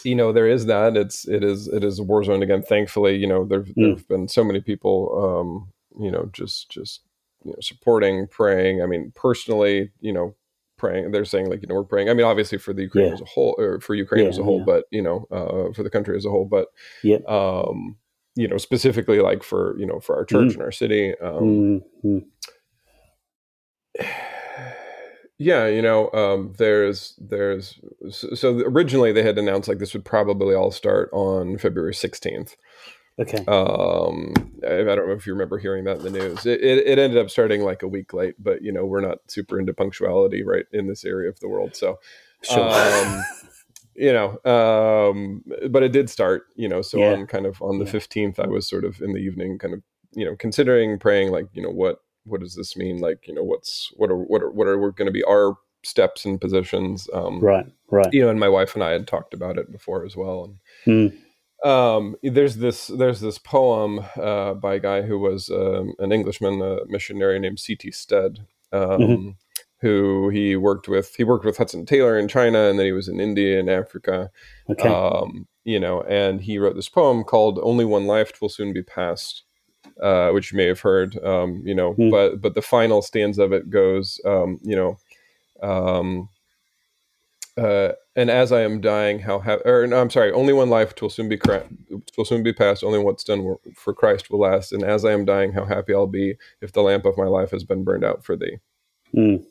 you 0.06 0.14
know 0.14 0.32
there 0.32 0.48
is 0.48 0.66
that 0.66 0.96
it's 0.96 1.26
it 1.28 1.42
is 1.42 1.68
it 1.68 1.84
is 1.84 1.98
a 1.98 2.02
war 2.02 2.22
zone 2.24 2.42
again 2.42 2.62
thankfully 2.62 3.16
you 3.16 3.26
know 3.26 3.44
there 3.44 3.62
mm. 3.62 3.90
have 3.90 4.08
been 4.08 4.28
so 4.28 4.44
many 4.44 4.60
people 4.60 5.10
um 5.22 5.72
you 6.02 6.10
know 6.10 6.30
just 6.32 6.70
just 6.70 7.02
you 7.44 7.50
know 7.50 7.58
supporting 7.60 8.26
praying 8.28 8.82
i 8.82 8.86
mean 8.86 9.12
personally 9.14 9.90
you 10.00 10.12
know 10.12 10.34
praying 10.78 11.10
they're 11.10 11.24
saying 11.24 11.50
like 11.50 11.60
you 11.62 11.68
know 11.68 11.74
we're 11.74 11.84
praying 11.84 12.08
i 12.08 12.14
mean 12.14 12.26
obviously 12.26 12.58
for 12.58 12.72
the 12.72 12.82
ukraine 12.82 13.08
yeah. 13.08 13.14
as 13.14 13.20
a 13.20 13.24
whole 13.24 13.54
or 13.58 13.80
for 13.80 13.94
ukraine 13.94 14.24
yeah, 14.24 14.28
as 14.28 14.38
a 14.38 14.44
whole 14.44 14.58
yeah. 14.58 14.64
but 14.64 14.84
you 14.90 15.02
know 15.02 15.26
uh 15.30 15.72
for 15.72 15.82
the 15.82 15.90
country 15.90 16.16
as 16.16 16.24
a 16.24 16.30
whole 16.30 16.44
but 16.44 16.68
yeah 17.02 17.18
um 17.28 17.96
you 18.34 18.46
know 18.46 18.58
specifically 18.58 19.20
like 19.20 19.42
for 19.42 19.76
you 19.78 19.86
know 19.86 19.98
for 19.98 20.16
our 20.16 20.24
church 20.24 20.50
mm. 20.50 20.54
and 20.54 20.62
our 20.62 20.72
city 20.72 21.14
um 21.20 21.82
mm-hmm. 22.04 22.18
Yeah, 25.38 25.66
you 25.66 25.82
know, 25.82 26.10
um, 26.12 26.54
there's 26.56 27.14
there's 27.18 27.78
so 28.10 28.60
originally 28.60 29.12
they 29.12 29.22
had 29.22 29.36
announced 29.36 29.68
like 29.68 29.78
this 29.78 29.92
would 29.92 30.04
probably 30.04 30.54
all 30.54 30.70
start 30.70 31.10
on 31.12 31.58
February 31.58 31.92
16th. 31.92 32.56
Okay. 33.18 33.44
Um, 33.46 34.34
I, 34.66 34.80
I, 34.80 34.94
don't 34.94 35.08
know 35.08 35.14
if 35.14 35.26
you 35.26 35.32
remember 35.32 35.58
hearing 35.58 35.84
that 35.84 35.98
in 35.98 36.02
the 36.02 36.10
news. 36.10 36.44
It, 36.44 36.60
it, 36.60 36.86
it 36.86 36.98
ended 36.98 37.18
up 37.18 37.30
starting 37.30 37.62
like 37.62 37.82
a 37.82 37.88
week 37.88 38.12
late, 38.12 38.34
but 38.38 38.62
you 38.62 38.72
know 38.72 38.84
we're 38.84 39.00
not 39.00 39.18
super 39.28 39.58
into 39.58 39.72
punctuality 39.72 40.42
right 40.42 40.66
in 40.72 40.86
this 40.86 41.04
area 41.04 41.28
of 41.28 41.40
the 41.40 41.48
world, 41.48 41.74
so. 41.76 41.98
Sure. 42.42 42.70
Um, 42.70 43.24
you 43.94 44.12
know, 44.12 44.38
um, 44.44 45.42
but 45.70 45.82
it 45.82 45.92
did 45.92 46.10
start. 46.10 46.48
You 46.54 46.68
know, 46.68 46.82
so 46.82 46.98
yeah. 46.98 47.12
on 47.12 47.26
kind 47.26 47.46
of 47.46 47.60
on 47.62 47.78
the 47.78 47.86
fifteenth, 47.86 48.38
I 48.38 48.46
was 48.46 48.68
sort 48.68 48.84
of 48.84 49.00
in 49.00 49.12
the 49.12 49.20
evening, 49.20 49.58
kind 49.58 49.74
of 49.74 49.82
you 50.12 50.24
know 50.24 50.36
considering 50.36 50.98
praying 50.98 51.32
like 51.32 51.46
you 51.54 51.62
know 51.62 51.70
what 51.70 52.02
what 52.26 52.40
does 52.40 52.54
this 52.54 52.76
mean? 52.76 52.98
Like, 52.98 53.26
you 53.26 53.34
know, 53.34 53.44
what's 53.44 53.92
what 53.96 54.10
are 54.10 54.16
what 54.16 54.42
are 54.42 54.50
what 54.50 54.66
are 54.66 54.76
going 54.92 55.06
to 55.06 55.12
be 55.12 55.24
our 55.24 55.56
steps 55.82 56.24
and 56.24 56.40
positions? 56.40 57.08
Um, 57.12 57.40
right, 57.40 57.66
right. 57.90 58.12
You 58.12 58.22
know, 58.22 58.28
and 58.28 58.40
my 58.40 58.48
wife 58.48 58.74
and 58.74 58.84
I 58.84 58.90
had 58.90 59.06
talked 59.06 59.32
about 59.32 59.58
it 59.58 59.72
before 59.72 60.04
as 60.04 60.16
well. 60.16 60.56
And 60.86 61.12
mm. 61.62 61.68
um, 61.68 62.16
there's 62.22 62.56
this 62.56 62.88
there's 62.88 63.20
this 63.20 63.38
poem 63.38 64.04
uh, 64.16 64.54
by 64.54 64.74
a 64.74 64.80
guy 64.80 65.02
who 65.02 65.18
was 65.18 65.48
um, 65.50 65.94
an 65.98 66.12
Englishman, 66.12 66.60
a 66.60 66.84
missionary 66.86 67.38
named 67.38 67.60
C.T. 67.60 67.90
Studd. 67.92 68.40
Um, 68.72 68.80
mm-hmm. 68.80 69.30
Who 69.80 70.30
he 70.30 70.56
worked 70.56 70.88
with? 70.88 71.14
He 71.16 71.22
worked 71.22 71.44
with 71.44 71.58
Hudson 71.58 71.84
Taylor 71.84 72.18
in 72.18 72.28
China, 72.28 72.60
and 72.60 72.78
then 72.78 72.86
he 72.86 72.92
was 72.92 73.08
in 73.08 73.20
India 73.20 73.60
and 73.60 73.68
Africa. 73.68 74.30
Okay. 74.70 74.88
Um, 74.88 75.46
you 75.64 75.78
know, 75.78 76.00
and 76.02 76.40
he 76.40 76.58
wrote 76.58 76.76
this 76.76 76.88
poem 76.88 77.24
called 77.24 77.60
"Only 77.62 77.84
One 77.84 78.06
Life 78.06 78.40
Will 78.40 78.48
Soon 78.48 78.72
Be 78.72 78.82
Past." 78.82 79.44
Uh, 80.02 80.30
which 80.30 80.52
you 80.52 80.56
may 80.56 80.66
have 80.66 80.80
heard. 80.80 81.22
Um, 81.24 81.62
you 81.64 81.74
know, 81.74 81.94
mm. 81.94 82.10
but 82.10 82.40
but 82.40 82.54
the 82.54 82.62
final 82.62 83.02
stanza 83.02 83.42
of 83.42 83.52
it 83.52 83.70
goes, 83.70 84.20
um, 84.24 84.58
you 84.62 84.76
know, 84.76 84.98
um, 85.62 86.28
uh, 87.56 87.92
and 88.14 88.30
as 88.30 88.52
I 88.52 88.62
am 88.62 88.80
dying, 88.80 89.20
how 89.20 89.38
ha- 89.40 89.60
or 89.64 89.86
no, 89.86 90.00
I'm 90.00 90.10
sorry, 90.10 90.32
only 90.32 90.52
one 90.52 90.70
life 90.70 90.92
will 91.00 91.10
soon 91.10 91.28
be 91.28 91.36
cra- 91.36 91.66
will 92.16 92.24
soon 92.24 92.42
be 92.42 92.52
passed. 92.52 92.84
Only 92.84 92.98
what's 92.98 93.24
done 93.24 93.56
for 93.74 93.94
Christ 93.94 94.30
will 94.30 94.40
last. 94.40 94.72
And 94.72 94.82
as 94.82 95.04
I 95.04 95.12
am 95.12 95.24
dying, 95.24 95.52
how 95.52 95.64
happy 95.64 95.94
I'll 95.94 96.06
be 96.06 96.34
if 96.60 96.72
the 96.72 96.82
lamp 96.82 97.06
of 97.06 97.16
my 97.16 97.26
life 97.26 97.50
has 97.50 97.64
been 97.64 97.84
burned 97.84 98.04
out 98.04 98.24
for 98.24 98.36
Thee. 98.36 98.58
Mm. 99.14 99.44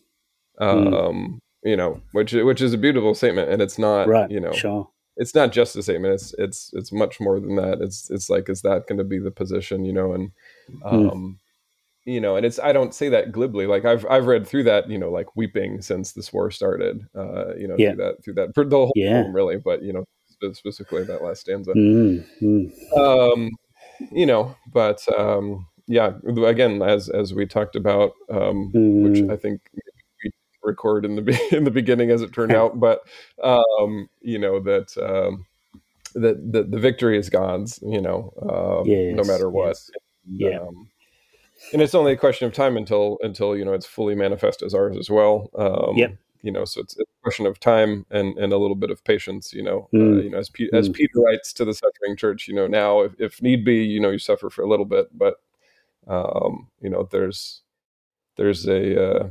Um, 0.59 1.39
you 1.63 1.75
know, 1.75 2.01
which 2.11 2.33
which 2.33 2.61
is 2.61 2.73
a 2.73 2.77
beautiful 2.77 3.15
statement, 3.15 3.49
and 3.49 3.61
it's 3.61 3.79
not, 3.79 4.07
right, 4.07 4.29
you 4.29 4.39
know, 4.39 4.53
sure 4.53 4.87
it's 5.17 5.35
not 5.35 5.51
just 5.51 5.75
a 5.75 5.83
statement. 5.83 6.13
It's 6.13 6.33
it's 6.37 6.71
it's 6.73 6.91
much 6.91 7.19
more 7.19 7.39
than 7.39 7.55
that. 7.55 7.81
It's 7.81 8.09
it's 8.09 8.29
like 8.29 8.49
is 8.49 8.61
that 8.61 8.87
going 8.87 8.97
to 8.97 9.03
be 9.03 9.19
the 9.19 9.31
position, 9.31 9.85
you 9.85 9.93
know? 9.93 10.13
And 10.13 10.31
hmm. 10.69 10.85
um, 10.85 11.11
mm. 11.11 11.35
you 12.05 12.19
know, 12.19 12.35
and 12.35 12.45
it's 12.45 12.59
I 12.59 12.73
don't 12.73 12.93
say 12.93 13.09
that 13.09 13.31
glibly. 13.31 13.67
Like 13.67 13.85
I've 13.85 14.05
I've 14.09 14.27
read 14.27 14.47
through 14.47 14.63
that, 14.63 14.89
you 14.89 14.97
know, 14.97 15.11
like 15.11 15.35
weeping 15.35 15.81
since 15.81 16.11
this 16.11 16.33
war 16.33 16.51
started. 16.51 17.07
Uh, 17.15 17.55
you 17.55 17.67
know, 17.67 17.75
yeah. 17.77 17.93
through 17.93 18.03
that 18.03 18.23
through 18.23 18.33
that 18.35 18.55
for 18.55 18.65
the 18.65 18.77
whole 18.77 18.93
yeah. 18.95 19.23
poem, 19.23 19.33
really. 19.33 19.57
But 19.57 19.83
you 19.83 19.93
know, 19.93 20.05
specifically 20.53 21.03
that 21.03 21.23
last 21.23 21.41
stanza. 21.41 21.71
Mm. 21.71 22.71
Um, 22.97 23.51
you 24.11 24.25
know, 24.25 24.55
but 24.73 25.01
um, 25.17 25.65
yeah, 25.87 26.13
again, 26.45 26.81
as 26.81 27.09
as 27.09 27.33
we 27.33 27.45
talked 27.45 27.75
about, 27.75 28.11
um, 28.29 28.71
mm. 28.75 29.03
which 29.03 29.19
hmm. 29.19 29.31
I 29.31 29.37
think 29.37 29.61
record 30.65 31.05
in 31.05 31.15
the 31.15 31.47
in 31.55 31.63
the 31.63 31.71
beginning, 31.71 32.11
as 32.11 32.21
it 32.21 32.33
turned 32.33 32.51
out. 32.55 32.79
But 32.79 33.01
um, 33.43 34.09
you 34.21 34.39
know 34.39 34.59
that 34.61 34.97
um, 34.97 35.45
that 36.13 36.51
the, 36.51 36.63
the 36.63 36.79
victory 36.79 37.17
is 37.17 37.29
God's. 37.29 37.79
You 37.81 38.01
know, 38.01 38.33
um, 38.41 38.87
yes, 38.87 39.15
no 39.15 39.23
matter 39.23 39.49
what. 39.49 39.69
Yes. 39.69 39.91
Yeah. 40.27 40.59
Um, 40.59 40.89
and 41.73 41.81
it's 41.81 41.95
only 41.95 42.11
a 42.11 42.17
question 42.17 42.47
of 42.47 42.53
time 42.53 42.77
until 42.77 43.17
until 43.21 43.55
you 43.55 43.65
know 43.65 43.73
it's 43.73 43.85
fully 43.85 44.15
manifest 44.15 44.61
as 44.61 44.73
ours 44.73 44.97
as 44.97 45.09
well. 45.09 45.49
Um, 45.57 45.95
yep. 45.95 46.17
You 46.41 46.51
know, 46.51 46.63
so 46.63 46.81
it's, 46.81 46.95
it's, 46.95 47.09
a 47.09 47.23
question 47.23 47.47
of 47.47 47.59
time 47.59 48.05
and, 48.11 48.37
and 48.37 48.53
a 48.53 48.57
little 48.57 48.75
bit 48.75 48.91
of 48.91 49.03
patience. 49.03 49.51
You 49.51 49.63
know, 49.63 49.89
mm. 49.91 50.19
uh, 50.19 50.21
you 50.21 50.29
know, 50.29 50.37
as 50.37 50.49
P- 50.49 50.69
mm. 50.71 50.77
as 50.77 50.89
Peter 50.89 51.19
writes 51.19 51.51
to 51.53 51.65
the 51.65 51.73
suffering 51.73 52.15
church, 52.15 52.47
you 52.47 52.53
know, 52.53 52.67
now 52.67 53.01
if, 53.01 53.13
if 53.19 53.41
need 53.41 53.65
be, 53.65 53.83
you 53.83 53.99
know, 53.99 54.11
you 54.11 54.19
suffer 54.19 54.51
for 54.51 54.61
a 54.61 54.67
little 54.67 54.85
bit, 54.85 55.07
but 55.11 55.37
um, 56.07 56.67
you 56.81 56.89
know, 56.89 57.07
there's 57.11 57.61
there's 58.35 58.67
a 58.67 59.03
uh, 59.03 59.29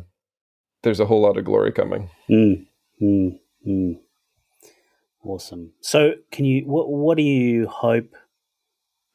there's 0.84 1.00
a 1.00 1.06
whole 1.06 1.20
lot 1.20 1.36
of 1.36 1.44
glory 1.44 1.72
coming. 1.72 2.10
Mm, 2.30 2.66
mm, 3.02 3.38
mm. 3.66 3.98
Awesome. 5.24 5.72
So, 5.80 6.12
can 6.30 6.44
you 6.44 6.64
what 6.66 6.88
what 6.88 7.16
do 7.16 7.22
you 7.22 7.66
hope 7.66 8.14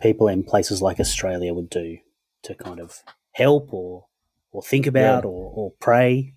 people 0.01 0.27
in 0.27 0.43
places 0.43 0.81
like 0.81 0.99
Australia 0.99 1.53
would 1.53 1.69
do 1.69 1.99
to 2.43 2.55
kind 2.55 2.79
of 2.79 3.03
help 3.31 3.73
or 3.73 4.07
or 4.51 4.63
think 4.63 4.87
about 4.87 5.23
yeah. 5.23 5.29
or, 5.29 5.53
or 5.55 5.71
pray 5.79 6.33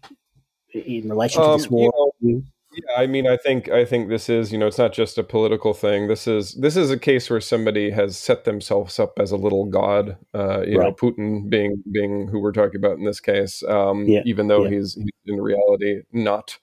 in 0.75 1.09
relation 1.09 1.41
to 1.41 1.49
um, 1.49 1.59
this 1.59 1.71
war? 1.71 2.13
You 2.21 2.35
know, 2.37 2.43
yeah, 2.75 2.97
I 2.97 3.07
mean, 3.07 3.27
I 3.27 3.37
think 3.37 3.69
I 3.69 3.85
think 3.85 4.09
this 4.09 4.29
is 4.29 4.53
you 4.53 4.59
know 4.59 4.67
it's 4.67 4.79
not 4.79 4.93
just 4.93 5.19
a 5.19 5.23
political 5.23 5.75
thing. 5.75 6.09
This 6.09 6.27
is 6.27 6.55
this 6.55 6.77
is 6.77 6.91
a 6.91 6.99
case 6.99 7.29
where 7.29 7.41
somebody 7.41 7.91
has 7.91 8.17
set 8.17 8.45
themselves 8.45 8.99
up 8.99 9.19
as 9.19 9.31
a 9.31 9.37
little 9.37 9.67
god. 9.67 10.17
Uh, 10.35 10.63
you 10.63 10.79
right. 10.79 10.87
know, 10.87 10.93
Putin 10.93 11.49
being 11.51 11.83
being 11.91 12.29
who 12.29 12.41
we're 12.41 12.53
talking 12.53 12.77
about 12.77 12.99
in 12.99 13.05
this 13.05 13.21
case, 13.21 13.63
um, 13.65 14.07
yeah. 14.07 14.23
even 14.25 14.49
though 14.49 14.65
yeah. 14.65 14.71
he's, 14.71 14.95
he's, 14.95 15.11
in 15.27 15.41
reality 15.41 16.03
not. 16.13 16.59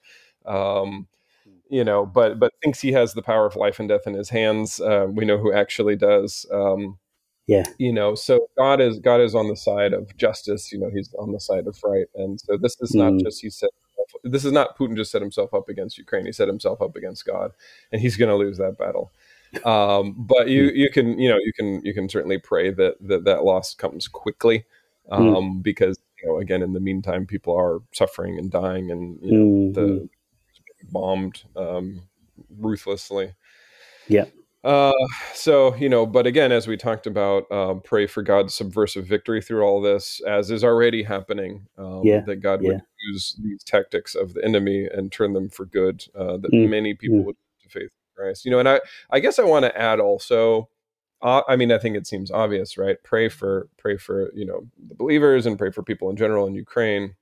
Um, 0.46 1.06
you 1.68 1.84
know, 1.84 2.04
but 2.04 2.38
but 2.40 2.52
thinks 2.62 2.80
he 2.80 2.92
has 2.92 3.14
the 3.14 3.22
power 3.22 3.46
of 3.46 3.54
life 3.54 3.78
and 3.78 3.88
death 3.88 4.06
in 4.06 4.14
his 4.14 4.30
hands. 4.30 4.80
Uh, 4.80 5.06
we 5.08 5.24
know 5.24 5.38
who 5.38 5.52
actually 5.52 5.96
does. 5.96 6.44
Um, 6.52 6.98
yeah, 7.46 7.64
you 7.78 7.92
know, 7.92 8.14
so 8.14 8.48
God 8.56 8.80
is 8.80 8.98
God 8.98 9.20
is 9.20 9.34
on 9.34 9.48
the 9.48 9.56
side 9.56 9.92
of 9.92 10.16
justice. 10.16 10.72
You 10.72 10.78
know, 10.78 10.90
He's 10.94 11.12
on 11.18 11.32
the 11.32 11.40
side 11.40 11.66
of 11.66 11.76
right, 11.84 12.06
and 12.14 12.40
so 12.40 12.56
this 12.56 12.76
is 12.80 12.94
not 12.94 13.12
mm. 13.12 13.24
just 13.24 13.40
He 13.40 13.50
said 13.50 13.70
this 14.24 14.44
is 14.44 14.52
not 14.52 14.76
Putin 14.76 14.96
just 14.96 15.10
set 15.10 15.22
himself 15.22 15.54
up 15.54 15.68
against 15.68 15.98
Ukraine. 15.98 16.26
He 16.26 16.32
set 16.32 16.48
himself 16.48 16.80
up 16.82 16.96
against 16.96 17.24
God, 17.24 17.52
and 17.92 18.00
he's 18.00 18.16
going 18.16 18.28
to 18.28 18.36
lose 18.36 18.58
that 18.58 18.78
battle. 18.78 19.12
Um, 19.64 20.14
but 20.16 20.48
you 20.48 20.70
hmm. 20.70 20.76
you 20.76 20.90
can 20.90 21.18
you 21.18 21.28
know 21.28 21.38
you 21.38 21.52
can 21.52 21.84
you 21.84 21.92
can 21.92 22.08
certainly 22.08 22.38
pray 22.38 22.70
that 22.70 22.96
that, 23.00 23.24
that 23.24 23.44
loss 23.44 23.74
comes 23.74 24.06
quickly 24.06 24.64
hmm. 25.08 25.14
um, 25.14 25.34
mm. 25.34 25.62
because 25.62 25.98
you 26.22 26.28
know, 26.28 26.38
again, 26.38 26.62
in 26.62 26.72
the 26.72 26.80
meantime, 26.80 27.26
people 27.26 27.56
are 27.56 27.80
suffering 27.92 28.38
and 28.38 28.50
dying, 28.50 28.90
and 28.90 29.18
you 29.22 29.32
know, 29.32 29.44
Mhm. 29.44 29.74
the 29.74 30.08
bombed 30.90 31.42
um, 31.56 32.02
ruthlessly. 32.58 33.34
Yeah. 34.08 34.26
Uh, 34.62 34.92
so 35.32 35.74
you 35.76 35.88
know, 35.88 36.04
but 36.04 36.26
again, 36.26 36.52
as 36.52 36.66
we 36.66 36.76
talked 36.76 37.06
about, 37.06 37.50
um, 37.50 37.80
pray 37.80 38.06
for 38.06 38.22
God's 38.22 38.52
subversive 38.52 39.06
victory 39.06 39.40
through 39.40 39.62
all 39.62 39.80
this, 39.80 40.20
as 40.26 40.50
is 40.50 40.62
already 40.62 41.02
happening. 41.02 41.66
Um, 41.78 42.02
Yeah, 42.04 42.20
that 42.26 42.36
God 42.36 42.62
yeah. 42.62 42.72
would 42.72 42.82
use 43.10 43.36
these 43.42 43.64
tactics 43.64 44.14
of 44.14 44.34
the 44.34 44.44
enemy 44.44 44.86
and 44.86 45.10
turn 45.10 45.32
them 45.32 45.48
for 45.48 45.64
good. 45.64 46.04
Uh, 46.14 46.36
that 46.36 46.52
Mm, 46.52 46.68
many 46.68 46.94
people 46.94 47.18
mm. 47.18 47.24
would 47.24 47.36
come 47.36 47.62
to 47.62 47.68
faith 47.70 47.82
in 47.84 48.14
Christ. 48.14 48.44
You 48.44 48.50
know, 48.50 48.58
and 48.58 48.68
I, 48.68 48.80
I 49.10 49.20
guess 49.20 49.38
I 49.38 49.44
want 49.44 49.64
to 49.64 49.78
add 49.80 49.98
also. 49.98 50.68
Uh, 51.22 51.42
I 51.48 51.56
mean, 51.56 51.70
I 51.72 51.78
think 51.78 51.96
it 51.96 52.06
seems 52.06 52.30
obvious, 52.30 52.78
right? 52.78 52.96
Pray 53.02 53.28
for, 53.28 53.68
pray 53.78 53.98
for, 53.98 54.30
you 54.34 54.46
know, 54.46 54.66
the 54.88 54.94
believers, 54.94 55.46
and 55.46 55.58
pray 55.58 55.70
for 55.70 55.82
people 55.82 56.08
in 56.10 56.16
general 56.16 56.46
in 56.46 56.54
Ukraine. 56.54 57.14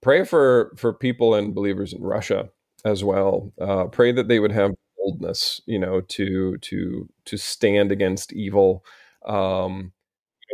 Pray 0.00 0.24
for 0.24 0.72
for 0.76 0.92
people 0.92 1.34
and 1.34 1.54
believers 1.54 1.92
in 1.92 2.02
Russia 2.02 2.50
as 2.84 3.04
well. 3.04 3.52
Uh, 3.60 3.84
pray 3.84 4.10
that 4.12 4.26
they 4.28 4.40
would 4.40 4.50
have 4.52 4.72
boldness, 5.02 5.60
you 5.66 5.78
know, 5.78 6.00
to 6.02 6.56
to 6.58 7.08
to 7.26 7.36
stand 7.36 7.92
against 7.92 8.32
evil. 8.32 8.84
Um, 9.26 9.92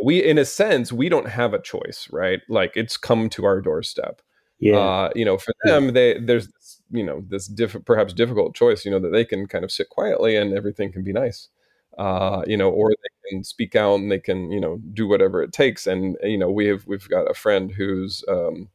we, 0.03 0.23
in 0.23 0.37
a 0.37 0.45
sense, 0.45 0.91
we 0.93 1.09
don't 1.09 1.27
have 1.29 1.53
a 1.53 1.61
choice, 1.61 2.07
right? 2.11 2.41
Like 2.49 2.73
it's 2.75 2.97
come 2.97 3.29
to 3.31 3.45
our 3.45 3.61
doorstep. 3.61 4.21
Yeah. 4.59 4.77
Uh, 4.77 5.09
you 5.15 5.25
know, 5.25 5.37
for 5.37 5.53
Yeah. 5.65 5.73
them, 5.73 5.93
they 5.93 6.19
there's 6.19 6.47
this, 6.47 6.81
you 6.91 7.03
know 7.03 7.23
this 7.29 7.47
diff- 7.47 7.85
perhaps 7.85 8.13
difficult 8.13 8.55
choice, 8.55 8.85
you 8.85 8.91
know, 8.91 8.99
that 8.99 9.11
they 9.11 9.25
can 9.25 9.47
kind 9.47 9.63
of 9.65 9.71
sit 9.71 9.89
quietly 9.89 10.35
and 10.35 10.53
everything 10.53 10.91
can 10.91 11.03
be 11.03 11.13
nice. 11.13 11.49
Uh, 11.97 12.43
you 12.47 12.55
know, 12.57 12.69
or 12.69 12.89
they 12.91 13.29
can 13.29 13.43
speak 13.43 13.75
out 13.75 13.95
and 13.95 14.09
they 14.11 14.19
can, 14.19 14.51
you 14.51 14.59
know, 14.61 14.79
do 14.93 15.07
whatever 15.07 15.43
it 15.43 15.51
takes. 15.53 15.87
And 15.87 16.17
you 16.23 16.37
know, 16.37 16.49
we 16.51 16.67
have 16.67 16.85
we've 16.87 17.07
got 17.09 17.29
a 17.29 17.33
friend 17.33 17.71
who's 17.71 18.23
um, 18.29 18.69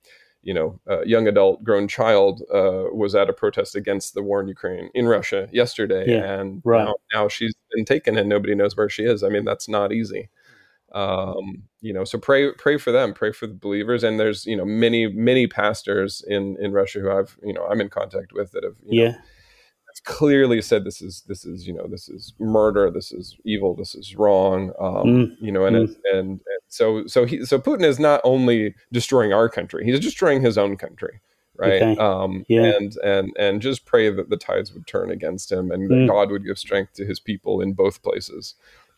you 0.44 0.54
know, 0.54 0.78
a 0.86 1.06
young 1.06 1.26
adult, 1.26 1.64
grown 1.64 1.88
child, 1.88 2.42
uh, 2.52 2.84
was 2.92 3.14
at 3.14 3.30
a 3.30 3.32
protest 3.32 3.74
against 3.74 4.14
the 4.14 4.22
war 4.22 4.40
in 4.40 4.48
Ukraine 4.48 4.90
in 4.94 5.06
Russia 5.06 5.48
yesterday, 5.52 6.04
Yeah, 6.06 6.38
and 6.38 6.62
right. 6.64 6.84
now, 6.84 6.94
now 7.12 7.28
she's 7.28 7.54
been 7.72 7.84
taken 7.84 8.16
and 8.16 8.28
nobody 8.28 8.54
knows 8.54 8.76
where 8.76 8.88
she 8.88 9.04
is. 9.04 9.22
I 9.22 9.28
mean, 9.28 9.44
that's 9.44 9.68
not 9.68 9.92
easy. 9.92 10.28
Um, 10.94 11.64
you 11.80 11.92
know, 11.92 12.04
so 12.04 12.18
pray 12.18 12.52
pray 12.52 12.78
for 12.78 12.92
them, 12.92 13.14
pray 13.14 13.32
for 13.32 13.48
the 13.48 13.54
believers, 13.54 14.04
and 14.04 14.20
there's 14.20 14.46
you 14.46 14.56
know 14.56 14.64
many 14.64 15.08
many 15.08 15.46
pastors 15.48 16.22
in 16.26 16.56
in 16.60 16.72
Russia 16.72 17.00
who 17.00 17.10
I've 17.10 17.36
you 17.42 17.52
know 17.52 17.66
I'm 17.66 17.80
in 17.80 17.88
contact 17.88 18.32
with 18.32 18.52
that 18.52 18.62
have 18.62 18.76
you 18.86 19.02
know, 19.02 19.06
yeah. 19.06 19.12
have 19.12 19.20
clearly 20.04 20.60
said 20.62 20.84
this 20.84 21.00
is 21.02 21.22
this 21.28 21.44
is 21.44 21.66
you 21.66 21.72
know 21.72 21.86
this 21.88 22.08
is 22.08 22.34
murder, 22.38 22.90
this 22.90 23.10
is 23.12 23.36
evil, 23.44 23.74
this 23.74 23.94
is 23.94 24.14
wrong. 24.16 24.70
Um, 24.78 25.04
Mm, 25.06 25.36
you 25.40 25.50
know, 25.52 25.64
and, 25.64 25.76
mm. 25.76 25.84
it, 25.90 25.96
and 26.12 26.28
and 26.30 26.40
so 26.68 27.06
so 27.06 27.24
he 27.24 27.44
so 27.44 27.58
Putin 27.58 27.84
is 27.84 27.98
not 27.98 28.20
only 28.24 28.74
destroying 28.92 29.32
our 29.32 29.48
country, 29.48 29.84
he's 29.84 30.00
destroying 30.00 30.42
his 30.42 30.56
own 30.58 30.76
country, 30.76 31.20
right? 31.56 31.82
Okay. 31.82 31.96
Um, 31.96 32.44
Yeah. 32.48 32.76
and 32.76 32.96
and 33.04 33.32
and 33.38 33.62
just 33.62 33.84
pray 33.86 34.10
that 34.10 34.28
the 34.30 34.36
tides 34.36 34.72
would 34.74 34.86
turn 34.86 35.10
against 35.10 35.50
him, 35.50 35.70
and 35.70 35.90
that 35.90 35.94
Mm. 35.94 36.08
God 36.08 36.30
would 36.30 36.44
give 36.44 36.58
strength 36.58 36.92
to 36.94 37.04
His 37.06 37.20
people 37.20 37.60
in 37.60 37.72
both 37.72 38.02
places. 38.02 38.54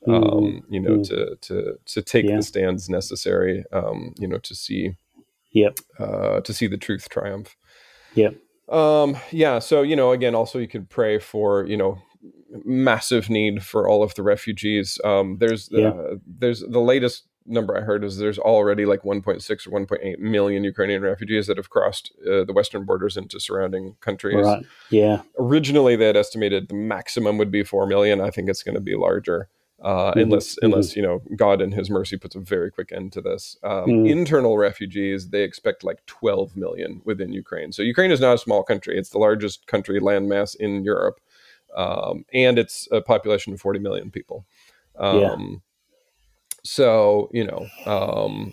Mm, 0.07 0.33
Um, 0.33 0.65
you 0.69 0.79
know, 0.81 0.99
mm. 0.99 1.09
to 1.09 1.37
to 1.41 1.79
to 1.87 2.03
take 2.03 2.27
Yeah. 2.27 2.37
the 2.37 2.43
stands 2.43 2.89
necessary. 2.89 3.65
Um, 3.73 4.15
you 4.19 4.29
know, 4.29 4.39
to 4.39 4.55
see 4.55 4.97
Yep. 5.53 5.79
uh, 5.99 6.41
to 6.43 6.53
see 6.53 6.67
the 6.67 6.77
truth 6.77 7.09
triumph. 7.09 7.57
Yep. 8.15 8.35
Um, 8.69 9.17
yeah. 9.31 9.59
So, 9.59 9.83
you 9.83 9.97
know, 9.97 10.13
again, 10.13 10.35
also 10.35 10.59
you 10.59 10.69
could 10.69 10.89
pray 10.89 11.19
for, 11.19 11.67
you 11.67 11.77
know, 11.77 11.99
massive 12.65 13.29
need 13.29 13.63
for 13.65 13.89
all 13.89 14.03
of 14.03 14.15
the 14.15 14.23
refugees. 14.23 15.01
Um, 15.05 15.39
there's, 15.39 15.69
Yeah. 15.71 15.89
uh, 15.91 16.15
there's 16.27 16.61
the 16.61 16.81
latest 16.81 17.25
number 17.49 17.77
I 17.77 17.83
heard 17.83 18.03
is 18.03 18.19
there's 18.19 18.39
already 18.41 18.87
like 18.87 19.03
1.6 19.03 19.67
or 19.67 19.71
1.8 19.71 20.19
million 20.19 20.65
Ukrainian 20.65 21.03
refugees 21.03 21.47
that 21.47 21.57
have 21.57 21.71
crossed 21.71 22.13
uh, 22.27 22.45
the 22.45 22.53
western 22.53 22.85
borders 22.85 23.17
into 23.17 23.39
surrounding 23.39 23.95
countries. 24.01 24.45
Right. 24.45 24.65
Yeah. 24.91 25.23
Originally, 25.39 25.95
they 25.97 26.07
had 26.07 26.17
estimated 26.17 26.69
the 26.69 26.75
maximum 26.75 27.39
would 27.39 27.53
be 27.53 27.63
4 27.63 27.87
million. 27.87 28.21
I 28.21 28.31
think 28.31 28.49
it's 28.49 28.65
going 28.65 28.75
to 28.75 28.81
be 28.81 28.97
larger. 28.97 29.49
Uh, 29.83 30.15
Mhm, 30.15 30.23
unless 30.23 30.59
unless 30.63 30.97
you 30.97 31.03
know 31.03 31.21
God 31.37 31.61
in 31.61 31.71
His 31.73 31.91
mercy 31.91 32.17
puts 32.17 32.35
a 32.35 32.41
very 32.41 32.71
quick 32.71 32.93
end 32.93 33.13
to 33.13 33.21
this. 33.21 33.59
Um, 33.63 33.91
Mm. 33.91 34.07
Internal 34.11 34.57
refugees 34.57 35.29
they 35.29 35.43
expect 35.43 35.85
like 35.85 36.05
12 36.07 36.57
million 36.57 37.03
within 37.05 37.33
Ukraine. 37.33 37.73
So 37.73 37.83
Ukraine 37.83 38.11
is 38.11 38.21
not 38.21 38.35
a 38.35 38.39
small 38.39 38.63
country; 38.63 38.99
it's 38.99 39.11
the 39.11 39.19
largest 39.19 39.67
country 39.67 40.01
landmass 40.01 40.57
in 40.57 40.83
Europe, 40.85 41.21
um, 41.77 42.25
and 42.33 42.59
it's 42.59 42.89
a 42.91 43.03
population 43.03 43.53
of 43.53 43.61
40 43.61 43.79
million 43.81 44.11
people. 44.11 44.47
Um, 44.99 45.19
Yeah. 45.21 45.37
So 46.65 47.29
you 47.33 47.45
know, 47.45 47.73
um, 47.85 48.53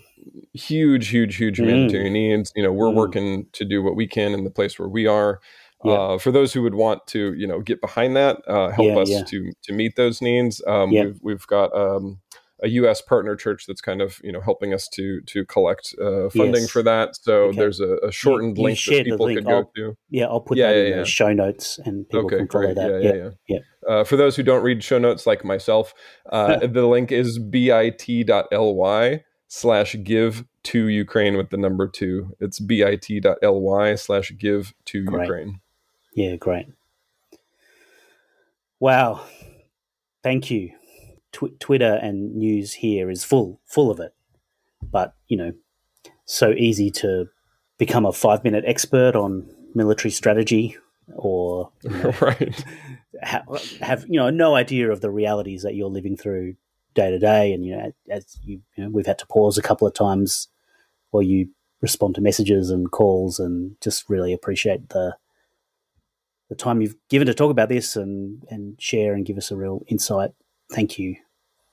huge, 0.52 1.08
huge, 1.08 1.36
huge 1.36 1.58
Mm. 1.58 1.62
humanitarian 1.64 2.12
needs. 2.12 2.52
You 2.54 2.62
know, 2.62 2.72
we're 2.72 2.90
Mm. 2.92 2.94
working 2.96 3.46
to 3.52 3.64
do 3.64 3.82
what 3.82 3.96
we 3.96 4.06
can 4.06 4.32
in 4.34 4.44
the 4.44 4.50
place 4.50 4.78
where 4.78 4.88
we 4.88 5.06
are. 5.06 5.40
Yeah. 5.84 5.92
Uh, 5.92 6.18
for 6.18 6.30
those 6.32 6.52
who 6.52 6.62
would 6.62 6.74
want 6.74 7.06
to, 7.08 7.34
you 7.34 7.46
know, 7.46 7.60
get 7.60 7.80
behind 7.80 8.16
that, 8.16 8.38
uh, 8.48 8.70
help 8.70 8.88
Yeah, 8.88 8.98
us 8.98 9.10
yeah. 9.10 9.24
to 9.24 9.52
to 9.64 9.72
meet 9.72 9.96
those 9.96 10.20
needs. 10.22 10.62
Um. 10.66 10.90
We've 10.90 11.18
we've 11.22 11.46
got 11.46 11.74
um, 11.76 12.20
a 12.62 12.68
U.S. 12.68 13.02
partner 13.02 13.36
church 13.36 13.66
that's 13.66 13.80
kind 13.82 14.00
of 14.00 14.18
you 14.24 14.32
know 14.32 14.40
helping 14.40 14.72
us 14.72 14.88
to 14.90 15.20
to 15.22 15.44
collect 15.44 15.94
uh, 16.00 16.30
funding 16.30 16.62
Yes. 16.62 16.70
for 16.70 16.82
that. 16.84 17.16
So 17.16 17.34
Okay. 17.48 17.58
there's 17.58 17.80
a, 17.80 17.96
a 18.02 18.10
shortened 18.12 18.56
you 18.56 18.64
link 18.64 18.78
that 18.86 19.04
people 19.04 19.26
could 19.26 19.44
go 19.44 19.56
I'll- 19.58 19.70
to. 19.76 19.96
Yeah. 20.08 20.26
I'll 20.26 20.40
put 20.40 20.56
Yeah, 20.56 20.70
that 20.72 20.78
yeah, 20.78 20.84
in 20.84 20.90
yeah. 20.92 20.96
the 21.00 21.04
show 21.04 21.32
notes 21.32 21.78
and 21.84 22.08
people 22.08 22.26
Okay, 22.26 22.36
can 22.38 22.48
follow 22.48 22.64
great. 22.72 22.76
that. 22.76 23.02
Yeah, 23.02 23.12
Yeah. 23.12 23.30
yeah, 23.48 23.58
yeah. 23.86 23.90
Uh, 23.94 24.04
for 24.04 24.16
those 24.16 24.36
who 24.36 24.42
don't 24.42 24.62
read 24.62 24.82
show 24.82 24.98
notes 24.98 25.26
like 25.26 25.44
myself, 25.44 25.92
uh, 26.30 26.66
the 26.66 26.86
link 26.86 27.12
is 27.12 27.38
bit.ly 27.38 29.24
slash 29.48 29.96
give 30.02 30.44
to 30.62 30.88
Ukraine 30.88 31.36
with 31.36 31.50
the 31.50 31.58
number 31.58 31.86
two. 31.86 32.34
It's 32.40 32.58
bit.ly 32.60 33.94
slash 33.96 34.32
give 34.38 34.72
to. 34.86 34.98
Ukraine. 35.00 35.60
Yeah, 36.14 36.36
great. 36.36 36.66
Wow. 38.80 39.24
Thank 40.22 40.50
you. 40.50 40.72
Tw- 41.32 41.58
Twitter 41.58 41.98
and 42.00 42.36
news 42.36 42.74
here 42.74 43.10
is 43.10 43.24
full 43.24 43.60
full 43.66 43.90
of 43.90 44.00
it. 44.00 44.14
But, 44.82 45.14
you 45.28 45.36
know, 45.36 45.52
so 46.24 46.50
easy 46.50 46.90
to 46.90 47.28
become 47.78 48.06
a 48.06 48.12
5-minute 48.12 48.64
expert 48.66 49.16
on 49.16 49.48
military 49.74 50.12
strategy 50.12 50.76
or 51.16 51.70
you 51.82 51.90
know, 51.90 52.14
right. 52.20 52.64
ha- 53.22 53.42
have 53.80 54.04
you 54.08 54.18
know 54.18 54.30
no 54.30 54.54
idea 54.54 54.90
of 54.90 55.00
the 55.00 55.10
realities 55.10 55.62
that 55.62 55.74
you're 55.74 55.88
living 55.88 56.16
through 56.16 56.54
day 56.94 57.10
to 57.10 57.18
day 57.18 57.52
and 57.52 57.64
you 57.66 57.76
know 57.76 57.92
as 58.08 58.38
you, 58.44 58.60
you 58.76 58.84
know 58.84 58.90
we've 58.90 59.06
had 59.06 59.18
to 59.18 59.26
pause 59.26 59.58
a 59.58 59.62
couple 59.62 59.86
of 59.86 59.92
times 59.92 60.48
while 61.10 61.22
you 61.22 61.48
respond 61.82 62.14
to 62.14 62.20
messages 62.20 62.70
and 62.70 62.90
calls 62.90 63.38
and 63.38 63.76
just 63.80 64.08
really 64.08 64.32
appreciate 64.32 64.88
the 64.90 65.14
the 66.56 66.62
time 66.64 66.80
you've 66.80 66.96
given 67.10 67.26
to 67.26 67.34
talk 67.34 67.50
about 67.50 67.68
this 67.68 67.96
and 67.96 68.42
and 68.48 68.80
share 68.80 69.14
and 69.14 69.26
give 69.26 69.36
us 69.38 69.50
a 69.50 69.56
real 69.56 69.82
insight 69.88 70.30
thank 70.72 70.98
you 70.98 71.16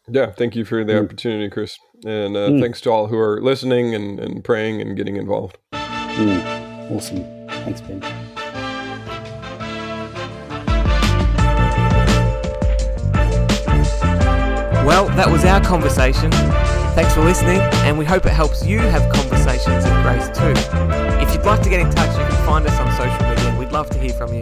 Yeah, 0.10 0.32
thank 0.32 0.56
you 0.56 0.66
for 0.66 0.84
the 0.84 0.94
Mm. 0.94 1.06
opportunity, 1.06 1.48
Chris. 1.50 1.78
And 2.06 2.36
uh, 2.36 2.50
Mm. 2.50 2.60
thanks 2.60 2.82
to 2.82 2.90
all 2.92 3.08
who 3.08 3.18
are 3.18 3.40
listening 3.42 3.94
and, 3.96 4.20
and 4.20 4.44
praying 4.44 4.82
and 4.82 4.98
getting 4.98 5.16
involved. 5.16 5.58
Mm, 5.72 6.92
awesome 6.92 7.24
thanks 7.64 7.82
ben 7.82 8.02
Well, 14.86 15.08
that 15.16 15.30
was 15.32 15.46
our 15.46 15.62
conversation. 15.62 16.32
Thanks 16.96 17.14
for 17.14 17.22
listening, 17.22 17.60
and 17.86 17.98
we 17.98 18.04
hope 18.04 18.26
it 18.26 18.34
helps 18.34 18.66
you 18.66 18.80
have 18.80 19.12
conversations 19.14 19.86
of 19.86 19.92
grace 20.04 20.28
too. 20.38 20.54
If 21.24 21.34
you'd 21.34 21.46
like 21.46 21.62
to 21.62 21.70
get 21.70 21.80
in 21.80 21.90
touch, 21.92 22.10
you 22.18 22.26
can 22.26 22.46
find 22.46 22.66
us 22.68 22.78
on 22.80 22.92
social 22.98 23.30
media. 23.30 23.56
We'd 23.60 23.72
love 23.72 23.90
to 23.92 24.00
hear 24.00 24.12
from 24.14 24.34
you. 24.34 24.42